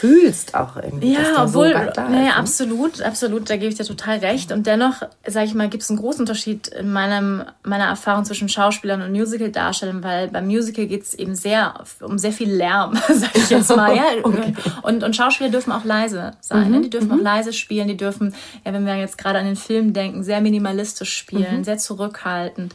fühlst 0.00 0.54
auch 0.54 0.76
irgendwie. 0.76 1.14
Ja, 1.14 1.44
obwohl, 1.44 1.72
so 1.72 2.00
naja, 2.02 2.08
ne? 2.08 2.36
absolut, 2.36 3.00
absolut, 3.00 3.48
da 3.48 3.56
gebe 3.56 3.68
ich 3.68 3.76
dir 3.76 3.84
total 3.84 4.18
recht. 4.18 4.52
Und 4.52 4.66
dennoch, 4.66 5.02
sage 5.26 5.46
ich 5.46 5.54
mal, 5.54 5.70
gibt 5.70 5.82
es 5.82 5.88
einen 5.88 5.98
großen 5.98 6.20
Unterschied 6.20 6.68
in 6.68 6.92
meinem, 6.92 7.44
meiner 7.62 7.86
Erfahrung 7.86 8.26
zwischen 8.26 8.50
Schauspielern 8.50 9.00
und 9.00 9.12
Musical-Darstellern, 9.12 10.02
weil 10.04 10.28
beim 10.28 10.46
Musical 10.46 10.86
geht 10.86 11.02
es 11.02 11.14
eben 11.14 11.34
sehr 11.34 11.74
um 12.02 12.18
sehr 12.18 12.32
viel 12.32 12.52
Lärm, 12.52 12.94
sage 13.08 13.32
ich 13.34 13.48
jetzt 13.48 13.74
mal. 13.74 13.96
ja. 13.96 14.04
okay. 14.22 14.54
und, 14.82 15.02
und 15.02 15.16
Schauspieler 15.16 15.48
dürfen 15.48 15.72
auch 15.72 15.84
leise 15.84 16.32
sein. 16.40 16.64
Ne? 16.64 16.66
Mhm. 16.66 16.72
Ne? 16.72 16.80
Die 16.82 16.90
dürfen 16.90 17.08
mhm. 17.08 17.14
auch 17.14 17.22
leise 17.22 17.54
spielen, 17.54 17.88
die 17.88 17.96
dürfen, 17.96 18.34
ja, 18.66 18.74
wenn 18.74 18.84
wir 18.84 18.96
jetzt 18.96 19.16
gerade 19.16 19.38
an 19.38 19.46
den 19.46 19.56
Film 19.56 19.94
denken, 19.94 20.22
sehr 20.22 20.42
minimalistisch 20.42 21.16
spielen, 21.16 21.58
mhm. 21.58 21.64
sehr 21.64 21.78
zurückhaltend. 21.78 22.74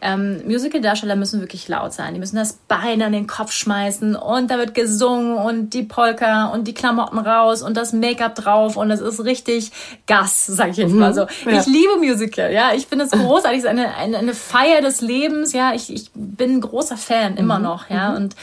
Ähm, 0.00 0.42
Musical-Darsteller 0.46 1.16
müssen 1.16 1.40
wirklich 1.40 1.66
laut 1.66 1.92
sein. 1.92 2.14
Die 2.14 2.20
müssen 2.20 2.36
das 2.36 2.60
Bein 2.68 3.02
an 3.02 3.12
den 3.12 3.26
Kopf 3.26 3.50
schmeißen 3.50 4.14
und 4.14 4.52
da 4.52 4.58
wird 4.58 4.74
gesungen 4.74 5.36
und 5.36 5.70
die 5.70 5.82
Polka 5.82 6.46
und 6.46 6.59
und 6.60 6.68
die 6.68 6.74
Klamotten 6.74 7.18
raus 7.18 7.62
und 7.62 7.76
das 7.76 7.92
Make-up 7.92 8.34
drauf 8.34 8.76
und 8.76 8.90
es 8.90 9.00
ist 9.00 9.24
richtig 9.24 9.72
Gas, 10.06 10.46
sag 10.46 10.70
ich 10.70 10.76
jetzt 10.76 10.94
mal 10.94 11.10
mhm. 11.10 11.14
so. 11.14 11.20
Ja. 11.50 11.60
Ich 11.60 11.66
liebe 11.66 11.96
Musical, 11.98 12.52
ja. 12.52 12.72
Ich 12.74 12.86
finde 12.86 13.06
es 13.06 13.10
großartig, 13.10 13.58
es 13.58 13.64
ist 13.64 13.70
eine, 13.70 13.94
eine, 13.96 14.18
eine 14.18 14.34
Feier 14.34 14.82
des 14.82 15.00
Lebens, 15.00 15.52
ja. 15.52 15.72
Ich, 15.74 15.92
ich 15.92 16.10
bin 16.14 16.56
ein 16.56 16.60
großer 16.60 16.96
Fan, 16.96 17.36
immer 17.36 17.58
mhm. 17.58 17.64
noch, 17.64 17.90
ja. 17.90 18.10
Mhm. 18.10 18.16
Und 18.16 18.36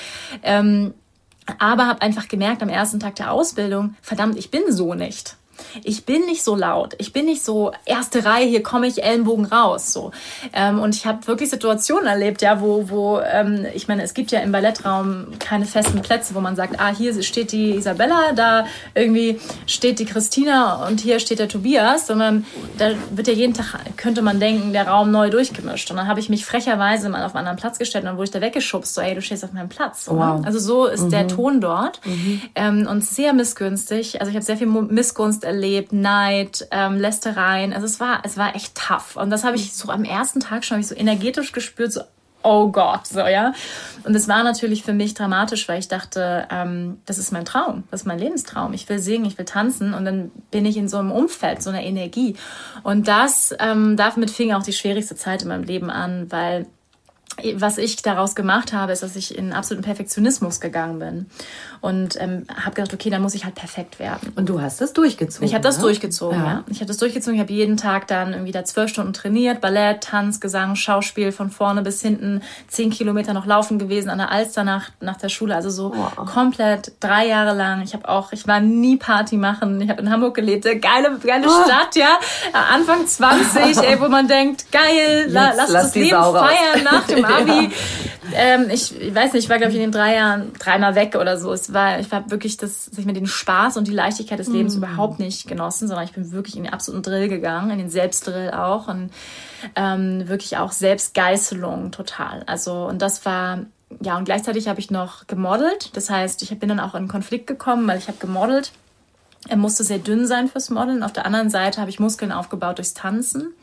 ähm, 0.43 0.93
aber 1.59 1.87
habe 1.87 2.01
einfach 2.01 2.27
gemerkt 2.27 2.61
am 2.61 2.69
ersten 2.69 2.99
Tag 2.99 3.15
der 3.15 3.31
Ausbildung, 3.31 3.95
verdammt, 4.01 4.37
ich 4.37 4.51
bin 4.51 4.63
so 4.69 4.93
nicht 4.95 5.37
ich 5.83 6.05
bin 6.05 6.25
nicht 6.25 6.43
so 6.43 6.55
laut, 6.55 6.95
ich 6.97 7.13
bin 7.13 7.25
nicht 7.25 7.43
so 7.43 7.71
erste 7.85 8.25
Reihe, 8.25 8.47
hier 8.47 8.63
komme 8.63 8.87
ich 8.87 9.03
Ellenbogen 9.03 9.45
raus. 9.45 9.93
So. 9.93 10.11
Ähm, 10.53 10.79
und 10.79 10.95
ich 10.95 11.05
habe 11.05 11.27
wirklich 11.27 11.49
Situationen 11.49 12.07
erlebt, 12.07 12.41
ja, 12.41 12.61
wo, 12.61 12.89
wo 12.89 13.19
ähm, 13.19 13.65
ich 13.73 13.87
meine, 13.87 14.03
es 14.03 14.13
gibt 14.13 14.31
ja 14.31 14.39
im 14.39 14.51
Ballettraum 14.51 15.27
keine 15.39 15.65
festen 15.65 16.01
Plätze, 16.01 16.35
wo 16.35 16.39
man 16.39 16.55
sagt, 16.55 16.79
ah, 16.79 16.93
hier 16.93 17.21
steht 17.23 17.51
die 17.51 17.75
Isabella, 17.75 18.33
da 18.35 18.65
irgendwie 18.93 19.39
steht 19.65 19.99
die 19.99 20.05
Christina 20.05 20.87
und 20.87 20.99
hier 20.99 21.19
steht 21.19 21.39
der 21.39 21.49
Tobias, 21.49 22.07
sondern 22.07 22.45
da 22.77 22.91
wird 23.11 23.27
ja 23.27 23.33
jeden 23.33 23.53
Tag, 23.53 23.97
könnte 23.97 24.21
man 24.21 24.39
denken, 24.39 24.73
der 24.73 24.87
Raum 24.87 25.11
neu 25.11 25.29
durchgemischt. 25.29 25.89
Und 25.91 25.97
dann 25.97 26.07
habe 26.07 26.19
ich 26.19 26.29
mich 26.29 26.45
frecherweise 26.45 27.09
mal 27.09 27.23
auf 27.25 27.35
einen 27.35 27.47
anderen 27.47 27.57
Platz 27.57 27.79
gestellt 27.79 28.03
und 28.03 28.09
dann 28.09 28.17
wurde 28.17 28.25
ich 28.25 28.31
da 28.31 28.41
weggeschubst, 28.41 28.93
so, 28.93 29.01
ey, 29.01 29.15
du 29.15 29.21
stehst 29.21 29.43
auf 29.43 29.53
meinem 29.53 29.69
Platz. 29.69 30.05
So, 30.05 30.17
wow. 30.17 30.41
Also 30.45 30.59
so 30.59 30.85
ist 30.85 31.05
mhm. 31.05 31.09
der 31.09 31.27
Ton 31.27 31.61
dort 31.61 31.99
mhm. 32.05 32.41
ähm, 32.55 32.87
und 32.89 33.03
sehr 33.03 33.33
missgünstig. 33.33 34.19
Also 34.19 34.29
ich 34.29 34.35
habe 34.35 34.45
sehr 34.45 34.57
viel 34.57 34.67
Missgunst 34.67 35.43
erlebt, 35.47 35.93
Neid, 35.93 36.67
ähm, 36.71 36.97
Lästereien. 36.97 37.73
Also 37.73 37.85
es 37.85 37.99
war, 37.99 38.21
es 38.23 38.37
war 38.37 38.55
echt 38.55 38.75
tough. 38.75 39.15
Und 39.15 39.29
das 39.29 39.43
habe 39.43 39.55
ich 39.55 39.73
so 39.73 39.89
am 39.89 40.03
ersten 40.03 40.39
Tag 40.39 40.63
schon 40.63 40.79
ich 40.79 40.87
so 40.87 40.95
energetisch 40.95 41.51
gespürt, 41.51 41.93
so 41.93 42.01
oh 42.43 42.71
Gott, 42.71 43.07
so 43.07 43.19
ja. 43.19 43.53
Und 44.03 44.15
es 44.15 44.27
war 44.27 44.43
natürlich 44.43 44.83
für 44.83 44.93
mich 44.93 45.13
dramatisch, 45.13 45.67
weil 45.67 45.79
ich 45.79 45.87
dachte, 45.87 46.47
ähm, 46.49 46.99
das 47.05 47.17
ist 47.17 47.31
mein 47.31 47.45
Traum, 47.45 47.83
das 47.91 48.01
ist 48.01 48.07
mein 48.07 48.19
Lebenstraum. 48.19 48.73
Ich 48.73 48.87
will 48.87 48.99
singen, 48.99 49.25
ich 49.25 49.37
will 49.37 49.45
tanzen 49.45 49.93
und 49.93 50.05
dann 50.05 50.31
bin 50.51 50.65
ich 50.65 50.77
in 50.77 50.87
so 50.87 50.97
einem 50.97 51.11
Umfeld, 51.11 51.61
so 51.61 51.69
einer 51.69 51.83
Energie. 51.83 52.35
Und 52.83 53.07
das, 53.07 53.53
ähm, 53.59 53.97
damit 53.97 54.31
fing 54.31 54.53
auch 54.53 54.63
die 54.63 54.73
schwierigste 54.73 55.15
Zeit 55.15 55.41
in 55.41 55.49
meinem 55.49 55.63
Leben 55.63 55.89
an, 55.89 56.31
weil 56.31 56.67
was 57.55 57.77
ich 57.77 58.01
daraus 58.01 58.35
gemacht 58.35 58.73
habe, 58.73 58.91
ist, 58.91 59.03
dass 59.03 59.15
ich 59.15 59.37
in 59.37 59.53
absoluten 59.53 59.85
Perfektionismus 59.85 60.59
gegangen 60.59 60.99
bin 60.99 61.25
und 61.81 62.19
ähm, 62.19 62.45
habe 62.63 62.75
gedacht, 62.75 62.93
okay, 62.93 63.09
dann 63.09 63.21
muss 63.21 63.35
ich 63.35 63.45
halt 63.45 63.53
perfekt 63.53 63.99
werden. 63.99 64.33
Und 64.35 64.49
du 64.49 64.59
hast 64.59 64.81
das 64.81 64.93
durchgezogen? 64.93 65.47
Ich 65.47 65.53
habe 65.53 65.63
das 65.63 65.77
ne? 65.77 65.83
durchgezogen, 65.83 66.39
ja. 66.39 66.45
ja. 66.45 66.63
Ich 66.67 66.77
habe 66.77 66.87
das 66.87 66.97
durchgezogen. 66.97 67.35
Ich 67.35 67.41
habe 67.41 67.53
jeden 67.53 67.77
Tag 67.77 68.07
dann 68.07 68.33
irgendwie 68.33 68.51
da 68.51 68.65
zwölf 68.65 68.89
Stunden 68.89 69.13
trainiert, 69.13 69.61
Ballett, 69.61 70.01
Tanz, 70.01 70.39
Gesang, 70.39 70.75
Schauspiel 70.75 71.31
von 71.31 71.51
vorne 71.51 71.83
bis 71.83 72.01
hinten, 72.01 72.41
zehn 72.67 72.89
Kilometer 72.89 73.33
noch 73.33 73.45
laufen 73.45 73.77
gewesen 73.77 74.09
an 74.09 74.17
der 74.17 74.31
Alster 74.31 74.63
nach, 74.63 74.89
nach 74.99 75.17
der 75.17 75.29
Schule. 75.29 75.55
Also 75.55 75.69
so 75.69 75.93
oh. 75.95 76.25
komplett 76.25 76.93
drei 76.99 77.27
Jahre 77.27 77.55
lang. 77.55 77.83
Ich 77.83 77.93
habe 77.93 78.09
auch, 78.09 78.31
ich 78.31 78.47
war 78.47 78.59
nie 78.59 78.97
Party 78.97 79.37
machen. 79.37 79.79
Ich 79.81 79.89
habe 79.89 80.01
in 80.01 80.09
Hamburg 80.09 80.35
gelebt, 80.35 80.63
geile, 80.63 81.19
geile 81.19 81.47
oh. 81.47 81.63
Stadt, 81.63 81.95
ja. 81.95 82.17
Anfang 82.53 83.05
20, 83.05 83.77
ey, 83.83 84.01
wo 84.01 84.07
man 84.07 84.27
denkt, 84.27 84.71
geil, 84.71 85.27
la, 85.29 85.53
lass, 85.55 85.69
lass 85.69 85.83
das 85.83 85.95
Leben 85.95 86.09
feiern 86.09 86.83
nach 86.83 87.05
dem 87.05 87.26
Abi. 87.27 87.69
ähm, 88.33 88.69
ich, 88.69 88.99
ich 88.99 89.13
weiß 89.13 89.33
nicht, 89.33 89.43
ich 89.43 89.49
war 89.49 89.57
glaube 89.57 89.71
ich 89.71 89.77
in 89.77 89.83
den 89.83 89.91
drei 89.91 90.15
Jahren 90.15 90.53
dreimal 90.53 90.95
weg 90.95 91.15
oder 91.15 91.37
so. 91.37 91.51
Es 91.53 91.73
war, 91.73 91.99
ich 91.99 92.11
habe 92.11 92.31
wirklich 92.31 92.57
das, 92.57 92.91
ich 92.97 93.05
mir 93.05 93.13
den 93.13 93.27
Spaß 93.27 93.77
und 93.77 93.87
die 93.87 93.93
Leichtigkeit 93.93 94.39
des 94.39 94.47
Lebens 94.47 94.75
mhm. 94.75 94.83
überhaupt 94.83 95.19
nicht 95.19 95.47
genossen, 95.47 95.87
sondern 95.87 96.05
ich 96.05 96.13
bin 96.13 96.31
wirklich 96.31 96.55
in 96.55 96.63
den 96.63 96.73
absoluten 96.73 97.03
Drill 97.03 97.27
gegangen, 97.27 97.71
in 97.71 97.77
den 97.77 97.89
Selbstdrill 97.89 98.51
auch 98.51 98.87
und 98.87 99.11
ähm, 99.75 100.27
wirklich 100.27 100.57
auch 100.57 100.71
Selbstgeißelung 100.71 101.91
total. 101.91 102.43
Also 102.45 102.87
und 102.87 103.01
das 103.01 103.25
war 103.25 103.59
ja 104.01 104.17
und 104.17 104.25
gleichzeitig 104.25 104.67
habe 104.67 104.79
ich 104.79 104.91
noch 104.91 105.27
gemodelt. 105.27 105.95
Das 105.95 106.09
heißt, 106.09 106.41
ich 106.41 106.57
bin 106.59 106.69
dann 106.69 106.79
auch 106.79 106.95
in 106.95 107.07
Konflikt 107.07 107.47
gekommen, 107.47 107.87
weil 107.87 107.97
ich 107.97 108.07
habe 108.07 108.17
gemodelt. 108.19 108.71
Er 109.47 109.57
musste 109.57 109.83
sehr 109.83 109.99
dünn 109.99 110.27
sein 110.27 110.49
fürs 110.49 110.69
Modeln. 110.69 111.03
Auf 111.03 111.13
der 111.13 111.25
anderen 111.25 111.49
Seite 111.49 111.79
habe 111.79 111.89
ich 111.89 111.99
Muskeln 111.99 112.31
aufgebaut 112.31 112.79
durchs 112.79 112.93
Tanzen 112.93 113.53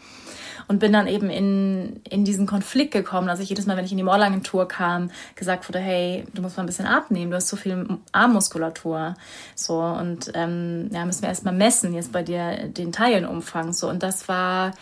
und 0.68 0.78
bin 0.78 0.92
dann 0.92 1.06
eben 1.06 1.30
in, 1.30 2.00
in 2.08 2.24
diesen 2.24 2.46
Konflikt 2.46 2.92
gekommen, 2.92 3.26
dass 3.26 3.40
ich 3.40 3.48
jedes 3.48 3.66
Mal, 3.66 3.76
wenn 3.76 3.84
ich 3.84 3.92
in 3.92 3.98
die 3.98 4.04
Modellagentur 4.04 4.66
kam, 4.68 5.10
gesagt 5.34 5.68
wurde, 5.68 5.78
hey, 5.78 6.24
du 6.34 6.42
musst 6.42 6.56
mal 6.56 6.62
ein 6.62 6.66
bisschen 6.66 6.86
abnehmen, 6.86 7.30
du 7.30 7.36
hast 7.36 7.48
so 7.48 7.56
viel 7.56 7.86
Armmuskulatur. 8.12 9.14
So, 9.54 9.80
und 9.80 10.30
ähm, 10.34 10.90
ja, 10.92 11.04
müssen 11.04 11.22
wir 11.22 11.28
erstmal 11.28 11.54
messen 11.54 11.94
jetzt 11.94 12.12
bei 12.12 12.22
dir 12.22 12.68
den 12.68 12.92
Teilenumfang. 12.92 13.72
So, 13.72 13.88
und 13.88 14.02
das 14.02 14.28
war 14.28 14.72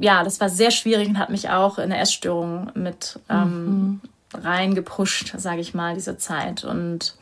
ja, 0.00 0.24
das 0.24 0.40
war 0.40 0.48
sehr 0.48 0.70
schwierig 0.70 1.08
und 1.08 1.18
hat 1.18 1.30
mich 1.30 1.50
auch 1.50 1.78
in 1.78 1.84
eine 1.84 1.98
Essstörung 1.98 2.70
mit 2.74 3.18
ähm, 3.28 3.64
mhm. 3.64 4.00
reingepusht, 4.34 5.34
sage 5.38 5.60
ich 5.60 5.74
mal, 5.74 5.94
diese 5.94 6.16
Zeit. 6.16 6.64
Und 6.64 7.16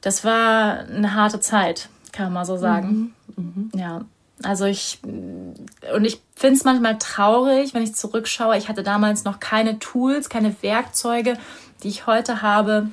das 0.00 0.24
war 0.24 0.80
eine 0.80 1.14
harte 1.14 1.40
Zeit, 1.40 1.88
kann 2.12 2.26
man 2.26 2.34
mal 2.34 2.44
so 2.44 2.56
sagen. 2.56 3.14
Mhm. 3.36 3.44
Mhm. 3.44 3.70
Ja, 3.78 4.02
also 4.42 4.66
ich, 4.66 4.98
und 5.02 6.04
ich 6.04 6.20
finde 6.34 6.56
es 6.56 6.64
manchmal 6.64 6.98
traurig, 6.98 7.72
wenn 7.74 7.82
ich 7.82 7.94
zurückschaue. 7.94 8.58
Ich 8.58 8.68
hatte 8.68 8.82
damals 8.82 9.24
noch 9.24 9.40
keine 9.40 9.78
Tools, 9.78 10.28
keine 10.28 10.54
Werkzeuge, 10.62 11.38
die 11.82 11.88
ich 11.88 12.06
heute 12.06 12.42
habe, 12.42 12.88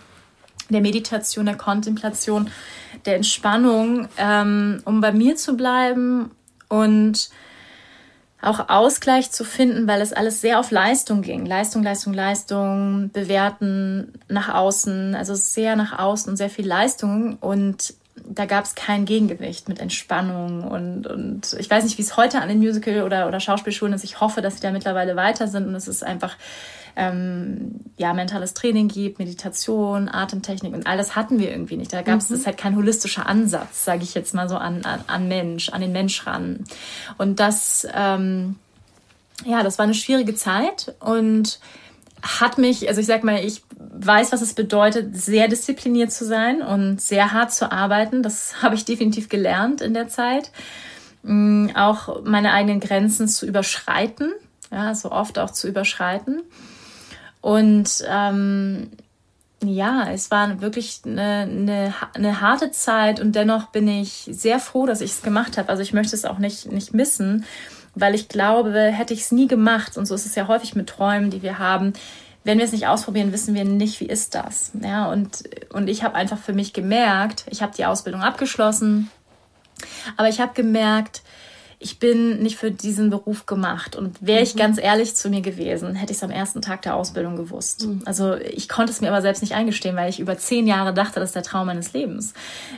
der 0.70 0.82
Meditation, 0.82 1.46
der 1.46 1.58
Kontemplation, 1.58 2.50
der 3.06 3.18
Entspannung, 3.18 4.08
ähm, 4.18 4.82
um 4.86 5.02
bei 5.02 5.12
mir 5.12 5.36
zu 5.36 5.58
bleiben 5.58 6.32
und 6.70 7.30
auch 8.42 8.70
Ausgleich 8.70 9.32
zu 9.32 9.46
finden, 9.46 9.88
weil 9.88 10.02
es 10.02 10.12
alles 10.12 10.42
sehr 10.42 10.60
auf 10.60 10.72
Leistung 10.72 11.22
ging. 11.22 11.46
Leistung, 11.46 11.82
Leistung, 11.82 12.14
Leistung, 12.14 13.10
bewerten 13.14 14.14
nach 14.28 14.54
außen, 14.54 15.16
also 15.16 15.34
sehr 15.34 15.76
nach 15.76 15.98
außen 15.98 16.30
und 16.30 16.38
sehr 16.38 16.50
viel 16.50 16.68
Leistung. 16.68 17.38
Und 17.40 17.94
da 18.28 18.46
gab 18.46 18.66
es 18.66 18.76
kein 18.76 19.06
Gegengewicht 19.06 19.68
mit 19.70 19.80
Entspannung 19.80 20.64
und, 20.64 21.08
und 21.08 21.56
ich 21.60 21.70
weiß 21.70 21.84
nicht, 21.84 21.98
wie 21.98 22.02
es 22.02 22.18
heute 22.18 22.42
an 22.42 22.50
den 22.50 22.60
Musical- 22.60 23.04
oder, 23.04 23.28
oder 23.28 23.40
Schauspielschulen 23.40 23.94
ist. 23.94 24.04
Ich 24.04 24.22
hoffe, 24.22 24.42
dass 24.42 24.56
sie 24.56 24.62
da 24.62 24.72
mittlerweile 24.72 25.16
weiter 25.16 25.48
sind 25.48 25.68
und 25.68 25.76
es 25.76 25.88
ist 25.88 26.04
einfach 26.04 26.36
ähm, 26.96 27.80
ja, 27.98 28.14
mentales 28.14 28.54
Training 28.54 28.88
gibt, 28.88 29.20
Meditation, 29.20 30.10
Atemtechnik 30.10 30.74
und 30.74 30.86
all 30.86 30.98
das 30.98 31.16
hatten 31.16 31.40
wir 31.40 31.52
irgendwie 31.52 31.78
nicht. 31.78 31.92
Da 31.92 32.02
gab 32.02 32.20
es 32.20 32.30
mhm. 32.30 32.46
halt 32.46 32.58
kein 32.58 32.76
holistischer 32.76 33.26
Ansatz, 33.26 33.86
sage 33.86 34.04
ich 34.04 34.14
jetzt 34.14 34.34
mal 34.34 34.48
so, 34.48 34.58
an, 34.58 34.86
an, 34.86 35.04
an 35.08 35.28
Mensch, 35.28 35.70
an 35.70 35.82
den 35.82 35.92
Mensch 35.92 36.26
ran. 36.28 36.64
Und 37.18 37.40
das, 37.40 37.88
ähm, 37.94 38.58
ja, 39.46 39.64
das 39.64 39.80
war 39.80 39.84
eine 39.84 39.96
schwierige 39.96 40.36
Zeit 40.36 40.94
und 41.00 41.60
hat 42.22 42.58
mich, 42.58 42.88
also 42.88 43.02
ich 43.02 43.08
sag 43.08 43.24
mal, 43.24 43.44
ich 43.44 43.64
weiß, 43.94 44.32
was 44.32 44.42
es 44.42 44.54
bedeutet, 44.54 45.16
sehr 45.16 45.48
diszipliniert 45.48 46.12
zu 46.12 46.26
sein 46.26 46.62
und 46.62 47.02
sehr 47.02 47.32
hart 47.32 47.54
zu 47.54 47.72
arbeiten. 47.72 48.24
Das 48.24 48.56
habe 48.62 48.76
ich 48.76 48.86
definitiv 48.86 49.30
gelernt 49.30 49.82
in 49.82 49.94
der 49.94 50.08
Zeit. 50.08 50.52
Mm, 51.24 51.70
auch 51.76 52.24
meine 52.24 52.52
eigenen 52.52 52.80
Grenzen 52.80 53.28
zu 53.28 53.46
überschreiten, 53.46 54.32
ja, 54.72 54.94
so 54.96 55.12
oft 55.12 55.40
auch 55.40 55.52
zu 55.52 55.68
überschreiten. 55.68 56.42
Und 57.42 58.04
ähm, 58.08 58.92
ja, 59.64 60.10
es 60.12 60.32
war 60.32 60.62
wirklich 60.62 61.02
eine, 61.06 61.48
eine, 61.50 61.94
eine 62.14 62.42
harte 62.42 62.72
Zeit 62.72 63.20
und 63.20 63.34
dennoch 63.34 63.68
bin 63.68 63.88
ich 63.88 64.28
sehr 64.30 64.60
froh, 64.60 64.86
dass 64.86 65.02
ich 65.02 65.12
es 65.12 65.22
gemacht 65.22 65.58
habe. 65.58 65.70
Also 65.70 65.82
ich 65.82 65.94
möchte 65.94 66.16
es 66.16 66.26
auch 66.26 66.38
nicht, 66.38 66.72
nicht 66.72 66.94
missen 66.94 67.46
weil 67.96 68.16
ich 68.16 68.28
glaube, 68.28 68.74
hätte 68.86 69.14
ich 69.14 69.22
es 69.22 69.32
nie 69.32 69.48
gemacht, 69.48 69.98
und 69.98 70.06
so 70.06 70.16
ist 70.16 70.26
es 70.26 70.36
ja 70.36 70.48
häufig 70.48 70.76
mit 70.76 70.90
Träumen, 70.90 71.30
die 71.30 71.42
wir 71.42 71.60
haben, 71.60 71.94
wenn 72.44 72.58
wir 72.58 72.66
es 72.66 72.72
nicht 72.72 72.88
ausprobieren, 72.88 73.32
wissen 73.32 73.56
wir 73.56 73.66
nicht, 73.66 74.00
wie 74.00 74.08
ist 74.08 74.36
das. 74.36 74.72
Ja, 74.82 75.12
und, 75.12 75.44
und 75.72 75.90
ich 75.90 76.04
habe 76.04 76.16
einfach 76.16 76.38
für 76.38 76.54
mich 76.54 76.74
gemerkt, 76.74 77.46
ich 77.50 77.62
habe 77.62 77.74
die 77.76 77.86
Ausbildung 77.86 78.22
abgeschlossen, 78.22 79.10
aber 80.18 80.30
ich 80.30 80.42
habe 80.42 80.54
gemerkt, 80.54 81.22
ich 81.84 82.00
bin 82.00 82.42
nicht 82.42 82.58
für 82.58 82.72
diesen 82.72 83.10
Beruf 83.10 83.46
gemacht. 83.46 83.98
Und 83.98 84.26
wäre 84.26 84.42
ich 84.42 84.56
mhm. 84.56 84.60
ganz 84.60 84.82
ehrlich 84.82 85.16
zu 85.16 85.30
mir 85.30 85.42
gewesen, 85.42 85.96
hätte 85.96 86.14
ich 86.14 86.18
es 86.18 86.24
am 86.24 86.32
ersten 86.32 86.62
Tag 86.62 86.82
der 86.84 86.96
Ausbildung 86.96 87.36
gewusst. 87.36 87.86
Mhm. 87.86 88.02
Also 88.06 88.36
ich 88.36 88.70
konnte 88.70 88.92
es 88.92 89.02
mir 89.02 89.10
aber 89.10 89.22
selbst 89.22 89.42
nicht 89.42 89.54
eingestehen, 89.54 89.96
weil 89.98 90.10
ich 90.10 90.20
über 90.20 90.38
zehn 90.38 90.66
Jahre 90.66 90.94
dachte, 90.94 91.20
das 91.20 91.30
ist 91.30 91.36
der 91.36 91.44
Traum 91.44 91.68
meines 91.68 91.92
Lebens. 91.92 92.34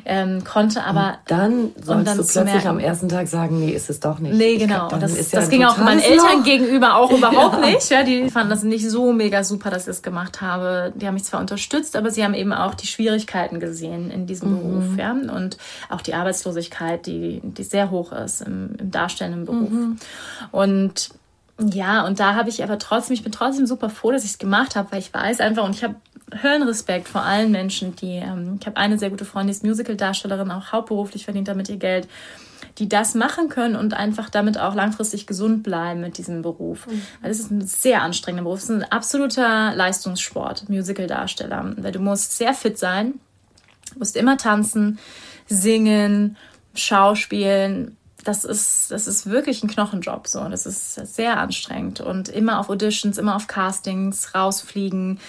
Ähm, 0.06 0.44
konnte 0.44 0.84
aber... 0.84 1.20
Und 1.20 1.32
dann 1.32 1.72
sollst 1.76 2.08
dann 2.08 2.18
du 2.18 2.24
plötzlich 2.24 2.44
merken, 2.46 2.68
am 2.68 2.80
ersten 2.80 3.08
Tag 3.08 3.28
sagen, 3.28 3.60
nee, 3.60 3.72
ist 3.72 3.92
es 3.92 4.00
doch 4.00 4.18
nicht. 4.18 4.34
Nee, 4.34 4.58
genau. 4.58 4.88
Glaub, 4.88 5.00
das, 5.00 5.32
ja 5.32 5.40
das 5.40 5.50
ging 5.50 5.64
auch 5.64 5.78
meinen 5.78 6.02
Eltern 6.02 6.44
gegenüber 6.44 6.96
auch 6.96 7.12
überhaupt 7.16 7.64
ja. 7.64 7.72
nicht. 7.72 7.90
Ja, 7.92 8.04
die 8.04 8.30
fanden 8.32 8.50
das 8.50 8.64
nicht 8.64 8.90
so 8.90 9.14
mega 9.14 9.44
super, 9.44 9.70
dass 9.70 9.84
ich 9.84 9.90
es 9.90 10.02
gemacht 10.02 10.42
habe. 10.42 10.94
Die 10.96 11.06
haben 11.06 11.14
mich 11.14 11.26
zwar 11.26 11.42
unterstützt, 11.42 11.96
aber 11.96 12.10
sie 12.10 12.24
haben 12.24 12.34
eben 12.34 12.54
auch 12.54 12.74
die 12.74 12.88
Schwierigkeiten 12.88 13.60
gesehen 13.60 14.10
in 14.10 14.26
diesem 14.26 14.52
mhm. 14.52 14.58
Beruf. 14.58 14.98
Ja? 14.98 15.12
Und 15.12 15.58
auch 15.90 16.02
die 16.02 16.16
Arbeitslosigkeit, 16.16 17.06
die, 17.06 17.42
die 17.44 17.64
sehr 17.64 17.92
hoch 17.92 18.12
ist 18.12 18.42
im, 18.42 18.72
im 18.80 18.95
darstellenden 18.96 19.46
Beruf. 19.46 19.70
Mhm. 19.70 19.98
Und 20.52 21.10
ja, 21.58 22.06
und 22.06 22.20
da 22.20 22.36
habe 22.36 22.50
ich 22.50 22.64
aber 22.64 22.78
trotzdem, 22.80 23.14
ich 23.14 23.24
bin 23.24 23.32
trotzdem 23.32 23.66
super 23.66 23.90
froh, 23.90 24.12
dass 24.12 24.26
ich 24.26 24.32
es 24.32 24.38
gemacht 24.38 24.76
habe, 24.76 24.92
weil 24.92 25.00
ich 25.00 25.14
weiß 25.14 25.40
einfach 25.40 25.64
und 25.64 25.76
ich 25.76 25.84
habe 25.84 25.96
Höllenrespekt 26.42 27.08
vor 27.08 27.22
allen 27.22 27.52
Menschen, 27.52 27.96
die, 27.96 28.18
ähm, 28.18 28.58
ich 28.60 28.66
habe 28.66 28.78
eine 28.78 28.98
sehr 28.98 29.10
gute 29.10 29.26
Freundin, 29.26 29.48
die 29.54 29.58
ist 29.58 29.64
Musical-Darstellerin, 29.64 30.52
auch 30.52 30.72
hauptberuflich 30.72 31.24
verdient 31.24 31.48
damit 31.48 31.70
ihr 31.70 31.78
Geld, 31.78 32.10
die 32.78 32.90
das 32.90 33.16
machen 33.16 33.48
können 33.48 33.76
und 33.76 33.94
einfach 33.94 34.30
damit 34.30 34.58
auch 34.58 34.76
langfristig 34.76 35.28
gesund 35.28 35.64
bleiben 35.64 36.02
mit 36.02 36.18
diesem 36.18 36.42
Beruf. 36.42 36.88
Mhm. 36.88 37.02
Weil 37.22 37.32
es 37.32 37.40
ist 37.40 37.52
ein 37.52 37.66
sehr 37.66 38.02
anstrengender 38.02 38.44
Beruf, 38.44 38.60
es 38.60 38.66
ist 38.66 38.76
ein 38.76 38.92
absoluter 38.92 39.74
Leistungssport, 39.76 40.68
Musical-Darsteller, 40.68 41.74
weil 41.78 41.92
du 41.92 42.00
musst 42.00 42.38
sehr 42.38 42.54
fit 42.54 42.78
sein, 42.78 43.14
musst 43.98 44.18
immer 44.18 44.38
tanzen, 44.38 45.00
singen, 45.48 46.36
schauspielen, 46.74 47.96
das 48.24 48.44
ist, 48.44 48.92
das 48.92 49.08
ist 49.08 49.28
wirklich 49.28 49.64
ein 49.64 49.70
Knochenjob. 49.70 50.28
So. 50.28 50.44
Das 50.50 50.66
ist 50.66 50.94
sehr 51.16 51.38
anstrengend. 51.38 52.02
Und 52.02 52.30
immer 52.30 52.60
auf 52.60 52.70
Auditions, 52.70 53.18
immer 53.18 53.36
auf 53.36 53.48
Castings, 53.48 54.34
rausfliegen, 54.34 55.20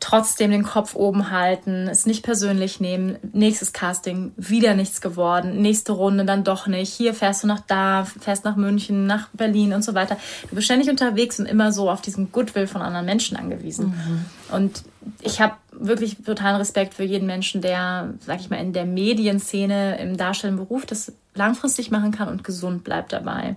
trotzdem 0.00 0.50
den 0.52 0.62
Kopf 0.62 0.94
oben 0.94 1.30
halten, 1.30 1.88
es 1.88 2.06
nicht 2.06 2.22
persönlich 2.22 2.78
nehmen. 2.78 3.18
Nächstes 3.32 3.72
Casting, 3.72 4.32
wieder 4.36 4.74
nichts 4.74 5.00
geworden. 5.00 5.60
Nächste 5.60 5.92
Runde 5.92 6.24
dann 6.24 6.44
doch 6.44 6.66
nicht. 6.66 6.92
Hier 6.92 7.14
fährst 7.14 7.42
du 7.42 7.46
nach 7.48 7.60
da, 7.66 8.04
fährst 8.04 8.44
nach 8.44 8.56
München, 8.56 9.06
nach 9.06 9.28
Berlin 9.32 9.72
und 9.72 9.82
so 9.82 9.94
weiter. 9.94 10.16
Du 10.48 10.54
bist 10.54 10.66
ständig 10.66 10.88
unterwegs 10.88 11.40
und 11.40 11.46
immer 11.46 11.72
so 11.72 11.90
auf 11.90 12.00
diesen 12.00 12.30
Goodwill 12.30 12.66
von 12.66 12.82
anderen 12.82 13.06
Menschen 13.06 13.36
angewiesen. 13.36 13.86
Mhm. 13.86 14.54
Und 14.54 14.82
ich 15.22 15.40
habe 15.40 15.54
wirklich 15.80 16.16
totalen 16.24 16.56
Respekt 16.56 16.94
für 16.94 17.04
jeden 17.04 17.26
Menschen, 17.26 17.60
der, 17.60 18.14
sag 18.20 18.40
ich 18.40 18.50
mal, 18.50 18.56
in 18.56 18.72
der 18.72 18.84
Medienszene 18.84 19.98
im 20.00 20.16
darstellenden 20.16 20.64
Beruf 20.64 20.86
das 20.86 21.12
langfristig 21.34 21.90
machen 21.90 22.10
kann 22.10 22.28
und 22.28 22.44
gesund 22.44 22.84
bleibt 22.84 23.12
dabei. 23.12 23.56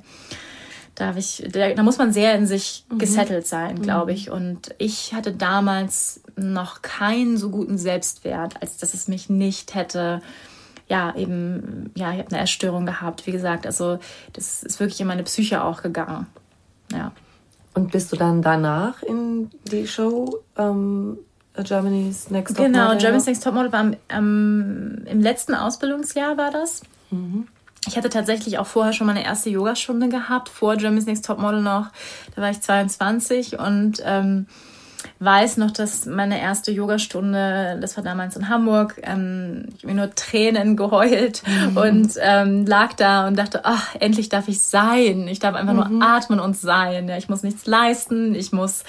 Da, 0.95 1.15
ich, 1.15 1.43
da, 1.51 1.74
da 1.74 1.84
muss 1.84 1.97
man 1.97 2.13
sehr 2.13 2.36
in 2.36 2.45
sich 2.45 2.86
mhm. 2.89 2.99
gesettelt 2.99 3.47
sein, 3.47 3.82
glaube 3.82 4.11
mhm. 4.11 4.17
ich. 4.17 4.30
Und 4.30 4.76
ich 4.78 5.13
hatte 5.13 5.32
damals 5.32 6.22
noch 6.36 6.82
keinen 6.82 7.38
so 7.38 7.49
guten 7.49 7.78
Selbstwert, 7.78 8.61
als 8.61 8.78
dass 8.78 8.93
es 8.93 9.07
mich 9.07 9.30
nicht 9.30 9.74
hätte 9.76 10.22
ja, 10.91 11.15
eben, 11.15 11.89
ja, 11.95 12.11
ich 12.11 12.19
habe 12.19 12.32
eine 12.32 12.41
Essstörung 12.41 12.86
gehabt, 12.86 13.26
wie 13.26 13.32
gesagt. 13.32 13.65
Also, 13.65 13.99
das 14.34 14.61
ist 14.61 14.82
wirklich 14.82 14.99
in 14.99 15.07
meine 15.07 15.24
Psyche 15.24 15.63
auch 15.63 15.82
gegangen. 15.82 16.28
Ja. 16.91 17.13
Und 17.74 17.93
bist 17.93 18.11
du 18.11 18.17
dann 18.17 18.41
danach 18.41 19.01
in 19.01 19.49
die 19.72 19.88
Show 19.88 20.39
ähm, 20.57 21.17
Germany's 21.56 22.30
Next 22.30 22.56
Top 22.56 22.66
genau, 22.66 22.80
Model? 22.80 22.89
Genau, 22.89 23.02
Germany's 23.02 23.26
Next 23.26 23.43
Top 23.43 23.54
Model 23.54 23.72
war 23.72 23.91
ähm, 24.10 25.04
im 25.06 25.22
letzten 25.22 25.54
Ausbildungsjahr 25.54 26.38
war 26.38 26.52
das. 26.52 26.82
Mhm. 27.10 27.47
Ich 27.88 27.97
hatte 27.97 28.10
tatsächlich 28.10 28.60
auch 28.60 28.68
vorher 28.68 28.93
schon 28.93 29.08
meine 29.08 29.24
erste 29.24 29.49
Yogastunde 29.49 30.08
gehabt, 30.08 30.49
vor 30.49 30.76
Germany's 30.76 31.08
Next 31.08 31.26
Top 31.26 31.39
Model 31.39 31.62
noch. 31.62 31.88
Da 32.36 32.41
war 32.41 32.52
ich 32.52 32.62
22 32.62 33.60
und 33.60 34.02
ähm, 34.06 34.45
weiß 35.20 35.58
noch, 35.58 35.72
dass 35.72 36.06
meine 36.06 36.39
erste 36.39 36.72
Yogastunde, 36.72 37.78
das 37.82 37.97
war 37.97 38.04
damals 38.04 38.36
in 38.36 38.49
Hamburg, 38.49 38.99
ähm, 39.04 39.66
ich 39.76 39.84
habe 39.84 39.93
mir 39.93 40.02
nur 40.02 40.16
Tränen 40.16 40.76
geheult 40.76 41.43
mhm. 41.45 41.78
und 41.78 42.14
ähm, 42.20 42.66
lag 42.66 42.93
da 42.93 43.28
und 43.28 43.38
dachte, 43.38 43.62
ach, 43.64 43.95
endlich 43.99 44.30
darf 44.30 44.47
ich 44.47 44.62
sein. 44.62 45.28
Ich 45.28 45.39
darf 45.39 45.56
einfach 45.56 45.89
mhm. 45.89 45.99
nur 45.99 46.08
atmen 46.08 46.39
und 46.39 46.58
sein. 46.58 47.08
Ja, 47.08 47.18
ich 47.18 47.30
muss 47.30 47.43
nichts 47.43 47.66
leisten, 47.66 48.36
ich 48.36 48.52
muss 48.52 48.84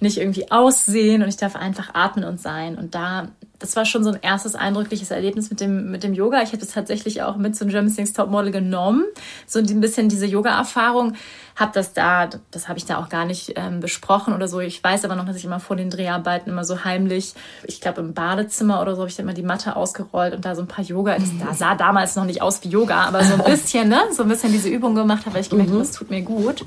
nicht 0.00 0.18
irgendwie 0.18 0.50
aussehen 0.50 1.22
und 1.22 1.28
ich 1.28 1.36
darf 1.36 1.56
einfach 1.56 1.94
atmen 1.94 2.24
und 2.24 2.40
sein. 2.40 2.76
Und 2.76 2.94
da 2.94 3.28
das 3.58 3.74
war 3.74 3.84
schon 3.84 4.04
so 4.04 4.10
ein 4.10 4.18
erstes 4.22 4.54
eindrückliches 4.54 5.10
Erlebnis 5.10 5.50
mit 5.50 5.60
dem, 5.60 5.90
mit 5.90 6.04
dem 6.04 6.14
Yoga. 6.14 6.42
Ich 6.42 6.52
hätte 6.52 6.64
es 6.64 6.72
tatsächlich 6.72 7.22
auch 7.22 7.36
mit 7.36 7.56
zum 7.56 7.68
German 7.68 7.90
Sings 7.90 8.12
Top 8.12 8.30
Model 8.30 8.52
genommen. 8.52 9.04
So 9.46 9.58
ein 9.58 9.80
bisschen 9.80 10.08
diese 10.08 10.26
Yoga-Erfahrung. 10.26 11.14
Hab 11.56 11.72
das 11.72 11.92
da, 11.92 12.28
das 12.52 12.68
habe 12.68 12.78
ich 12.78 12.84
da 12.84 12.98
auch 12.98 13.08
gar 13.08 13.24
nicht 13.24 13.54
ähm, 13.56 13.80
besprochen 13.80 14.32
oder 14.32 14.46
so. 14.46 14.60
Ich 14.60 14.82
weiß 14.82 15.04
aber 15.04 15.16
noch, 15.16 15.24
dass 15.24 15.36
ich 15.36 15.44
immer 15.44 15.58
vor 15.58 15.74
den 15.74 15.90
Dreharbeiten 15.90 16.50
immer 16.50 16.64
so 16.64 16.84
heimlich, 16.84 17.34
ich 17.64 17.80
glaube 17.80 18.00
im 18.00 18.14
Badezimmer 18.14 18.80
oder 18.80 18.94
so, 18.94 19.00
habe 19.00 19.10
ich 19.10 19.16
dann 19.16 19.26
immer 19.26 19.34
die 19.34 19.42
Matte 19.42 19.74
ausgerollt 19.74 20.34
und 20.34 20.44
da 20.44 20.54
so 20.54 20.62
ein 20.62 20.68
paar 20.68 20.84
Yoga. 20.84 21.18
Das, 21.18 21.30
das 21.44 21.58
sah 21.58 21.74
damals 21.74 22.14
noch 22.14 22.26
nicht 22.26 22.42
aus 22.42 22.62
wie 22.62 22.68
Yoga, 22.68 23.02
aber 23.02 23.24
so 23.24 23.34
ein 23.34 23.44
bisschen, 23.44 23.88
ne? 23.88 24.00
So 24.12 24.22
ein 24.22 24.28
bisschen 24.28 24.52
diese 24.52 24.68
Übung 24.68 24.94
gemacht 24.94 25.26
habe, 25.26 25.34
weil 25.34 25.42
ich 25.42 25.50
gemerkt 25.50 25.70
habe, 25.70 25.80
mhm. 25.80 25.84
das 25.84 25.92
tut 25.92 26.10
mir 26.10 26.22
gut. 26.22 26.62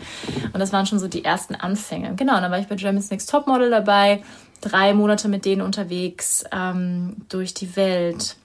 Und 0.52 0.60
das 0.60 0.74
waren 0.74 0.86
schon 0.86 1.00
so 1.00 1.08
die 1.08 1.24
ersten 1.24 1.56
Anfänge. 1.56 2.14
Genau, 2.16 2.36
und 2.36 2.42
dann 2.42 2.52
war 2.52 2.60
ich 2.60 2.68
bei 2.68 2.76
German 2.76 3.02
Sings 3.02 3.26
Top 3.26 3.48
Model 3.48 3.70
dabei 3.70 4.24
drei 4.62 4.94
Monate 4.94 5.28
mit 5.28 5.46
denen 5.46 5.62
unterwegs 5.62 6.44
ähm, 6.52 7.18
durch 7.30 7.54
die 7.54 7.76
Welt. 7.76 8.38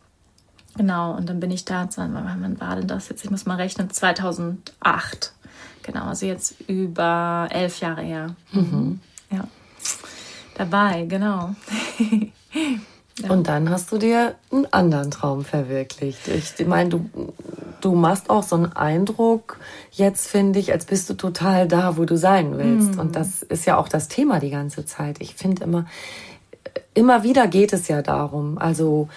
Genau, 0.77 1.15
und 1.15 1.29
dann 1.29 1.41
bin 1.41 1.51
ich 1.51 1.65
da, 1.65 1.89
wann 1.97 2.61
war 2.61 2.77
denn 2.77 2.89
das 2.89 3.09
jetzt? 3.09 3.25
Ich 3.25 3.31
muss 3.31 3.47
mal 3.47 3.57
rechnen, 3.57 3.91
2008. 3.91 5.33
Genau, 5.83 6.05
also 6.07 6.27
jetzt 6.27 6.61
über 6.69 7.49
elf 7.51 7.81
Jahre 7.81 8.03
her. 8.03 8.35
Mhm. 8.53 9.01
Ja, 9.31 9.47
dabei, 10.57 11.05
genau. 11.05 11.55
Ja. 13.23 13.31
Und 13.31 13.49
dann 13.49 13.71
hast 13.71 13.91
du 13.93 13.99
dir 13.99 14.35
einen 14.53 14.67
anderen 14.73 15.11
Traum 15.11 15.45
verwirklicht. 15.45 16.29
Ich 16.29 16.67
meine, 16.67 16.91
du, 16.91 17.11
du 17.81 17.95
machst 17.95 18.29
auch 18.29 18.43
so 18.43 18.57
einen 18.57 18.73
Eindruck, 18.73 19.59
jetzt 19.91 20.29
finde 20.29 20.59
ich, 20.59 20.73
als 20.73 20.85
bist 20.85 21.09
du 21.09 21.15
total 21.15 21.67
da, 21.67 21.97
wo 21.97 22.05
du 22.05 22.19
sein 22.19 22.59
willst. 22.59 22.95
Mhm. 22.95 23.01
Und 23.01 23.17
das 23.17 23.43
ist 23.43 23.65
ja 23.65 23.79
auch 23.79 23.89
das 23.89 24.09
Thema 24.09 24.39
die 24.39 24.51
ganze 24.51 24.85
Zeit. 24.85 25.17
Ich 25.21 25.35
finde 25.35 25.65
immer, 25.65 25.87
immer 26.93 27.23
wieder 27.23 27.49
geht 27.49 27.73
es 27.73 27.89
ja 27.89 28.03
darum. 28.03 28.59
Also 28.59 29.09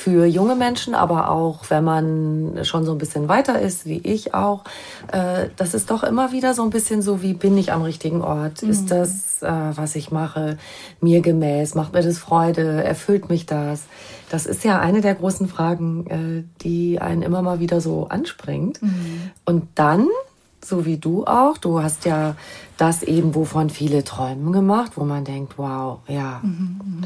für 0.00 0.24
junge 0.24 0.56
Menschen, 0.56 0.94
aber 0.94 1.30
auch 1.30 1.68
wenn 1.68 1.84
man 1.84 2.60
schon 2.64 2.86
so 2.86 2.92
ein 2.92 2.98
bisschen 2.98 3.28
weiter 3.28 3.60
ist, 3.60 3.84
wie 3.84 3.98
ich 3.98 4.32
auch, 4.32 4.64
äh, 5.12 5.48
das 5.56 5.74
ist 5.74 5.90
doch 5.90 6.02
immer 6.02 6.32
wieder 6.32 6.54
so 6.54 6.62
ein 6.62 6.70
bisschen 6.70 7.02
so, 7.02 7.20
wie 7.20 7.34
bin 7.34 7.58
ich 7.58 7.70
am 7.70 7.82
richtigen 7.82 8.22
Ort? 8.22 8.62
Mhm. 8.62 8.70
Ist 8.70 8.90
das, 8.90 9.42
äh, 9.42 9.50
was 9.50 9.96
ich 9.96 10.10
mache, 10.10 10.56
mir 11.02 11.20
gemäß? 11.20 11.74
Macht 11.74 11.92
mir 11.92 12.00
das 12.02 12.16
Freude? 12.16 12.82
Erfüllt 12.82 13.28
mich 13.28 13.44
das? 13.44 13.82
Das 14.30 14.46
ist 14.46 14.64
ja 14.64 14.80
eine 14.80 15.02
der 15.02 15.16
großen 15.16 15.48
Fragen, 15.48 16.06
äh, 16.06 16.62
die 16.62 16.98
einen 16.98 17.20
immer 17.20 17.42
mal 17.42 17.60
wieder 17.60 17.82
so 17.82 18.08
anspringt. 18.08 18.80
Mhm. 18.80 19.30
Und 19.44 19.68
dann 19.74 20.08
so 20.64 20.86
wie 20.86 20.96
du 20.96 21.26
auch. 21.26 21.58
Du 21.58 21.82
hast 21.82 22.06
ja 22.06 22.36
das 22.78 23.02
eben, 23.02 23.34
wovon 23.34 23.68
viele 23.68 24.02
träumen 24.02 24.52
gemacht, 24.52 24.92
wo 24.96 25.04
man 25.04 25.24
denkt, 25.24 25.54
wow, 25.58 25.98
ja, 26.08 26.40
mhm, 26.42 26.80
mhm 26.84 27.04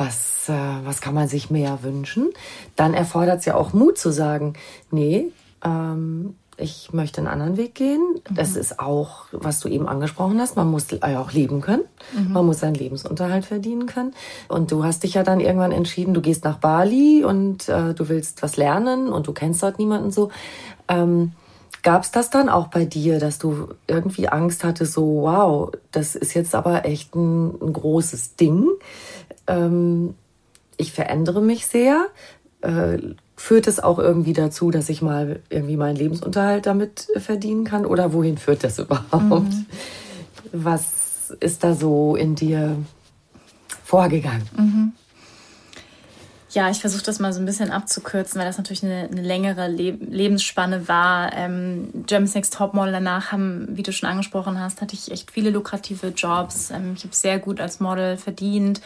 was, 0.00 0.48
äh, 0.48 0.52
was 0.84 1.02
kann 1.02 1.14
man 1.14 1.28
sich 1.28 1.50
mehr 1.50 1.82
wünschen? 1.82 2.30
Dann 2.74 2.94
erfordert 2.94 3.40
es 3.40 3.44
ja 3.44 3.54
auch 3.54 3.74
Mut 3.74 3.98
zu 3.98 4.10
sagen, 4.10 4.54
nee, 4.90 5.30
ähm, 5.62 6.36
ich 6.56 6.92
möchte 6.92 7.20
einen 7.20 7.28
anderen 7.28 7.56
Weg 7.58 7.74
gehen. 7.74 8.00
Mhm. 8.28 8.34
Das 8.34 8.56
ist 8.56 8.80
auch, 8.80 9.26
was 9.32 9.60
du 9.60 9.68
eben 9.68 9.88
angesprochen 9.88 10.40
hast, 10.40 10.56
man 10.56 10.70
muss 10.70 10.86
auch 11.02 11.32
leben 11.32 11.60
können. 11.60 11.84
Mhm. 12.16 12.32
Man 12.32 12.46
muss 12.46 12.60
seinen 12.60 12.74
Lebensunterhalt 12.74 13.44
verdienen 13.44 13.86
können. 13.86 14.14
Und 14.48 14.72
du 14.72 14.84
hast 14.84 15.02
dich 15.02 15.14
ja 15.14 15.22
dann 15.22 15.38
irgendwann 15.38 15.72
entschieden, 15.72 16.14
du 16.14 16.22
gehst 16.22 16.44
nach 16.44 16.56
Bali 16.56 17.22
und 17.22 17.68
äh, 17.68 17.92
du 17.92 18.08
willst 18.08 18.42
was 18.42 18.56
lernen 18.56 19.08
und 19.10 19.26
du 19.26 19.32
kennst 19.32 19.62
dort 19.62 19.78
niemanden 19.78 20.10
so. 20.10 20.30
Ähm, 20.88 21.32
Gab 21.82 22.02
es 22.02 22.10
das 22.10 22.28
dann 22.28 22.50
auch 22.50 22.66
bei 22.66 22.84
dir, 22.84 23.18
dass 23.18 23.38
du 23.38 23.68
irgendwie 23.86 24.28
Angst 24.28 24.64
hattest, 24.64 24.92
so, 24.92 25.22
wow, 25.22 25.70
das 25.92 26.14
ist 26.14 26.34
jetzt 26.34 26.54
aber 26.54 26.84
echt 26.84 27.14
ein, 27.14 27.54
ein 27.60 27.72
großes 27.72 28.36
Ding? 28.36 28.68
Ähm, 29.46 30.14
ich 30.76 30.92
verändere 30.92 31.42
mich 31.42 31.66
sehr. 31.66 32.06
Äh, 32.62 32.98
führt 33.36 33.66
es 33.66 33.80
auch 33.80 33.98
irgendwie 33.98 34.32
dazu, 34.34 34.70
dass 34.70 34.88
ich 34.88 35.00
mal 35.00 35.40
irgendwie 35.48 35.76
meinen 35.76 35.96
Lebensunterhalt 35.96 36.66
damit 36.66 37.08
verdienen 37.16 37.64
kann? 37.64 37.86
Oder 37.86 38.12
wohin 38.12 38.38
führt 38.38 38.64
das 38.64 38.78
überhaupt? 38.78 39.30
Mhm. 39.30 39.66
Was 40.52 41.30
ist 41.40 41.64
da 41.64 41.74
so 41.74 42.16
in 42.16 42.34
dir 42.34 42.76
vorgegangen? 43.84 44.48
Mhm. 44.56 44.92
Ja, 46.52 46.68
ich 46.68 46.80
versuche 46.80 47.04
das 47.04 47.20
mal 47.20 47.32
so 47.32 47.38
ein 47.38 47.46
bisschen 47.46 47.70
abzukürzen, 47.70 48.40
weil 48.40 48.46
das 48.46 48.58
natürlich 48.58 48.82
eine, 48.82 49.08
eine 49.08 49.22
längere 49.22 49.68
Le 49.68 49.92
Lebensspanne 49.92 50.88
war. 50.88 51.32
Ähm, 51.32 51.90
Germany's 52.06 52.34
Next 52.34 52.54
Topmodel 52.54 52.92
danach 52.92 53.30
haben, 53.30 53.68
wie 53.70 53.84
du 53.84 53.92
schon 53.92 54.08
angesprochen 54.08 54.58
hast, 54.58 54.80
hatte 54.80 54.94
ich 54.94 55.12
echt 55.12 55.30
viele 55.30 55.50
lukrative 55.50 56.08
Jobs. 56.08 56.72
Ähm, 56.72 56.94
ich 56.96 57.04
habe 57.04 57.14
sehr 57.14 57.38
gut 57.38 57.60
als 57.60 57.78
Model 57.78 58.16
verdient. 58.16 58.80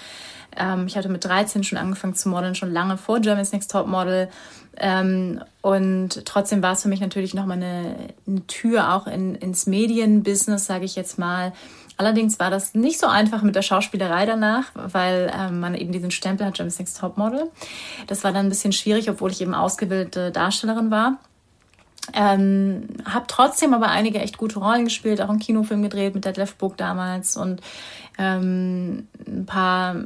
Ähm, 0.56 0.86
ich 0.86 0.96
hatte 0.96 1.08
mit 1.08 1.24
13 1.24 1.64
schon 1.64 1.78
angefangen 1.78 2.14
zu 2.14 2.28
modeln, 2.28 2.54
schon 2.54 2.72
lange 2.72 2.96
vor 2.96 3.20
Germany's 3.20 3.52
Next 3.52 3.70
Topmodel. 3.70 4.28
Ähm, 4.76 5.40
und 5.62 6.24
trotzdem 6.24 6.62
war 6.62 6.72
es 6.72 6.82
für 6.82 6.88
mich 6.88 7.00
natürlich 7.00 7.34
nochmal 7.34 7.58
eine, 7.58 7.94
eine 8.26 8.46
Tür 8.46 8.94
auch 8.94 9.06
in, 9.06 9.34
ins 9.36 9.66
Medienbusiness, 9.66 10.66
sage 10.66 10.84
ich 10.84 10.96
jetzt 10.96 11.18
mal 11.18 11.52
Allerdings 11.96 12.40
war 12.40 12.50
das 12.50 12.74
nicht 12.74 12.98
so 12.98 13.06
einfach 13.06 13.42
mit 13.42 13.54
der 13.54 13.62
Schauspielerei 13.62 14.26
danach, 14.26 14.64
weil 14.74 15.32
ähm, 15.36 15.60
man 15.60 15.74
eben 15.74 15.92
diesen 15.92 16.10
Stempel 16.10 16.46
hat, 16.46 16.58
James 16.58 16.78
Next 16.78 16.98
Topmodel. 16.98 17.50
Das 18.08 18.24
war 18.24 18.32
dann 18.32 18.46
ein 18.46 18.48
bisschen 18.48 18.72
schwierig, 18.72 19.08
obwohl 19.08 19.30
ich 19.30 19.40
eben 19.40 19.54
ausgebildete 19.54 20.32
Darstellerin 20.32 20.90
war. 20.90 21.18
Ähm, 22.12 22.88
habe 23.04 23.26
trotzdem 23.28 23.72
aber 23.72 23.88
einige 23.88 24.18
echt 24.18 24.36
gute 24.36 24.58
Rollen 24.58 24.84
gespielt, 24.84 25.22
auch 25.22 25.30
einen 25.30 25.38
Kinofilm 25.38 25.82
gedreht 25.82 26.14
mit 26.14 26.24
Detlef 26.24 26.56
Book 26.56 26.76
damals 26.76 27.36
und 27.36 27.62
ähm, 28.18 29.08
ein 29.26 29.46
paar 29.46 29.96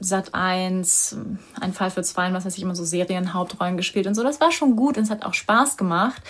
Sat 0.00 0.32
1, 0.32 1.16
ein 1.60 1.72
Fall 1.72 1.90
für 1.90 2.02
zwei, 2.02 2.32
was 2.32 2.44
weiß 2.44 2.56
ich, 2.56 2.62
immer 2.62 2.76
so 2.76 2.84
Serienhauptrollen 2.84 3.76
gespielt 3.76 4.06
und 4.06 4.14
so. 4.14 4.22
Das 4.22 4.40
war 4.40 4.52
schon 4.52 4.76
gut 4.76 4.96
und 4.96 5.02
es 5.02 5.10
hat 5.10 5.24
auch 5.24 5.34
Spaß 5.34 5.76
gemacht. 5.76 6.22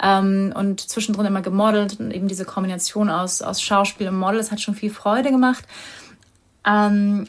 Ähm, 0.00 0.52
und 0.56 0.80
zwischendrin 0.80 1.26
immer 1.26 1.42
gemodelt 1.42 1.98
und 1.98 2.12
eben 2.12 2.28
diese 2.28 2.44
Kombination 2.44 3.10
aus, 3.10 3.42
aus 3.42 3.60
Schauspiel 3.60 4.08
und 4.08 4.18
Model, 4.18 4.38
das 4.38 4.52
hat 4.52 4.60
schon 4.60 4.76
viel 4.76 4.90
Freude 4.90 5.30
gemacht. 5.30 5.64
Ähm, 6.64 7.28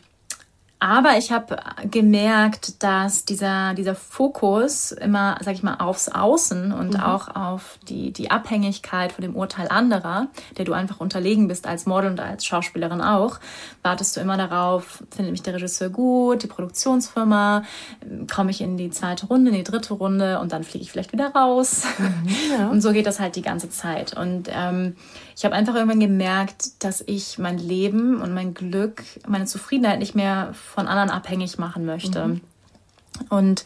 aber 0.81 1.17
ich 1.17 1.33
habe 1.33 1.57
gemerkt, 1.91 2.81
dass 2.81 3.25
dieser, 3.25 3.73
dieser 3.73 3.95
Fokus 3.95 4.93
immer, 4.93 5.37
sag 5.41 5.53
ich 5.55 5.61
mal, 5.61 5.75
aufs 5.75 6.07
Außen 6.07 6.71
und 6.71 6.93
mhm. 6.93 6.99
auch 7.01 7.35
auf 7.35 7.79
die, 7.89 8.13
die 8.13 8.31
Abhängigkeit 8.31 9.11
von 9.11 9.21
dem 9.21 9.35
Urteil 9.35 9.67
anderer, 9.67 10.27
der 10.57 10.63
du 10.63 10.71
einfach 10.71 11.01
unterlegen 11.01 11.49
bist 11.49 11.67
als 11.67 11.85
Model 11.85 12.09
und 12.11 12.21
als 12.21 12.45
Schauspielerin 12.45 13.01
auch, 13.01 13.39
wartest 13.83 14.15
du 14.15 14.21
immer 14.21 14.37
darauf, 14.37 15.03
findet 15.11 15.33
mich 15.33 15.43
der 15.43 15.55
Regisseur 15.55 15.89
gut, 15.89 16.43
die 16.43 16.47
Produktionsfirma, 16.47 17.63
komme 18.33 18.51
ich 18.51 18.61
in 18.61 18.77
die 18.77 18.89
zweite 18.89 19.27
Runde, 19.27 19.51
in 19.51 19.57
die 19.57 19.63
dritte 19.65 19.93
Runde 19.93 20.39
und 20.39 20.53
dann 20.53 20.63
fliege 20.63 20.83
ich 20.83 20.93
vielleicht 20.93 21.11
wieder 21.11 21.33
raus. 21.33 21.83
Mhm, 21.97 22.29
ja. 22.57 22.69
Und 22.69 22.81
so 22.81 22.93
geht 22.93 23.05
das 23.05 23.19
halt 23.19 23.35
die 23.35 23.41
ganze 23.41 23.69
Zeit. 23.69 24.15
Und 24.15 24.49
ähm, 24.51 24.95
ich 25.39 25.45
habe 25.45 25.55
einfach 25.55 25.73
irgendwann 25.75 26.01
gemerkt, 26.01 26.83
dass 26.83 26.99
ich 26.99 27.39
mein 27.39 27.57
Leben 27.57 28.21
und 28.21 28.33
mein 28.33 28.53
Glück, 28.53 29.03
meine 29.25 29.45
Zufriedenheit 29.45 29.99
nicht 29.99 30.13
mehr 30.13 30.53
von 30.53 30.85
anderen 30.85 31.09
abhängig 31.09 31.57
machen 31.57 31.85
möchte. 31.85 32.27
Mhm. 32.27 32.41
Und 33.29 33.63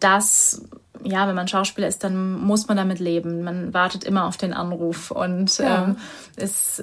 das 0.00 0.62
ja, 1.04 1.28
wenn 1.28 1.34
man 1.34 1.48
Schauspieler 1.48 1.88
ist, 1.88 2.04
dann 2.04 2.34
muss 2.40 2.68
man 2.68 2.76
damit 2.76 2.98
leben. 2.98 3.42
Man 3.42 3.74
wartet 3.74 4.04
immer 4.04 4.26
auf 4.26 4.36
den 4.36 4.52
Anruf 4.52 5.10
und 5.10 5.58
ja. 5.58 5.84
ähm, 5.84 5.96
ist, 6.36 6.82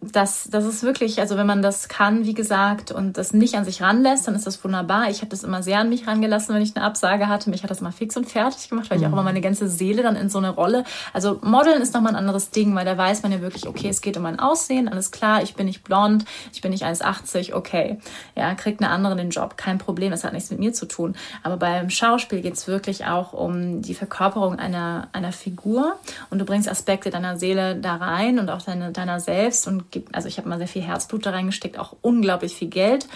das, 0.00 0.48
das 0.50 0.64
ist 0.64 0.82
wirklich, 0.82 1.20
also 1.20 1.36
wenn 1.36 1.46
man 1.46 1.62
das 1.62 1.88
kann, 1.88 2.24
wie 2.24 2.34
gesagt, 2.34 2.92
und 2.92 3.18
das 3.18 3.32
nicht 3.32 3.54
an 3.54 3.64
sich 3.64 3.82
ranlässt, 3.82 4.28
dann 4.28 4.34
ist 4.34 4.46
das 4.46 4.62
wunderbar. 4.62 5.10
Ich 5.10 5.18
habe 5.18 5.28
das 5.28 5.44
immer 5.44 5.62
sehr 5.62 5.78
an 5.78 5.88
mich 5.88 6.06
rangelassen, 6.06 6.54
wenn 6.54 6.62
ich 6.62 6.76
eine 6.76 6.84
Absage 6.84 7.28
hatte. 7.28 7.50
Mich 7.50 7.62
hat 7.62 7.70
das 7.70 7.80
mal 7.80 7.92
fix 7.92 8.16
und 8.16 8.28
fertig 8.28 8.68
gemacht, 8.68 8.90
weil 8.90 8.98
ich 8.98 9.04
auch 9.04 9.12
immer 9.12 9.22
mhm. 9.22 9.26
meine 9.26 9.40
ganze 9.40 9.68
Seele 9.68 10.02
dann 10.02 10.16
in 10.16 10.28
so 10.28 10.38
eine 10.38 10.50
Rolle. 10.50 10.84
Also 11.12 11.38
Modeln 11.42 11.82
ist 11.82 11.94
nochmal 11.94 12.12
ein 12.12 12.18
anderes 12.18 12.50
Ding, 12.50 12.74
weil 12.74 12.84
da 12.84 12.96
weiß 12.96 13.22
man 13.22 13.32
ja 13.32 13.40
wirklich, 13.40 13.66
okay, 13.66 13.88
es 13.88 14.00
geht 14.00 14.16
um 14.16 14.22
mein 14.22 14.38
Aussehen, 14.38 14.88
alles 14.88 15.10
klar, 15.10 15.42
ich 15.42 15.54
bin 15.54 15.66
nicht 15.66 15.84
blond, 15.84 16.24
ich 16.52 16.60
bin 16.60 16.70
nicht 16.70 16.84
1,80, 16.84 17.54
okay. 17.54 17.98
Ja, 18.34 18.54
kriegt 18.54 18.82
eine 18.82 18.90
andere 18.90 19.16
den 19.16 19.30
Job, 19.30 19.56
kein 19.56 19.78
Problem, 19.78 20.10
das 20.10 20.24
hat 20.24 20.32
nichts 20.32 20.50
mit 20.50 20.58
mir 20.58 20.72
zu 20.72 20.86
tun. 20.86 21.16
Aber 21.42 21.56
beim 21.56 21.90
Schauspiel 21.90 22.40
geht 22.40 22.54
es 22.54 22.66
wirklich 22.66 23.06
auch 23.06 23.32
um 23.36 23.82
die 23.82 23.94
Verkörperung 23.94 24.58
einer, 24.58 25.08
einer 25.12 25.32
Figur 25.32 25.98
und 26.30 26.38
du 26.38 26.44
bringst 26.44 26.68
Aspekte 26.68 27.10
deiner 27.10 27.36
Seele 27.36 27.76
da 27.76 27.96
rein 27.96 28.38
und 28.38 28.50
auch 28.50 28.62
deine, 28.62 28.92
deiner 28.92 29.20
selbst 29.20 29.66
und 29.66 29.90
gib, 29.90 30.08
also 30.14 30.28
ich 30.28 30.38
habe 30.38 30.48
mal 30.48 30.58
sehr 30.58 30.68
viel 30.68 30.82
Herzblut 30.82 31.26
da 31.26 31.30
reingesteckt, 31.30 31.78
auch 31.78 31.96
unglaublich 32.02 32.54
viel 32.54 32.68
Geld 32.68 33.08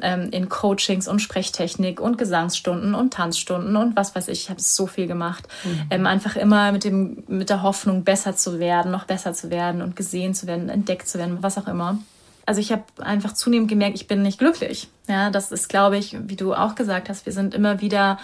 ähm, 0.00 0.28
in 0.30 0.48
Coachings 0.48 1.08
und 1.08 1.20
Sprechtechnik 1.20 2.00
und 2.00 2.18
Gesangsstunden 2.18 2.94
und 2.94 3.14
Tanzstunden 3.14 3.76
und 3.76 3.96
was 3.96 4.14
weiß 4.14 4.28
ich, 4.28 4.42
ich 4.42 4.50
habe 4.50 4.60
so 4.60 4.86
viel 4.86 5.06
gemacht. 5.06 5.46
Mhm. 5.64 5.86
Ähm, 5.90 6.06
einfach 6.06 6.36
immer 6.36 6.72
mit, 6.72 6.84
dem, 6.84 7.24
mit 7.28 7.50
der 7.50 7.62
Hoffnung, 7.62 8.04
besser 8.04 8.36
zu 8.36 8.58
werden, 8.58 8.90
noch 8.90 9.04
besser 9.04 9.32
zu 9.32 9.50
werden 9.50 9.82
und 9.82 9.96
gesehen 9.96 10.34
zu 10.34 10.46
werden, 10.46 10.68
entdeckt 10.68 11.08
zu 11.08 11.18
werden, 11.18 11.38
was 11.42 11.58
auch 11.58 11.68
immer 11.68 11.98
also 12.46 12.60
ich 12.60 12.70
habe 12.70 12.84
einfach 13.00 13.34
zunehmend 13.34 13.68
gemerkt, 13.68 13.96
ich 13.96 14.06
bin 14.06 14.22
nicht 14.22 14.38
glücklich. 14.38 14.88
Ja, 15.08 15.30
das 15.30 15.50
ist, 15.50 15.68
glaube 15.68 15.98
ich, 15.98 16.16
wie 16.28 16.36
du 16.36 16.54
auch 16.54 16.76
gesagt 16.76 17.08
hast, 17.08 17.26
wir 17.26 17.32
sind 17.32 17.54
immer 17.54 17.80
wieder 17.80 18.18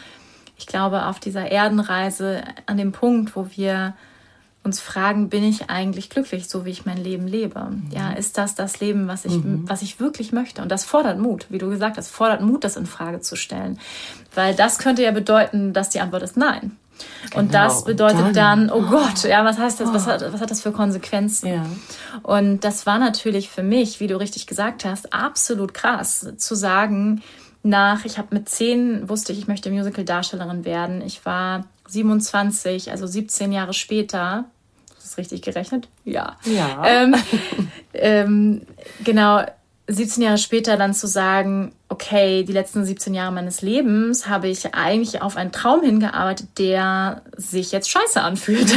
ich 0.56 0.66
glaube, 0.66 1.06
auf 1.06 1.18
dieser 1.18 1.50
Erdenreise 1.50 2.42
an 2.66 2.76
dem 2.76 2.92
Punkt, 2.92 3.36
wo 3.36 3.48
wir 3.54 3.94
uns 4.64 4.80
fragen, 4.80 5.28
bin 5.28 5.42
ich 5.42 5.70
eigentlich 5.70 6.08
glücklich, 6.08 6.48
so 6.48 6.64
wie 6.64 6.70
ich 6.70 6.86
mein 6.86 6.96
Leben 6.96 7.26
lebe? 7.26 7.60
Mhm. 7.60 7.90
Ja, 7.90 8.12
ist 8.12 8.38
das 8.38 8.54
das 8.54 8.78
Leben, 8.80 9.08
was 9.08 9.24
ich, 9.24 9.32
mhm. 9.32 9.68
was 9.68 9.82
ich 9.82 9.98
wirklich 9.98 10.32
möchte? 10.32 10.62
Und 10.62 10.70
das 10.70 10.84
fordert 10.84 11.18
Mut, 11.18 11.46
wie 11.48 11.58
du 11.58 11.68
gesagt 11.68 11.96
hast, 11.96 12.10
fordert 12.10 12.42
Mut, 12.42 12.62
das 12.62 12.76
in 12.76 12.86
Frage 12.86 13.20
zu 13.20 13.34
stellen. 13.34 13.78
Weil 14.34 14.54
das 14.54 14.78
könnte 14.78 15.02
ja 15.02 15.10
bedeuten, 15.10 15.72
dass 15.72 15.90
die 15.90 16.00
Antwort 16.00 16.22
ist 16.22 16.36
nein. 16.36 16.76
Genau. 17.30 17.40
Und 17.40 17.54
das 17.54 17.84
bedeutet 17.84 18.36
dann, 18.36 18.68
dann, 18.68 18.70
oh 18.70 18.82
Gott, 18.82 19.24
ja, 19.24 19.44
was 19.44 19.58
heißt 19.58 19.80
das? 19.80 19.92
Was 19.92 20.06
hat, 20.06 20.32
was 20.32 20.40
hat 20.40 20.50
das 20.50 20.60
für 20.60 20.70
Konsequenzen? 20.70 21.48
Ja. 21.48 21.66
Und 22.22 22.60
das 22.60 22.86
war 22.86 22.98
natürlich 22.98 23.48
für 23.48 23.64
mich, 23.64 23.98
wie 23.98 24.06
du 24.06 24.20
richtig 24.20 24.46
gesagt 24.46 24.84
hast, 24.84 25.12
absolut 25.12 25.74
krass 25.74 26.32
zu 26.36 26.54
sagen, 26.54 27.22
nach, 27.62 28.04
ich 28.04 28.18
habe 28.18 28.34
mit 28.34 28.48
zehn 28.48 29.08
wusste 29.08 29.32
ich, 29.32 29.38
ich 29.38 29.48
möchte 29.48 29.70
Musical-Darstellerin 29.70 30.64
werden. 30.64 31.00
Ich 31.00 31.24
war 31.24 31.66
27, 31.88 32.90
also 32.90 33.06
17 33.06 33.52
Jahre 33.52 33.72
später. 33.72 34.46
Ist 34.98 35.06
das 35.06 35.18
richtig 35.18 35.42
gerechnet? 35.42 35.88
Ja. 36.04 36.36
Ja. 36.44 36.84
Ähm, 36.84 37.14
ähm, 37.94 38.62
genau, 39.04 39.44
17 39.86 40.22
Jahre 40.22 40.38
später 40.38 40.76
dann 40.76 40.94
zu 40.94 41.06
sagen, 41.06 41.72
okay, 41.92 42.42
die 42.42 42.52
letzten 42.52 42.86
17 42.86 43.12
Jahre 43.12 43.32
meines 43.32 43.60
Lebens 43.60 44.26
habe 44.26 44.48
ich 44.48 44.74
eigentlich 44.74 45.20
auf 45.20 45.36
einen 45.36 45.52
Traum 45.52 45.82
hingearbeitet, 45.82 46.48
der 46.58 47.20
sich 47.36 47.70
jetzt 47.70 47.90
scheiße 47.90 48.20
anfühlt. 48.20 48.74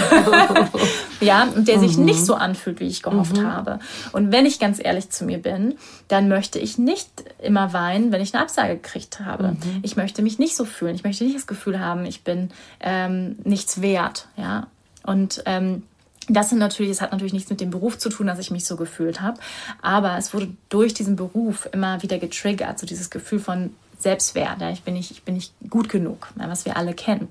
ja, 1.21 1.43
und 1.55 1.65
der 1.67 1.77
mhm. 1.77 1.87
sich 1.87 1.97
nicht 1.97 2.25
so 2.25 2.35
anfühlt, 2.35 2.81
wie 2.81 2.87
ich 2.87 3.01
gehofft 3.01 3.37
mhm. 3.37 3.47
habe. 3.47 3.79
Und 4.11 4.33
wenn 4.33 4.45
ich 4.45 4.59
ganz 4.59 4.83
ehrlich 4.83 5.11
zu 5.11 5.23
mir 5.23 5.37
bin, 5.37 5.75
dann 6.09 6.27
möchte 6.27 6.59
ich 6.59 6.77
nicht 6.77 7.09
immer 7.41 7.71
weinen, 7.71 8.11
wenn 8.11 8.21
ich 8.21 8.33
eine 8.33 8.43
Absage 8.43 8.75
gekriegt 8.75 9.21
habe. 9.21 9.49
Mhm. 9.49 9.79
Ich 9.81 9.95
möchte 9.95 10.21
mich 10.21 10.37
nicht 10.37 10.57
so 10.57 10.65
fühlen. 10.65 10.95
Ich 10.95 11.05
möchte 11.05 11.23
nicht 11.23 11.37
das 11.37 11.47
Gefühl 11.47 11.79
haben, 11.79 12.05
ich 12.05 12.25
bin 12.25 12.49
ähm, 12.81 13.37
nichts 13.45 13.81
wert. 13.81 14.27
Ja, 14.35 14.67
und 15.03 15.41
ähm, 15.45 15.83
das 16.27 16.49
sind 16.49 16.59
natürlich, 16.59 16.91
es 16.91 17.01
hat 17.01 17.11
natürlich 17.11 17.33
nichts 17.33 17.49
mit 17.49 17.61
dem 17.61 17.69
Beruf 17.69 17.97
zu 17.97 18.09
tun, 18.09 18.27
dass 18.27 18.39
ich 18.39 18.51
mich 18.51 18.65
so 18.65 18.75
gefühlt 18.75 19.21
habe, 19.21 19.39
aber 19.81 20.17
es 20.17 20.33
wurde 20.33 20.49
durch 20.69 20.93
diesen 20.93 21.15
Beruf 21.15 21.69
immer 21.71 22.01
wieder 22.01 22.17
getriggert, 22.17 22.79
so 22.79 22.85
dieses 22.85 23.09
Gefühl 23.09 23.39
von 23.39 23.71
Selbstwert. 23.97 24.61
Ja, 24.61 24.69
ich 24.69 24.83
bin 24.83 24.93
nicht, 24.93 25.11
ich 25.11 25.23
bin 25.23 25.35
nicht 25.35 25.53
gut 25.69 25.89
genug, 25.89 26.27
ja, 26.39 26.49
was 26.49 26.65
wir 26.65 26.77
alle 26.77 26.93
kennen. 26.93 27.27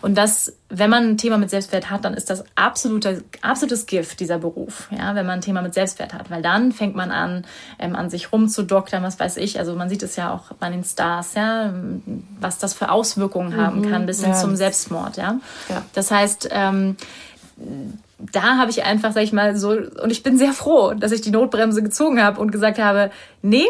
Und 0.00 0.16
das, 0.16 0.52
wenn 0.68 0.90
man 0.90 1.04
ein 1.10 1.18
Thema 1.18 1.38
mit 1.38 1.50
Selbstwert 1.50 1.90
hat, 1.90 2.04
dann 2.04 2.14
ist 2.14 2.30
das 2.30 2.44
absolute, 2.54 3.22
absolutes 3.42 3.86
Gift 3.86 4.20
dieser 4.20 4.38
Beruf. 4.38 4.88
Ja, 4.90 5.14
wenn 5.14 5.26
man 5.26 5.36
ein 5.38 5.40
Thema 5.42 5.62
mit 5.62 5.74
Selbstwert 5.74 6.14
hat, 6.14 6.30
weil 6.30 6.42
dann 6.42 6.72
fängt 6.72 6.96
man 6.96 7.10
an, 7.10 7.44
ähm, 7.78 7.94
an 7.94 8.10
sich 8.10 8.32
rumzudoktern, 8.32 9.02
was 9.02 9.20
weiß 9.20 9.36
ich. 9.36 9.58
Also 9.58 9.74
man 9.74 9.88
sieht 9.88 10.02
es 10.02 10.16
ja 10.16 10.32
auch 10.32 10.52
bei 10.54 10.70
den 10.70 10.82
Stars, 10.82 11.34
ja, 11.34 11.72
was 12.40 12.58
das 12.58 12.74
für 12.74 12.90
Auswirkungen 12.90 13.56
haben 13.56 13.82
mhm, 13.82 13.90
kann, 13.90 14.06
bis 14.06 14.20
hin 14.22 14.32
ja. 14.32 14.38
zum 14.38 14.56
Selbstmord. 14.56 15.16
Ja, 15.18 15.38
ja. 15.68 15.84
das 15.92 16.10
heißt. 16.10 16.48
Ähm, 16.50 16.96
da 18.18 18.56
habe 18.56 18.70
ich 18.70 18.84
einfach, 18.84 19.12
sag 19.12 19.22
ich 19.22 19.32
mal, 19.32 19.56
so, 19.56 19.70
und 19.70 20.10
ich 20.10 20.22
bin 20.22 20.38
sehr 20.38 20.52
froh, 20.52 20.94
dass 20.94 21.12
ich 21.12 21.20
die 21.20 21.30
Notbremse 21.30 21.82
gezogen 21.82 22.22
habe 22.22 22.40
und 22.40 22.50
gesagt 22.50 22.78
habe, 22.78 23.10
nee, 23.42 23.66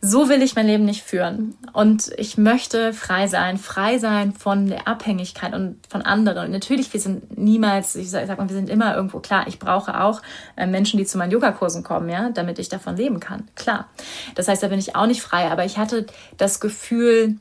so 0.00 0.28
will 0.28 0.42
ich 0.42 0.54
mein 0.54 0.66
Leben 0.66 0.84
nicht 0.84 1.02
führen. 1.02 1.56
Und 1.72 2.12
ich 2.16 2.38
möchte 2.38 2.92
frei 2.92 3.26
sein, 3.26 3.58
frei 3.58 3.98
sein 3.98 4.32
von 4.32 4.68
der 4.68 4.86
Abhängigkeit 4.86 5.54
und 5.54 5.78
von 5.88 6.02
anderen. 6.02 6.46
Und 6.46 6.52
natürlich, 6.52 6.92
wir 6.92 7.00
sind 7.00 7.36
niemals, 7.36 7.96
ich 7.96 8.10
sag, 8.10 8.28
mal, 8.38 8.48
wir 8.48 8.54
sind 8.54 8.70
immer 8.70 8.94
irgendwo 8.94 9.18
klar. 9.18 9.46
Ich 9.48 9.58
brauche 9.58 10.00
auch 10.00 10.22
äh, 10.56 10.66
Menschen, 10.66 10.98
die 10.98 11.04
zu 11.04 11.18
meinen 11.18 11.32
Yogakursen 11.32 11.82
kommen, 11.82 12.08
ja, 12.08 12.30
damit 12.30 12.60
ich 12.60 12.68
davon 12.68 12.96
leben 12.96 13.18
kann. 13.18 13.48
Klar. 13.56 13.88
Das 14.36 14.46
heißt, 14.46 14.62
da 14.62 14.68
bin 14.68 14.78
ich 14.78 14.94
auch 14.94 15.06
nicht 15.06 15.22
frei. 15.22 15.50
Aber 15.50 15.64
ich 15.64 15.78
hatte 15.78 16.06
das 16.36 16.60
Gefühl, 16.60 17.36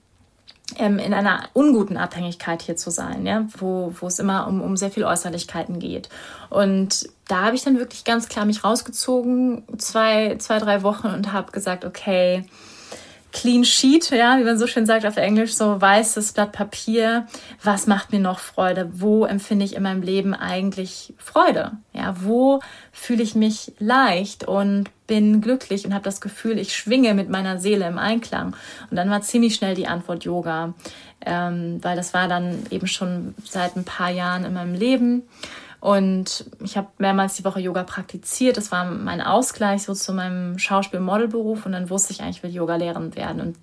ähm, 0.75 0.99
in 0.99 1.13
einer 1.13 1.49
unguten 1.53 1.97
Abhängigkeit 1.97 2.61
hier 2.61 2.75
zu 2.75 2.91
sein, 2.91 3.25
ja, 3.25 3.47
wo, 3.57 3.93
wo 3.99 4.07
es 4.07 4.19
immer 4.19 4.47
um, 4.47 4.61
um 4.61 4.75
sehr 4.75 4.91
viel 4.91 5.05
Äußerlichkeiten 5.05 5.79
geht. 5.79 6.09
Und 6.49 7.09
da 7.27 7.43
habe 7.43 7.55
ich 7.55 7.63
dann 7.63 7.79
wirklich 7.79 8.03
ganz 8.03 8.27
klar 8.27 8.45
mich 8.45 8.63
rausgezogen, 8.63 9.63
zwei, 9.77 10.35
zwei 10.39 10.59
drei 10.59 10.83
Wochen 10.83 11.07
und 11.07 11.31
habe 11.31 11.51
gesagt, 11.51 11.85
okay, 11.85 12.45
Clean 13.33 13.63
Sheet, 13.63 14.09
ja, 14.11 14.37
wie 14.39 14.43
man 14.43 14.57
so 14.57 14.67
schön 14.67 14.85
sagt 14.85 15.05
auf 15.05 15.17
Englisch, 15.17 15.53
so 15.53 15.79
weißes 15.79 16.33
Blatt 16.33 16.53
Papier. 16.53 17.27
Was 17.63 17.85
macht 17.85 18.11
mir 18.11 18.19
noch 18.19 18.39
Freude? 18.39 18.89
Wo 18.93 19.25
empfinde 19.25 19.65
ich 19.65 19.75
in 19.75 19.83
meinem 19.83 20.01
Leben 20.01 20.33
eigentlich 20.33 21.13
Freude? 21.17 21.73
Ja, 21.93 22.15
wo 22.21 22.61
fühle 22.91 23.23
ich 23.23 23.35
mich 23.35 23.73
leicht 23.79 24.47
und 24.47 24.89
bin 25.07 25.41
glücklich 25.41 25.85
und 25.85 25.93
habe 25.93 26.03
das 26.03 26.21
Gefühl, 26.21 26.57
ich 26.57 26.75
schwinge 26.75 27.13
mit 27.13 27.29
meiner 27.29 27.59
Seele 27.59 27.87
im 27.87 27.97
Einklang. 27.97 28.55
Und 28.89 28.97
dann 28.97 29.09
war 29.09 29.21
ziemlich 29.21 29.55
schnell 29.55 29.75
die 29.75 29.87
Antwort 29.87 30.23
Yoga, 30.23 30.73
ähm, 31.25 31.79
weil 31.81 31.95
das 31.95 32.13
war 32.13 32.27
dann 32.27 32.65
eben 32.69 32.87
schon 32.87 33.35
seit 33.43 33.75
ein 33.75 33.85
paar 33.85 34.09
Jahren 34.09 34.45
in 34.45 34.53
meinem 34.53 34.73
Leben. 34.73 35.23
Und 35.79 36.45
ich 36.63 36.75
habe 36.75 36.87
mehrmals 36.97 37.35
die 37.35 37.45
Woche 37.45 37.59
Yoga 37.59 37.83
praktiziert. 37.83 38.57
Das 38.57 38.71
war 38.71 38.85
mein 38.85 39.21
Ausgleich 39.21 39.83
so 39.83 39.93
zu 39.93 40.13
meinem 40.13 40.57
Schauspiel-Modelberuf. 40.57 41.65
Und 41.65 41.71
dann 41.71 41.89
wusste 41.89 42.13
ich 42.13 42.21
eigentlich, 42.21 42.37
ich 42.37 42.43
will 42.43 42.53
Yoga-Lehrerin 42.53 43.15
werden. 43.15 43.41
Und 43.41 43.57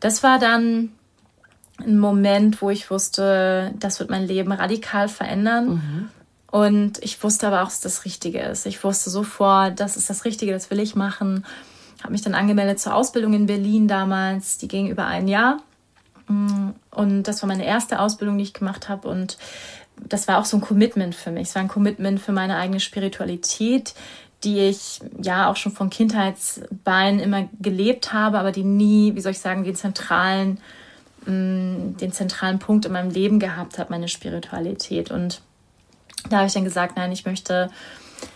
das 0.00 0.22
war 0.22 0.38
dann 0.38 0.92
ein 1.78 1.98
Moment, 1.98 2.62
wo 2.62 2.70
ich 2.70 2.90
wusste, 2.90 3.72
das 3.78 3.98
wird 3.98 4.10
mein 4.10 4.26
Leben 4.26 4.52
radikal 4.52 5.08
verändern. 5.08 5.68
Mhm. 5.68 6.08
Und 6.54 7.02
ich 7.02 7.20
wusste 7.22 7.48
aber 7.48 7.62
auch, 7.62 7.66
dass 7.66 7.80
das 7.80 8.04
Richtige 8.04 8.40
ist. 8.40 8.64
Ich 8.66 8.84
wusste 8.84 9.10
sofort, 9.10 9.80
das 9.80 9.96
ist 9.96 10.08
das 10.08 10.24
Richtige, 10.24 10.52
das 10.52 10.70
will 10.70 10.78
ich 10.78 10.94
machen. 10.94 11.44
Habe 12.00 12.12
mich 12.12 12.22
dann 12.22 12.34
angemeldet 12.34 12.78
zur 12.78 12.94
Ausbildung 12.94 13.32
in 13.32 13.46
Berlin 13.46 13.88
damals. 13.88 14.58
Die 14.58 14.68
ging 14.68 14.86
über 14.86 15.06
ein 15.06 15.26
Jahr. 15.26 15.58
Mm, 16.28 16.70
und 16.92 17.24
das 17.24 17.42
war 17.42 17.48
meine 17.48 17.66
erste 17.66 17.98
Ausbildung, 17.98 18.38
die 18.38 18.44
ich 18.44 18.54
gemacht 18.54 18.88
habe. 18.88 19.08
Und 19.08 19.36
das 19.96 20.28
war 20.28 20.38
auch 20.38 20.44
so 20.44 20.56
ein 20.56 20.60
Commitment 20.60 21.14
für 21.14 21.30
mich. 21.30 21.48
Es 21.48 21.54
war 21.54 21.62
ein 21.62 21.68
Commitment 21.68 22.20
für 22.20 22.32
meine 22.32 22.56
eigene 22.56 22.80
Spiritualität, 22.80 23.94
die 24.42 24.60
ich 24.60 25.00
ja 25.22 25.50
auch 25.50 25.56
schon 25.56 25.72
von 25.72 25.90
Kindheitsbeinen 25.90 27.20
immer 27.20 27.48
gelebt 27.60 28.12
habe, 28.12 28.38
aber 28.38 28.52
die 28.52 28.64
nie, 28.64 29.14
wie 29.14 29.20
soll 29.20 29.32
ich 29.32 29.38
sagen, 29.38 29.64
den 29.64 29.74
zentralen, 29.74 30.58
mm, 31.26 31.96
den 31.96 32.12
zentralen 32.12 32.58
Punkt 32.58 32.84
in 32.84 32.92
meinem 32.92 33.10
Leben 33.10 33.38
gehabt 33.38 33.78
hat, 33.78 33.90
meine 33.90 34.08
Spiritualität. 34.08 35.10
Und 35.10 35.40
da 36.28 36.38
habe 36.38 36.46
ich 36.46 36.52
dann 36.52 36.64
gesagt, 36.64 36.96
nein, 36.96 37.12
ich 37.12 37.24
möchte, 37.24 37.70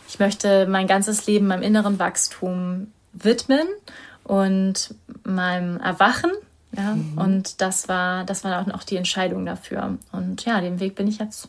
ich 0.08 0.18
möchte 0.18 0.66
mein 0.66 0.86
ganzes 0.86 1.26
Leben 1.26 1.46
meinem 1.46 1.62
inneren 1.62 1.98
Wachstum 1.98 2.92
widmen 3.12 3.66
und 4.24 4.94
meinem 5.24 5.78
Erwachen 5.78 6.30
ja, 6.76 6.94
mhm. 6.94 7.16
und 7.16 7.60
das 7.60 7.88
war, 7.88 8.24
das 8.24 8.44
war 8.44 8.60
auch 8.60 8.66
noch 8.66 8.84
die 8.84 8.96
Entscheidung 8.96 9.46
dafür. 9.46 9.96
Und 10.12 10.44
ja, 10.44 10.60
den 10.60 10.80
Weg 10.80 10.94
bin 10.94 11.08
ich 11.08 11.18
jetzt 11.18 11.48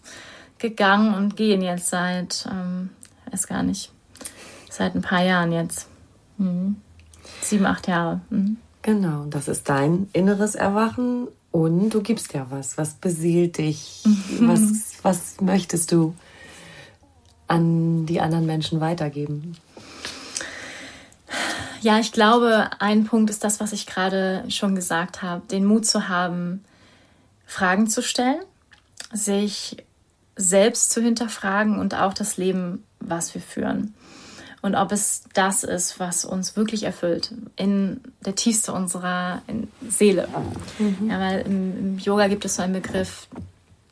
gegangen 0.58 1.14
und 1.14 1.36
gehe 1.36 1.60
jetzt 1.60 1.90
seit, 1.90 2.48
ähm, 2.50 2.90
weiß 3.32 3.48
gar 3.48 3.64
nicht, 3.64 3.92
seit 4.70 4.96
ein 4.96 5.02
paar 5.02 5.24
Jahren 5.24 5.52
jetzt. 5.52 5.88
Mhm. 6.38 6.78
Sieben, 7.42 7.66
acht 7.66 7.88
Jahre. 7.88 8.22
Mhm. 8.30 8.58
Genau, 8.82 9.26
das 9.26 9.48
ist 9.48 9.68
dein 9.68 10.08
inneres 10.14 10.56
Erwachen 10.56 11.28
und 11.52 11.90
du 11.90 12.02
gibst 12.02 12.34
ja 12.34 12.48
was. 12.50 12.78
Was 12.78 12.94
beseelt 12.94 13.58
dich? 13.58 14.04
Was, 14.40 14.94
was 15.04 15.42
möchtest 15.42 15.92
du 15.92 16.16
an 17.48 18.06
die 18.06 18.22
anderen 18.22 18.46
Menschen 18.46 18.80
weitergeben? 18.80 19.58
Ja, 21.82 22.00
ich 22.00 22.12
glaube, 22.12 22.70
ein 22.80 23.06
Punkt 23.06 23.30
ist 23.30 23.44
das, 23.44 23.60
was 23.60 23.74
ich 23.74 23.86
gerade 23.86 24.44
schon 24.50 24.76
gesagt 24.76 25.22
habe, 25.22 25.46
den 25.48 25.66
Mut 25.66 25.86
zu 25.86 26.10
haben, 26.10 26.64
Fragen 27.46 27.88
zu 27.88 28.02
stellen, 28.02 28.42
sich 29.14 29.78
selbst 30.36 30.92
zu 30.92 31.02
hinterfragen 31.02 31.80
und 31.80 31.96
auch 31.96 32.14
das 32.14 32.38
Leben, 32.38 32.84
was 33.00 33.34
wir 33.34 33.42
führen. 33.42 33.94
Und 34.62 34.76
ob 34.76 34.92
es 34.92 35.24
das 35.34 35.64
ist, 35.64 36.00
was 36.00 36.26
uns 36.26 36.58
wirklich 36.58 36.84
erfüllt, 36.84 37.34
in 37.56 38.02
der 38.26 38.36
Tiefste 38.36 38.74
unserer 38.74 39.42
Seele. 39.88 40.28
Mhm. 40.80 41.10
Ja, 41.10 41.20
weil 41.20 41.42
im, 41.42 41.78
im 41.78 41.98
Yoga 41.98 42.28
gibt 42.28 42.44
es 42.44 42.56
so 42.56 42.62
einen 42.62 42.74
Begriff, 42.74 43.28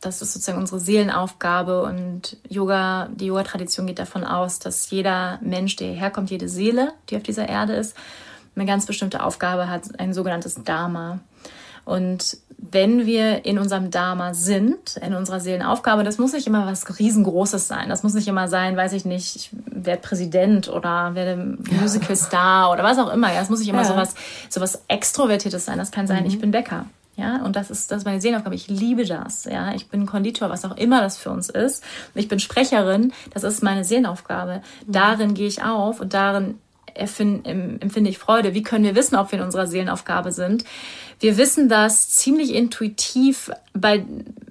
das 0.02 0.22
ist 0.22 0.34
sozusagen 0.34 0.60
unsere 0.60 0.80
Seelenaufgabe 0.80 1.84
und 1.84 2.38
Yoga, 2.48 3.10
die 3.14 3.26
Yoga-Tradition 3.28 3.88
geht 3.88 4.00
davon 4.00 4.24
aus, 4.24 4.60
dass 4.60 4.90
jeder 4.92 5.40
Mensch, 5.42 5.76
der 5.76 5.88
hierher 5.88 6.12
kommt, 6.12 6.30
jede 6.30 6.50
Seele, 6.50 6.94
die 7.10 7.18
auf 7.18 7.24
dieser 7.24 7.50
Erde 7.50 7.74
ist, 7.74 7.96
eine 8.56 8.66
ganz 8.66 8.86
bestimmte 8.86 9.24
Aufgabe 9.24 9.70
hat, 9.70 10.00
ein 10.00 10.14
sogenanntes 10.14 10.64
Dharma. 10.64 11.20
Und 11.86 12.38
wenn 12.58 13.06
wir 13.06 13.46
in 13.46 13.60
unserem 13.60 13.92
Dharma 13.92 14.34
sind, 14.34 14.98
in 14.98 15.14
unserer 15.14 15.40
Seelenaufgabe, 15.40 16.04
das 16.04 16.18
muss 16.18 16.34
nicht 16.34 16.48
immer 16.48 16.66
was 16.66 17.00
riesengroßes 17.00 17.68
sein. 17.68 17.88
Das 17.88 18.04
muss 18.04 18.14
nicht 18.14 18.28
immer 18.28 18.48
sein, 18.48 18.76
weiß 18.76 18.94
ich 18.94 19.06
nicht, 19.06 19.36
ich 19.36 19.50
werde 19.66 20.02
Präsident 20.02 20.68
oder 20.68 21.16
werde 21.16 21.58
Musical-Star 21.70 22.72
oder 22.72 22.84
was 22.84 22.98
auch 22.98 23.14
immer. 23.14 23.32
Ja, 23.32 23.42
es 23.42 23.50
muss 23.50 23.60
nicht 23.60 23.70
immer 23.70 23.84
ja. 23.84 23.88
sowas, 23.88 24.16
sowas 24.50 24.82
Extrovertiertes 24.88 25.66
sein. 25.66 25.78
Das 25.78 25.92
kann 25.92 26.08
sein, 26.08 26.24
mhm. 26.24 26.30
ich 26.30 26.40
bin 26.40 26.52
Bäcker. 26.52 26.88
Ja, 27.18 27.44
und 27.44 27.56
das 27.56 27.72
ist, 27.72 27.92
das 27.92 28.00
ist 28.00 28.06
meine 28.06 28.22
Seelenaufgabe. 28.22 28.56
Ich 28.56 28.68
liebe 28.68 29.04
das. 29.04 29.46
Ja, 29.46 29.74
ich 29.74 29.88
bin 29.88 30.06
Konditor, 30.06 30.52
was 30.52 30.64
auch 30.66 30.78
immer 30.78 31.02
das 31.02 31.18
für 31.18 31.32
uns 31.32 31.50
ist. 31.50 31.84
Ich 32.14 32.28
bin 32.28 32.40
Sprecherin. 32.40 33.12
Das 33.34 33.44
ist 33.44 33.64
meine 33.64 33.84
Seelenaufgabe. 33.84 34.62
Mhm. 34.86 34.92
Darin 34.92 35.34
gehe 35.34 35.48
ich 35.48 35.64
auf 35.64 36.00
und 36.00 36.14
darin 36.14 36.60
empfinde 36.94 38.10
ich 38.10 38.18
Freude. 38.18 38.54
Wie 38.54 38.64
können 38.64 38.84
wir 38.84 38.96
wissen, 38.96 39.16
ob 39.16 39.32
wir 39.32 39.40
in 39.40 39.46
unserer 39.46 39.68
Seelenaufgabe 39.68 40.32
sind? 40.32 40.64
Wir 41.20 41.38
wissen 41.38 41.70
das 41.70 42.10
ziemlich 42.10 42.54
intuitiv 42.54 43.52
bei, 43.74 44.06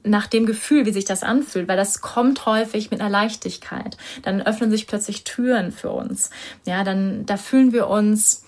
nach 0.05 0.27
dem 0.27 0.47
Gefühl, 0.47 0.87
wie 0.87 0.93
sich 0.93 1.05
das 1.05 1.23
anfühlt, 1.23 1.69
weil 1.69 1.77
das 1.77 2.01
kommt 2.01 2.47
häufig 2.47 2.91
mit 2.91 3.01
einer 3.01 3.11
Leichtigkeit. 3.11 3.97
Dann 4.23 4.43
öffnen 4.43 4.71
sich 4.71 4.87
plötzlich 4.87 5.25
Türen 5.25 5.73
für 5.73 5.91
uns. 5.91 6.31
Ja, 6.65 6.83
dann, 6.85 7.27
da 7.27 7.37
fühlen 7.37 7.73
wir 7.73 7.89
uns, 7.89 8.45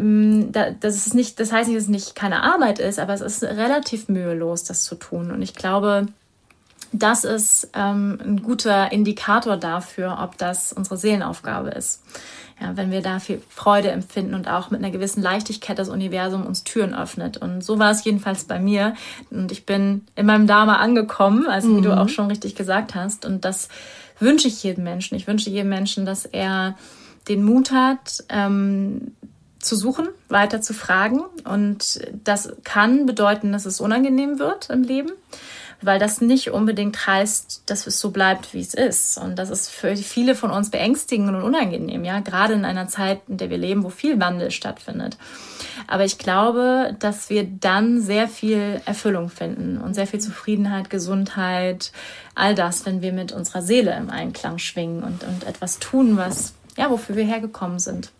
das 0.00 0.96
ist 0.96 1.14
nicht, 1.14 1.38
das 1.40 1.52
heißt 1.52 1.68
nicht, 1.68 1.76
dass 1.76 1.84
es 1.84 1.90
nicht 1.90 2.14
keine 2.14 2.42
Arbeit 2.42 2.78
ist, 2.78 2.98
aber 2.98 3.12
es 3.12 3.20
ist 3.20 3.42
relativ 3.42 4.08
mühelos, 4.08 4.64
das 4.64 4.84
zu 4.84 4.94
tun. 4.94 5.30
Und 5.30 5.42
ich 5.42 5.54
glaube, 5.54 6.06
das 6.92 7.24
ist 7.24 7.70
ähm, 7.74 8.18
ein 8.24 8.42
guter 8.42 8.90
Indikator 8.92 9.56
dafür, 9.56 10.18
ob 10.22 10.38
das 10.38 10.72
unsere 10.72 10.96
Seelenaufgabe 10.96 11.70
ist. 11.70 12.02
Ja, 12.60 12.76
wenn 12.76 12.90
wir 12.90 13.00
da 13.00 13.20
viel 13.20 13.40
Freude 13.48 13.90
empfinden 13.90 14.34
und 14.34 14.46
auch 14.48 14.70
mit 14.70 14.80
einer 14.80 14.90
gewissen 14.90 15.22
Leichtigkeit 15.22 15.78
das 15.78 15.88
Universum 15.88 16.44
uns 16.44 16.62
Türen 16.62 16.94
öffnet. 16.94 17.38
Und 17.38 17.62
so 17.62 17.78
war 17.78 17.90
es 17.90 18.04
jedenfalls 18.04 18.44
bei 18.44 18.58
mir. 18.58 18.94
Und 19.30 19.50
ich 19.50 19.64
bin 19.64 20.02
in 20.14 20.26
meinem 20.26 20.46
Dharma 20.46 20.76
angekommen, 20.76 21.46
also 21.46 21.68
mhm. 21.68 21.76
wie 21.78 21.82
du 21.82 21.88
mhm. 21.90 21.98
auch 21.98 22.08
schon 22.08 22.26
richtig 22.26 22.54
gesagt 22.54 22.94
hast. 22.94 23.24
Und 23.24 23.44
das 23.44 23.68
wünsche 24.18 24.48
ich 24.48 24.62
jedem 24.62 24.84
Menschen. 24.84 25.14
Ich 25.14 25.26
wünsche 25.26 25.48
jedem 25.48 25.70
Menschen, 25.70 26.04
dass 26.04 26.26
er 26.26 26.76
den 27.28 27.44
Mut 27.44 27.70
hat, 27.70 28.24
ähm, 28.28 29.12
zu 29.60 29.76
suchen, 29.76 30.08
weiter 30.28 30.60
zu 30.60 30.74
fragen. 30.74 31.22
Und 31.44 32.00
das 32.24 32.52
kann 32.64 33.06
bedeuten, 33.06 33.52
dass 33.52 33.66
es 33.66 33.80
unangenehm 33.80 34.38
wird 34.38 34.70
im 34.70 34.82
Leben, 34.82 35.12
weil 35.82 35.98
das 35.98 36.20
nicht 36.20 36.50
unbedingt 36.50 37.06
heißt, 37.06 37.64
dass 37.66 37.86
es 37.86 38.00
so 38.00 38.10
bleibt, 38.10 38.52
wie 38.54 38.60
es 38.60 38.74
ist. 38.74 39.18
Und 39.18 39.38
das 39.38 39.50
ist 39.50 39.70
für 39.70 39.94
viele 39.96 40.34
von 40.34 40.50
uns 40.50 40.70
beängstigend 40.70 41.28
und 41.28 41.42
unangenehm, 41.42 42.04
ja, 42.04 42.20
gerade 42.20 42.54
in 42.54 42.64
einer 42.64 42.88
Zeit, 42.88 43.20
in 43.28 43.36
der 43.36 43.50
wir 43.50 43.58
leben, 43.58 43.84
wo 43.84 43.90
viel 43.90 44.18
Wandel 44.18 44.50
stattfindet. 44.50 45.16
Aber 45.86 46.04
ich 46.04 46.18
glaube, 46.18 46.96
dass 46.98 47.30
wir 47.30 47.44
dann 47.44 48.00
sehr 48.00 48.28
viel 48.28 48.80
Erfüllung 48.84 49.28
finden 49.28 49.78
und 49.78 49.94
sehr 49.94 50.06
viel 50.06 50.20
Zufriedenheit, 50.20 50.90
Gesundheit, 50.90 51.92
all 52.34 52.54
das, 52.54 52.86
wenn 52.86 53.02
wir 53.02 53.12
mit 53.12 53.32
unserer 53.32 53.62
Seele 53.62 53.96
im 53.96 54.10
Einklang 54.10 54.58
schwingen 54.58 55.02
und, 55.02 55.24
und 55.24 55.44
etwas 55.44 55.78
tun, 55.78 56.16
was, 56.16 56.54
ja, 56.76 56.90
wofür 56.90 57.16
wir 57.16 57.24
hergekommen 57.24 57.78
sind. 57.78 58.10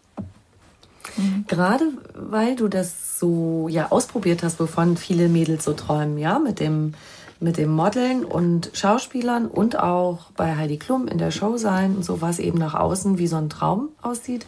Mhm. 1.17 1.45
Gerade 1.49 1.85
weil 2.15 2.57
du 2.57 2.69
das 2.69 3.19
so 3.19 3.69
ja 3.69 3.91
ausprobiert 3.91 4.43
hast, 4.43 4.61
wovon 4.61 4.97
viele 4.97 5.29
Mädels 5.29 5.65
so 5.65 5.73
träumen, 5.73 6.19
ja, 6.19 6.39
mit 6.39 6.61
dem 6.61 6.95
mit 7.43 7.57
dem 7.57 7.71
Modeln 7.71 8.23
und 8.27 8.71
Schauspielern 8.75 9.47
und 9.47 9.79
auch 9.79 10.31
bei 10.37 10.57
Heidi 10.57 10.77
Klum 10.77 11.09
in 11.09 11.17
der 11.17 11.31
Show 11.31 11.57
sein 11.57 11.97
und 11.97 12.05
so 12.05 12.21
was 12.21 12.39
eben 12.39 12.59
nach 12.59 12.75
außen 12.75 13.17
wie 13.17 13.27
so 13.27 13.37
ein 13.37 13.49
Traum 13.49 13.89
aussieht. 14.03 14.45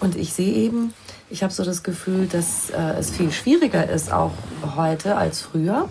Und 0.00 0.16
ich 0.16 0.34
sehe 0.34 0.52
eben, 0.52 0.92
ich 1.30 1.42
habe 1.42 1.52
so 1.54 1.64
das 1.64 1.82
Gefühl, 1.82 2.26
dass 2.26 2.68
äh, 2.68 2.98
es 2.98 3.10
viel 3.10 3.32
schwieriger 3.32 3.88
ist 3.88 4.12
auch 4.12 4.32
heute 4.76 5.16
als 5.16 5.40
früher 5.40 5.88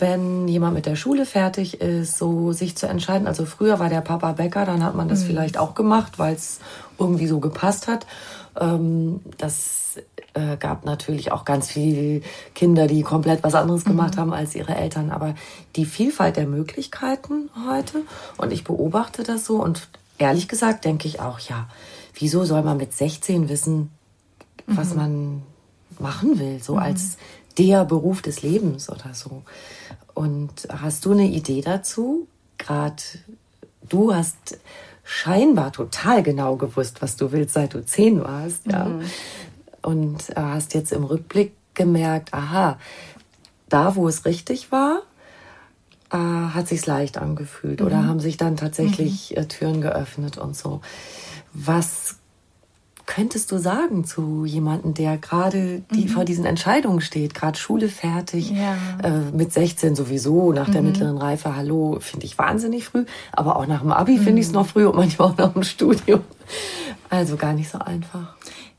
wenn 0.00 0.48
jemand 0.48 0.74
mit 0.74 0.86
der 0.86 0.96
Schule 0.96 1.26
fertig 1.26 1.80
ist, 1.80 2.18
so 2.18 2.52
sich 2.52 2.76
zu 2.76 2.86
entscheiden. 2.86 3.26
Also 3.26 3.44
früher 3.44 3.78
war 3.78 3.88
der 3.88 4.00
Papa 4.00 4.32
Bäcker, 4.32 4.64
dann 4.64 4.84
hat 4.84 4.94
man 4.94 5.08
das 5.08 5.22
mhm. 5.22 5.26
vielleicht 5.26 5.58
auch 5.58 5.74
gemacht, 5.74 6.18
weil 6.18 6.34
es 6.34 6.60
irgendwie 6.98 7.26
so 7.26 7.40
gepasst 7.40 7.88
hat. 7.88 8.06
Ähm, 8.58 9.20
das 9.38 9.96
äh, 10.34 10.56
gab 10.56 10.84
natürlich 10.84 11.32
auch 11.32 11.44
ganz 11.44 11.70
viele 11.70 12.22
Kinder, 12.54 12.86
die 12.86 13.02
komplett 13.02 13.42
was 13.42 13.54
anderes 13.54 13.84
mhm. 13.84 13.90
gemacht 13.90 14.16
mhm. 14.16 14.20
haben 14.20 14.32
als 14.32 14.54
ihre 14.54 14.74
Eltern. 14.74 15.10
Aber 15.10 15.34
die 15.76 15.84
Vielfalt 15.84 16.36
der 16.36 16.46
Möglichkeiten 16.46 17.50
heute, 17.68 18.02
und 18.36 18.52
ich 18.52 18.64
beobachte 18.64 19.22
das 19.22 19.44
so, 19.44 19.62
und 19.62 19.88
ehrlich 20.18 20.48
gesagt 20.48 20.84
denke 20.84 21.08
ich 21.08 21.20
auch, 21.20 21.38
ja, 21.40 21.68
wieso 22.14 22.44
soll 22.44 22.62
man 22.62 22.76
mit 22.76 22.92
16 22.92 23.48
wissen, 23.48 23.90
was 24.66 24.90
mhm. 24.90 24.96
man 24.96 25.42
machen 25.98 26.38
will, 26.38 26.62
so 26.62 26.74
mhm. 26.74 26.80
als 26.80 27.16
der 27.56 27.84
Beruf 27.84 28.22
des 28.22 28.42
Lebens 28.42 28.88
oder 28.88 29.14
so. 29.14 29.42
Und 30.14 30.68
hast 30.68 31.04
du 31.04 31.12
eine 31.12 31.26
Idee 31.26 31.60
dazu? 31.60 32.26
Gerade 32.56 33.02
du 33.88 34.14
hast 34.14 34.58
scheinbar 35.08 35.72
total 35.72 36.22
genau 36.22 36.56
gewusst, 36.56 37.00
was 37.00 37.16
du 37.16 37.32
willst, 37.32 37.54
seit 37.54 37.72
du 37.72 37.84
zehn 37.84 38.22
warst. 38.22 38.66
Ja. 38.70 38.84
Mhm. 38.84 39.02
und 39.80 40.30
äh, 40.30 40.34
hast 40.40 40.74
jetzt 40.74 40.92
im 40.92 41.04
Rückblick 41.04 41.54
gemerkt, 41.72 42.34
aha, 42.34 42.78
da 43.70 43.96
wo 43.96 44.06
es 44.06 44.26
richtig 44.26 44.70
war, 44.70 45.02
äh, 46.12 46.16
hat 46.16 46.68
sich's 46.68 46.84
leicht 46.84 47.16
angefühlt 47.16 47.80
mhm. 47.80 47.86
oder 47.86 48.06
haben 48.06 48.20
sich 48.20 48.36
dann 48.36 48.56
tatsächlich 48.56 49.30
mhm. 49.30 49.36
äh, 49.38 49.48
Türen 49.48 49.80
geöffnet 49.80 50.36
und 50.36 50.54
so. 50.54 50.82
Was 51.54 52.17
könntest 53.08 53.50
du 53.50 53.58
sagen 53.58 54.04
zu 54.04 54.44
jemandem, 54.44 54.92
der 54.92 55.16
gerade 55.16 55.82
die 55.92 56.04
mhm. 56.04 56.08
vor 56.08 56.24
diesen 56.26 56.44
Entscheidungen 56.44 57.00
steht, 57.00 57.34
gerade 57.34 57.58
Schule 57.58 57.88
fertig, 57.88 58.50
ja. 58.50 58.76
äh, 59.02 59.30
mit 59.32 59.52
16 59.52 59.96
sowieso, 59.96 60.52
nach 60.52 60.70
der 60.70 60.82
mhm. 60.82 60.88
mittleren 60.88 61.16
Reife, 61.16 61.56
hallo, 61.56 61.98
finde 62.00 62.26
ich 62.26 62.36
wahnsinnig 62.36 62.84
früh, 62.84 63.06
aber 63.32 63.56
auch 63.56 63.66
nach 63.66 63.80
dem 63.80 63.92
Abi 63.92 64.18
finde 64.18 64.40
ich 64.40 64.46
es 64.46 64.52
mhm. 64.52 64.58
noch 64.58 64.66
früh 64.66 64.84
und 64.84 64.94
manchmal 64.94 65.30
auch 65.30 65.36
nach 65.38 65.54
dem 65.54 65.62
Studium. 65.64 66.20
Also 67.08 67.36
gar 67.36 67.54
nicht 67.54 67.70
so 67.70 67.78
einfach. 67.78 68.36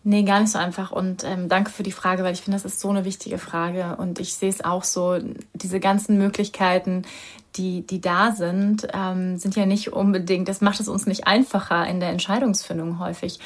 Nee, 0.09 0.23
gar 0.23 0.39
nicht 0.39 0.51
so 0.51 0.57
einfach. 0.57 0.91
Und 0.91 1.23
ähm, 1.23 1.49
danke 1.49 1.69
für 1.69 1.83
die 1.83 1.91
Frage, 1.91 2.23
weil 2.23 2.33
ich 2.33 2.41
finde, 2.41 2.55
das 2.55 2.65
ist 2.65 2.79
so 2.79 2.89
eine 2.89 3.05
wichtige 3.05 3.37
Frage. 3.37 3.95
Und 3.97 4.19
ich 4.19 4.33
sehe 4.33 4.49
es 4.49 4.65
auch 4.65 4.83
so, 4.83 5.19
diese 5.53 5.79
ganzen 5.79 6.17
Möglichkeiten, 6.17 7.03
die, 7.57 7.85
die 7.85 8.01
da 8.01 8.31
sind, 8.31 8.87
ähm, 8.91 9.37
sind 9.37 9.55
ja 9.55 9.67
nicht 9.67 9.93
unbedingt, 9.93 10.49
das 10.49 10.61
macht 10.61 10.79
es 10.79 10.87
uns 10.87 11.05
nicht 11.05 11.27
einfacher 11.27 11.85
in 11.85 11.99
der 11.99 12.09
Entscheidungsfindung 12.09 12.97
häufig. 12.97 13.39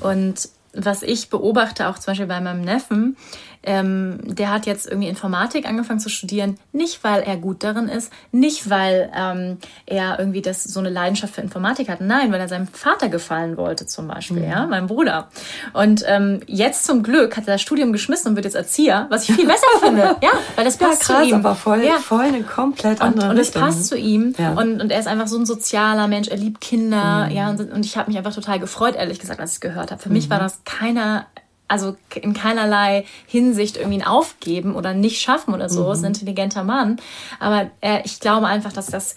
Und 0.00 0.50
was 0.74 1.02
ich 1.02 1.30
beobachte, 1.30 1.88
auch 1.88 1.98
zum 1.98 2.12
Beispiel 2.12 2.26
bei 2.26 2.40
meinem 2.40 2.62
Neffen, 2.62 3.16
ähm, 3.64 4.18
der 4.24 4.50
hat 4.50 4.66
jetzt 4.66 4.86
irgendwie 4.86 5.08
Informatik 5.08 5.68
angefangen 5.68 6.00
zu 6.00 6.08
studieren, 6.08 6.58
nicht 6.72 7.04
weil 7.04 7.22
er 7.22 7.36
gut 7.36 7.62
darin 7.62 7.88
ist, 7.88 8.12
nicht 8.32 8.70
weil 8.70 9.10
ähm, 9.14 9.58
er 9.86 10.18
irgendwie 10.18 10.42
das, 10.42 10.64
so 10.64 10.80
eine 10.80 10.90
Leidenschaft 10.90 11.34
für 11.34 11.42
Informatik 11.42 11.88
hat, 11.88 12.00
nein, 12.00 12.32
weil 12.32 12.40
er 12.40 12.48
seinem 12.48 12.66
Vater 12.66 13.08
gefallen 13.08 13.56
wollte 13.56 13.86
zum 13.86 14.08
Beispiel, 14.08 14.38
mhm. 14.38 14.50
ja, 14.50 14.66
meinem 14.66 14.88
Bruder. 14.88 15.28
Und 15.72 16.04
ähm, 16.06 16.40
jetzt 16.46 16.84
zum 16.84 17.02
Glück 17.02 17.36
hat 17.36 17.46
er 17.46 17.54
das 17.54 17.62
Studium 17.62 17.92
geschmissen 17.92 18.30
und 18.30 18.36
wird 18.36 18.46
jetzt 18.46 18.56
Erzieher, 18.56 19.06
was 19.10 19.28
ich 19.28 19.36
viel 19.36 19.46
besser 19.46 19.66
finde, 19.80 20.16
ja, 20.22 20.30
weil 20.56 20.64
das 20.64 20.76
passt 20.76 21.08
ja, 21.08 21.14
krass, 21.14 21.24
zu 21.24 21.28
ihm. 21.28 21.34
aber 21.36 21.54
voll, 21.54 21.84
ja. 21.84 21.98
voll 21.98 22.24
eine 22.24 22.42
komplett 22.42 23.00
andere 23.00 23.26
Und, 23.26 23.30
und 23.32 23.38
es 23.38 23.52
passt 23.52 23.86
zu 23.86 23.96
ihm 23.96 24.34
ja. 24.38 24.52
und, 24.52 24.80
und 24.82 24.90
er 24.90 24.98
ist 24.98 25.06
einfach 25.06 25.28
so 25.28 25.38
ein 25.38 25.46
sozialer 25.46 26.08
Mensch, 26.08 26.28
er 26.28 26.36
liebt 26.36 26.60
Kinder, 26.60 27.26
mhm. 27.26 27.36
ja, 27.36 27.50
und, 27.50 27.60
und 27.72 27.84
ich 27.84 27.96
habe 27.96 28.10
mich 28.10 28.18
einfach 28.18 28.34
total 28.34 28.58
gefreut, 28.58 28.96
ehrlich 28.96 29.20
gesagt, 29.20 29.38
als 29.38 29.54
ich 29.54 29.60
gehört 29.60 29.92
habe. 29.92 30.02
Für 30.02 30.08
mhm. 30.08 30.14
mich 30.14 30.30
war 30.30 30.40
das 30.40 30.61
keiner 30.64 31.26
also 31.68 31.96
in 32.14 32.34
keinerlei 32.34 33.06
Hinsicht 33.26 33.78
irgendwie 33.78 34.02
ein 34.02 34.06
Aufgeben 34.06 34.74
oder 34.74 34.92
nicht 34.92 35.22
schaffen 35.22 35.54
oder 35.54 35.70
so. 35.70 35.86
Mhm. 35.86 35.92
Ist 35.92 35.98
ein 36.00 36.06
intelligenter 36.08 36.64
Mann. 36.64 36.98
Aber 37.40 37.70
er, 37.80 38.04
ich 38.04 38.20
glaube 38.20 38.46
einfach, 38.46 38.74
dass 38.74 38.86
das 38.86 39.14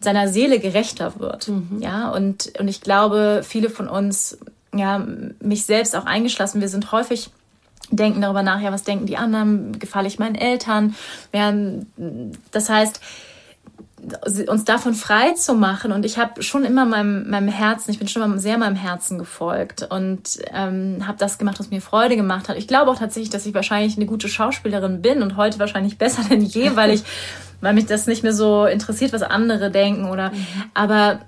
seiner 0.00 0.28
Seele 0.28 0.60
gerechter 0.60 1.18
wird. 1.18 1.48
Mhm. 1.48 1.78
Ja, 1.80 2.10
und, 2.10 2.52
und 2.60 2.68
ich 2.68 2.82
glaube, 2.82 3.40
viele 3.42 3.70
von 3.70 3.88
uns, 3.88 4.36
ja, 4.74 5.02
mich 5.40 5.64
selbst 5.64 5.96
auch 5.96 6.04
eingeschlossen, 6.04 6.60
wir 6.60 6.68
sind 6.68 6.92
häufig 6.92 7.30
denken 7.90 8.20
darüber 8.20 8.42
nach, 8.42 8.60
ja, 8.60 8.70
was 8.70 8.82
denken 8.82 9.06
die 9.06 9.16
anderen, 9.16 9.78
gefalle 9.78 10.08
ich 10.08 10.18
meinen 10.18 10.34
Eltern. 10.34 10.94
Wir 11.32 11.86
das 12.50 12.68
heißt, 12.68 13.00
uns 14.48 14.64
davon 14.64 14.94
frei 14.94 15.32
zu 15.32 15.54
machen. 15.54 15.92
Und 15.92 16.04
ich 16.04 16.18
habe 16.18 16.42
schon 16.42 16.64
immer 16.64 16.84
meinem, 16.84 17.28
meinem 17.28 17.48
Herzen, 17.48 17.90
ich 17.90 17.98
bin 17.98 18.08
schon 18.08 18.22
immer 18.22 18.38
sehr 18.38 18.58
meinem 18.58 18.76
Herzen 18.76 19.18
gefolgt 19.18 19.86
und 19.90 20.38
ähm, 20.52 21.06
habe 21.06 21.18
das 21.18 21.38
gemacht, 21.38 21.58
was 21.58 21.70
mir 21.70 21.80
Freude 21.80 22.16
gemacht 22.16 22.48
hat. 22.48 22.56
Ich 22.56 22.68
glaube 22.68 22.90
auch 22.90 22.98
tatsächlich, 22.98 23.30
dass 23.30 23.46
ich 23.46 23.54
wahrscheinlich 23.54 23.96
eine 23.96 24.06
gute 24.06 24.28
Schauspielerin 24.28 25.02
bin 25.02 25.22
und 25.22 25.36
heute 25.36 25.58
wahrscheinlich 25.58 25.98
besser 26.04 26.22
denn 26.28 26.42
je, 26.42 26.76
weil 26.76 26.90
ich, 26.90 27.04
weil 27.60 27.74
mich 27.74 27.86
das 27.86 28.06
nicht 28.06 28.22
mehr 28.22 28.32
so 28.34 28.66
interessiert, 28.66 29.12
was 29.12 29.22
andere 29.22 29.70
denken 29.70 30.08
oder, 30.10 30.30
mhm. 30.30 30.46
aber 30.74 31.20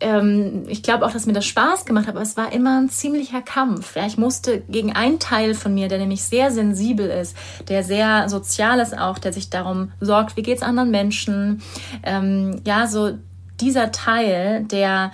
ähm, 0.00 0.64
ich 0.66 0.82
glaube 0.82 1.04
auch, 1.04 1.12
dass 1.12 1.26
mir 1.26 1.32
das 1.32 1.46
Spaß 1.46 1.84
gemacht 1.84 2.06
hat, 2.06 2.14
aber 2.14 2.22
es 2.22 2.36
war 2.36 2.52
immer 2.52 2.80
ein 2.80 2.88
ziemlicher 2.88 3.42
Kampf. 3.42 3.96
Ja, 3.96 4.06
ich 4.06 4.16
musste 4.16 4.62
gegen 4.68 4.92
einen 4.92 5.18
Teil 5.18 5.54
von 5.54 5.74
mir, 5.74 5.88
der 5.88 5.98
nämlich 5.98 6.24
sehr 6.24 6.50
sensibel 6.50 7.08
ist, 7.08 7.36
der 7.68 7.84
sehr 7.84 8.28
sozial 8.28 8.80
ist 8.80 8.96
auch, 8.96 9.18
der 9.18 9.32
sich 9.32 9.50
darum 9.50 9.92
sorgt, 10.00 10.36
wie 10.36 10.42
geht's 10.42 10.62
anderen 10.62 10.90
Menschen. 10.90 11.62
Ähm, 12.02 12.60
ja, 12.66 12.86
so 12.86 13.12
dieser 13.60 13.92
Teil, 13.92 14.64
der, 14.64 15.12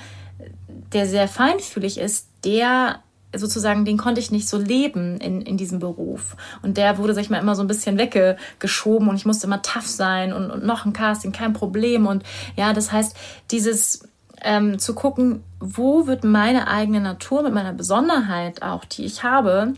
der 0.93 1.07
sehr 1.07 1.27
feinfühlig 1.27 1.99
ist, 1.99 2.29
der 2.45 3.01
sozusagen, 3.35 3.85
den 3.85 3.99
konnte 3.99 4.21
ich 4.21 4.31
nicht 4.31 4.49
so 4.49 4.57
leben 4.57 5.19
in, 5.19 5.43
in 5.43 5.57
diesem 5.57 5.81
Beruf. 5.81 6.37
Und 6.63 6.77
der 6.77 6.97
wurde, 6.97 7.13
sag 7.13 7.23
ich 7.23 7.31
mal, 7.31 7.41
immer 7.41 7.57
so 7.57 7.63
ein 7.63 7.69
bisschen 7.69 7.99
weggeschoben 7.99 9.09
und 9.09 9.17
ich 9.17 9.27
musste 9.27 9.47
immer 9.47 9.63
tough 9.63 9.89
sein 9.89 10.33
und, 10.33 10.51
und 10.51 10.65
noch 10.65 10.87
ein 10.87 10.93
Casting, 10.93 11.33
kein 11.33 11.53
Problem. 11.53 12.07
Und 12.07 12.23
ja, 12.57 12.73
das 12.73 12.93
heißt, 12.93 13.17
dieses, 13.51 14.09
ähm, 14.47 14.79
zu 14.79 14.95
gucken, 14.95 15.43
wo 15.61 16.07
wird 16.07 16.25
meine 16.25 16.69
eigene 16.69 17.01
Natur 17.01 17.43
mit 17.43 17.53
meiner 17.53 17.73
Besonderheit 17.73 18.63
auch, 18.63 18.85
die 18.85 19.05
ich 19.05 19.23
habe, 19.23 19.75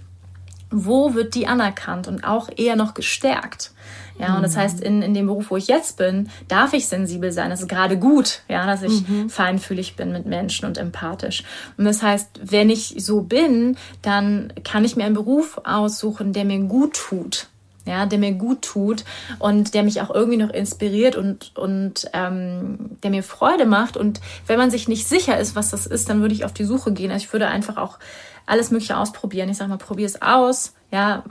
wo 0.70 1.14
wird 1.14 1.34
die 1.34 1.46
anerkannt 1.46 2.06
und 2.06 2.22
auch 2.24 2.50
eher 2.54 2.76
noch 2.76 2.94
gestärkt? 2.94 3.72
Ja, 4.18 4.36
und 4.36 4.42
das 4.42 4.56
mhm. 4.56 4.60
heißt, 4.60 4.80
in, 4.80 5.00
in 5.00 5.14
dem 5.14 5.26
Beruf, 5.26 5.50
wo 5.50 5.56
ich 5.56 5.68
jetzt 5.68 5.96
bin, 5.96 6.28
darf 6.48 6.72
ich 6.72 6.88
sensibel 6.88 7.30
sein. 7.30 7.50
Das 7.50 7.60
ist 7.60 7.68
gerade 7.68 7.98
gut, 7.98 8.42
ja, 8.48 8.66
dass 8.66 8.82
ich 8.82 9.08
mhm. 9.08 9.30
feinfühlig 9.30 9.96
bin 9.96 10.12
mit 10.12 10.26
Menschen 10.26 10.66
und 10.66 10.76
empathisch. 10.76 11.44
Und 11.76 11.84
das 11.84 12.02
heißt, 12.02 12.40
wenn 12.42 12.68
ich 12.68 12.96
so 12.98 13.22
bin, 13.22 13.76
dann 14.02 14.52
kann 14.64 14.84
ich 14.84 14.96
mir 14.96 15.04
einen 15.04 15.14
Beruf 15.14 15.60
aussuchen, 15.64 16.32
der 16.32 16.44
mir 16.44 16.58
gut 16.60 16.94
tut 16.94 17.46
ja, 17.88 18.06
der 18.06 18.18
mir 18.18 18.32
gut 18.32 18.62
tut 18.62 19.04
und 19.38 19.74
der 19.74 19.82
mich 19.82 20.00
auch 20.00 20.10
irgendwie 20.10 20.38
noch 20.38 20.50
inspiriert 20.50 21.16
und, 21.16 21.56
und 21.56 22.08
ähm, 22.12 22.98
der 23.02 23.10
mir 23.10 23.22
Freude 23.22 23.66
macht. 23.66 23.96
Und 23.96 24.20
wenn 24.46 24.58
man 24.58 24.70
sich 24.70 24.88
nicht 24.88 25.08
sicher 25.08 25.38
ist, 25.38 25.56
was 25.56 25.70
das 25.70 25.86
ist, 25.86 26.08
dann 26.08 26.20
würde 26.20 26.34
ich 26.34 26.44
auf 26.44 26.52
die 26.52 26.64
Suche 26.64 26.92
gehen. 26.92 27.10
Also 27.10 27.24
ich 27.24 27.32
würde 27.32 27.48
einfach 27.48 27.76
auch 27.76 27.98
alles 28.46 28.70
Mögliche 28.70 28.96
ausprobieren. 28.96 29.48
Ich 29.48 29.56
sage 29.56 29.70
mal, 29.70 29.78
probier 29.78 30.06
es 30.06 30.22
aus 30.22 30.74
ja, 30.90 31.22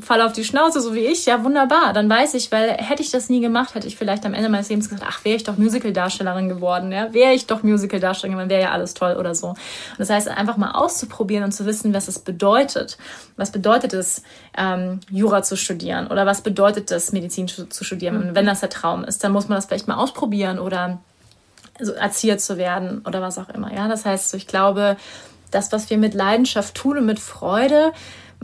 fall 0.00 0.20
auf 0.22 0.32
die 0.32 0.42
Schnauze, 0.42 0.80
so 0.80 0.92
wie 0.92 1.06
ich, 1.06 1.24
ja, 1.26 1.44
wunderbar. 1.44 1.92
Dann 1.92 2.10
weiß 2.10 2.34
ich, 2.34 2.50
weil 2.50 2.70
hätte 2.70 3.00
ich 3.00 3.12
das 3.12 3.28
nie 3.28 3.40
gemacht, 3.40 3.76
hätte 3.76 3.86
ich 3.86 3.96
vielleicht 3.96 4.26
am 4.26 4.34
Ende 4.34 4.48
meines 4.48 4.68
Lebens 4.68 4.88
gesagt, 4.88 5.06
ach, 5.08 5.24
wäre 5.24 5.36
ich 5.36 5.44
doch 5.44 5.56
Musical-Darstellerin 5.56 6.48
geworden, 6.48 6.90
ja, 6.90 7.14
wäre 7.14 7.32
ich 7.32 7.46
doch 7.46 7.62
Musical-Darstellerin, 7.62 8.40
dann 8.40 8.48
wäre 8.48 8.62
ja 8.62 8.70
alles 8.72 8.94
toll 8.94 9.14
oder 9.16 9.36
so. 9.36 9.50
Und 9.50 9.58
das 9.98 10.10
heißt, 10.10 10.26
einfach 10.26 10.56
mal 10.56 10.72
auszuprobieren 10.72 11.44
und 11.44 11.52
zu 11.52 11.64
wissen, 11.64 11.94
was 11.94 12.08
es 12.08 12.18
bedeutet. 12.18 12.98
Was 13.36 13.52
bedeutet 13.52 13.92
es, 13.92 14.22
ähm, 14.58 14.98
Jura 15.10 15.44
zu 15.44 15.56
studieren 15.56 16.08
oder 16.08 16.26
was 16.26 16.40
bedeutet 16.40 16.90
es, 16.90 17.12
Medizin 17.12 17.46
zu 17.46 17.84
studieren? 17.84 18.16
Und 18.16 18.34
wenn 18.34 18.46
das 18.46 18.60
der 18.60 18.70
Traum 18.70 19.04
ist, 19.04 19.22
dann 19.22 19.30
muss 19.30 19.48
man 19.48 19.56
das 19.56 19.66
vielleicht 19.66 19.86
mal 19.86 19.96
ausprobieren 19.96 20.58
oder 20.58 20.98
so 21.80 21.92
Erzieher 21.92 22.38
zu 22.38 22.56
werden 22.56 23.02
oder 23.06 23.22
was 23.22 23.38
auch 23.38 23.48
immer, 23.48 23.72
ja. 23.72 23.86
Das 23.86 24.04
heißt, 24.04 24.34
ich 24.34 24.48
glaube, 24.48 24.96
das, 25.52 25.70
was 25.70 25.88
wir 25.88 25.98
mit 25.98 26.14
Leidenschaft 26.14 26.74
tun 26.74 26.98
und 26.98 27.06
mit 27.06 27.20
Freude, 27.20 27.92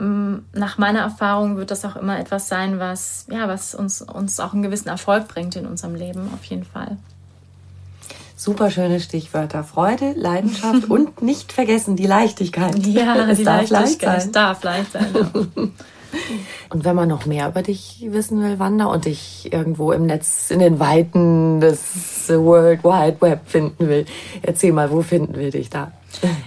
nach 0.01 0.79
meiner 0.79 1.01
Erfahrung 1.01 1.57
wird 1.57 1.71
das 1.71 1.85
auch 1.85 1.97
immer 1.97 2.19
etwas 2.19 2.49
sein, 2.49 2.79
was, 2.79 3.27
ja, 3.31 3.49
was 3.49 3.75
uns, 3.75 4.01
uns 4.01 4.41
auch 4.41 4.55
einen 4.55 4.63
gewissen 4.63 4.89
Erfolg 4.89 5.29
bringt 5.29 5.57
in 5.57 5.67
unserem 5.67 5.95
Leben, 5.95 6.31
auf 6.35 6.45
jeden 6.45 6.65
Fall. 6.65 6.97
Super 8.35 8.71
schöne 8.71 9.01
Stichwörter. 9.01 9.63
Freude, 9.65 10.15
Leidenschaft 10.17 10.85
und 10.89 11.21
nicht 11.21 11.53
vergessen 11.53 11.97
die 11.97 12.07
Leichtigkeit. 12.07 12.79
Ja, 12.87 13.15
es 13.29 13.39
die 13.39 13.45
darf 13.45 13.69
Leichtigkeit 13.69 14.09
leicht 14.09 14.23
sein. 14.23 14.33
darf 14.33 14.63
leicht 14.63 14.93
sein. 14.93 15.07
Ja. 15.15 15.69
Und 16.71 16.85
wenn 16.85 16.97
man 16.97 17.09
noch 17.09 17.25
mehr 17.25 17.49
über 17.49 17.63
dich 17.63 18.05
wissen 18.09 18.43
will, 18.43 18.59
Wanda, 18.59 18.87
und 18.87 19.05
dich 19.05 19.53
irgendwo 19.53 19.93
im 19.93 20.07
Netz 20.07 20.51
in 20.51 20.59
den 20.59 20.81
Weiten 20.81 21.61
des 21.61 22.29
World 22.29 22.83
Wide 22.83 23.21
Web 23.21 23.43
finden 23.47 23.87
will, 23.87 24.07
erzähl 24.43 24.73
mal, 24.73 24.91
wo 24.91 25.03
finden 25.03 25.39
wir 25.39 25.53
dich 25.53 25.71
da? 25.71 25.93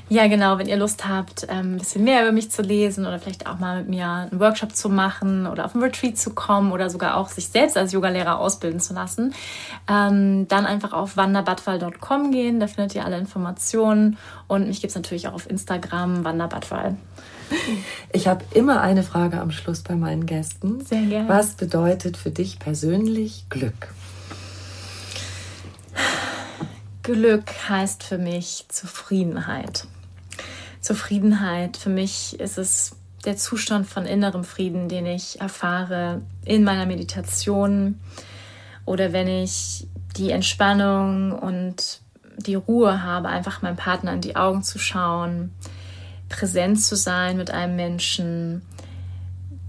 Ja, 0.09 0.28
genau. 0.28 0.57
Wenn 0.57 0.68
ihr 0.68 0.78
Lust 0.78 1.07
habt, 1.07 1.47
ähm, 1.49 1.76
ein 1.76 1.78
bisschen 1.78 2.03
mehr 2.03 2.24
über 2.24 2.32
mich 2.32 2.51
zu 2.51 2.61
lesen 2.61 3.05
oder 3.05 3.20
vielleicht 3.20 3.47
auch 3.47 3.59
mal 3.59 3.80
mit 3.80 3.89
mir 3.89 4.07
einen 4.07 4.39
Workshop 4.39 4.76
zu 4.76 4.89
machen 4.89 5.47
oder 5.47 5.66
auf 5.66 5.74
einen 5.74 5.84
Retreat 5.84 6.18
zu 6.18 6.32
kommen 6.32 6.72
oder 6.72 6.89
sogar 6.89 7.18
auch 7.18 7.30
sich 7.30 7.47
selbst 7.47 7.78
als 7.78 7.93
Yogalehrer 7.93 8.39
ausbilden 8.39 8.80
zu 8.80 8.93
lassen, 8.93 9.34
ähm, 9.89 10.47
dann 10.47 10.66
einfach 10.66 10.93
auf 10.93 11.18
wanderbadwal.com 11.18 12.32
gehen. 12.32 12.59
Da 12.59 12.68
findet 12.68 12.95
ihr 12.95 13.05
alle 13.05 13.18
Informationen. 13.18 14.18
Und 14.47 14.68
mich 14.68 14.82
gibt 14.82 14.91
es 14.91 14.95
natürlich 14.95 15.28
auch 15.28 15.34
auf 15.34 15.49
Instagram, 15.49 16.24
Wanderbadwal. 16.24 16.97
Ich 18.11 18.28
habe 18.28 18.43
immer 18.53 18.82
eine 18.82 19.03
Frage 19.03 19.39
am 19.39 19.51
Schluss 19.51 19.82
bei 19.82 19.95
meinen 19.95 20.26
Gästen. 20.26 20.84
Sehr 20.84 21.03
gerne. 21.03 21.30
Was 21.30 21.53
bedeutet 21.53 22.18
für 22.18 22.32
dich 22.32 22.59
persönlich 22.59 23.45
Glück? 23.49 23.89
Glück 27.04 27.51
heißt 27.68 28.01
für 28.01 28.18
mich 28.18 28.66
Zufriedenheit. 28.70 29.88
Zufriedenheit, 30.80 31.76
für 31.76 31.89
mich 31.89 32.39
ist 32.39 32.58
es 32.58 32.95
der 33.26 33.36
Zustand 33.36 33.88
von 33.88 34.06
innerem 34.06 34.45
Frieden, 34.45 34.88
den 34.88 35.06
ich 35.06 35.41
erfahre 35.41 36.22
in 36.45 36.64
meiner 36.64 36.86
Meditation 36.86 37.99
oder 38.86 39.12
wenn 39.12 39.28
ich 39.28 39.86
die 40.16 40.32
Entspannung 40.32 41.34
und 41.34 41.99
die 42.38 42.56
Ruhe 42.56 43.04
habe, 43.04 43.28
einfach 43.28 43.62
meinem 43.62 43.76
Partner 43.76 44.14
in 44.14 44.22
die 44.22 44.38
Augen 44.38 44.64
zu 44.64 44.80
schauen, 44.80 45.54
präsent 46.30 46.82
zu 46.82 46.95
sein 46.95 47.36
mit 47.36 47.51
einem 47.51 47.76
Menschen, 47.76 48.62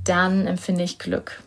dann 0.04 0.46
empfinde 0.46 0.84
ich 0.84 1.00
Glück 1.00 1.42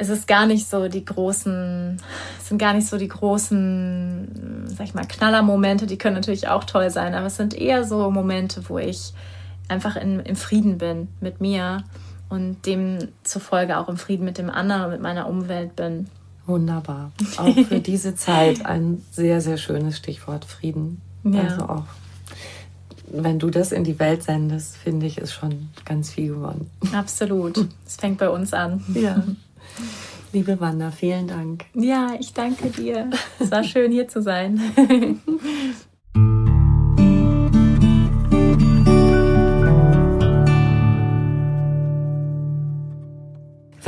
es 0.00 0.08
ist 0.08 0.26
gar 0.26 0.46
nicht 0.46 0.66
so 0.66 0.88
die 0.88 1.04
großen, 1.04 2.00
es 2.38 2.48
sind 2.48 2.56
gar 2.56 2.72
nicht 2.72 2.88
so 2.88 2.96
die 2.96 3.08
großen, 3.08 4.64
sag 4.66 4.86
ich 4.86 4.94
mal, 4.94 5.04
Knallermomente, 5.06 5.86
die 5.86 5.98
können 5.98 6.16
natürlich 6.16 6.48
auch 6.48 6.64
toll 6.64 6.88
sein, 6.88 7.14
aber 7.14 7.26
es 7.26 7.36
sind 7.36 7.52
eher 7.52 7.84
so 7.84 8.10
Momente, 8.10 8.62
wo 8.68 8.78
ich 8.78 9.12
einfach 9.68 9.96
in, 9.96 10.20
im 10.20 10.36
Frieden 10.36 10.78
bin 10.78 11.08
mit 11.20 11.42
mir 11.42 11.84
und 12.30 12.64
demzufolge 12.64 13.76
auch 13.76 13.90
im 13.90 13.98
Frieden 13.98 14.24
mit 14.24 14.38
dem 14.38 14.48
anderen 14.48 14.84
und 14.84 14.90
mit 14.90 15.02
meiner 15.02 15.28
Umwelt 15.28 15.76
bin. 15.76 16.06
Wunderbar. 16.46 17.12
Auch 17.36 17.54
für 17.54 17.80
diese 17.80 18.14
Zeit 18.14 18.64
ein 18.64 19.04
sehr, 19.10 19.42
sehr 19.42 19.58
schönes 19.58 19.98
Stichwort 19.98 20.46
Frieden. 20.46 21.02
Ja. 21.24 21.42
Also 21.42 21.64
auch, 21.64 21.84
wenn 23.12 23.38
du 23.38 23.50
das 23.50 23.70
in 23.70 23.84
die 23.84 23.98
Welt 23.98 24.22
sendest, 24.22 24.78
finde 24.78 25.04
ich, 25.04 25.18
ist 25.18 25.34
schon 25.34 25.68
ganz 25.84 26.10
viel 26.10 26.28
gewonnen. 26.28 26.70
Absolut. 26.94 27.68
Es 27.86 27.96
fängt 27.96 28.18
bei 28.18 28.30
uns 28.30 28.54
an. 28.54 28.82
Ja. 28.94 29.22
Liebe 30.32 30.60
Wanda, 30.60 30.90
vielen 30.90 31.26
Dank. 31.26 31.64
Ja, 31.74 32.14
ich 32.18 32.32
danke 32.32 32.70
dir. 32.70 33.10
Es 33.38 33.50
war 33.50 33.64
schön 33.64 33.90
hier 33.90 34.06
zu 34.06 34.22
sein. 34.22 34.60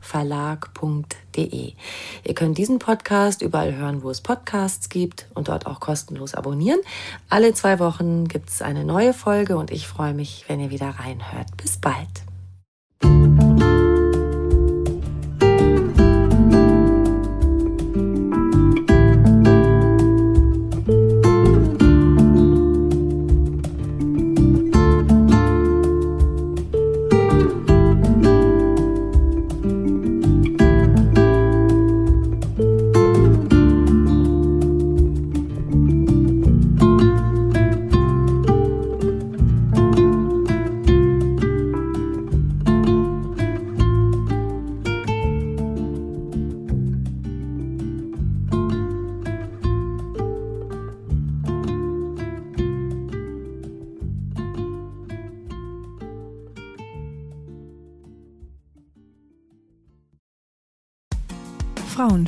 verlag.de. 0.00 1.72
Ihr 2.24 2.34
könnt 2.34 2.58
diesen 2.58 2.78
Podcast 2.78 3.42
überall 3.42 3.74
hören, 3.74 4.02
wo 4.02 4.10
es 4.10 4.20
Podcasts 4.20 4.88
gibt 4.88 5.26
und 5.34 5.48
dort 5.48 5.66
auch 5.66 5.80
kostenlos 5.80 6.34
abonnieren. 6.34 6.80
Alle 7.28 7.54
zwei 7.54 7.78
Wochen 7.78 8.26
gibt 8.26 8.48
es 8.48 8.62
eine 8.62 8.84
neue 8.84 9.12
Folge 9.12 9.56
und 9.56 9.70
ich 9.70 9.86
freue 9.86 10.14
mich, 10.14 10.44
wenn 10.48 10.60
ihr 10.60 10.70
wieder 10.70 10.94
reinhört. 10.98 11.56
Bis 11.56 11.78
bald. 11.78 12.08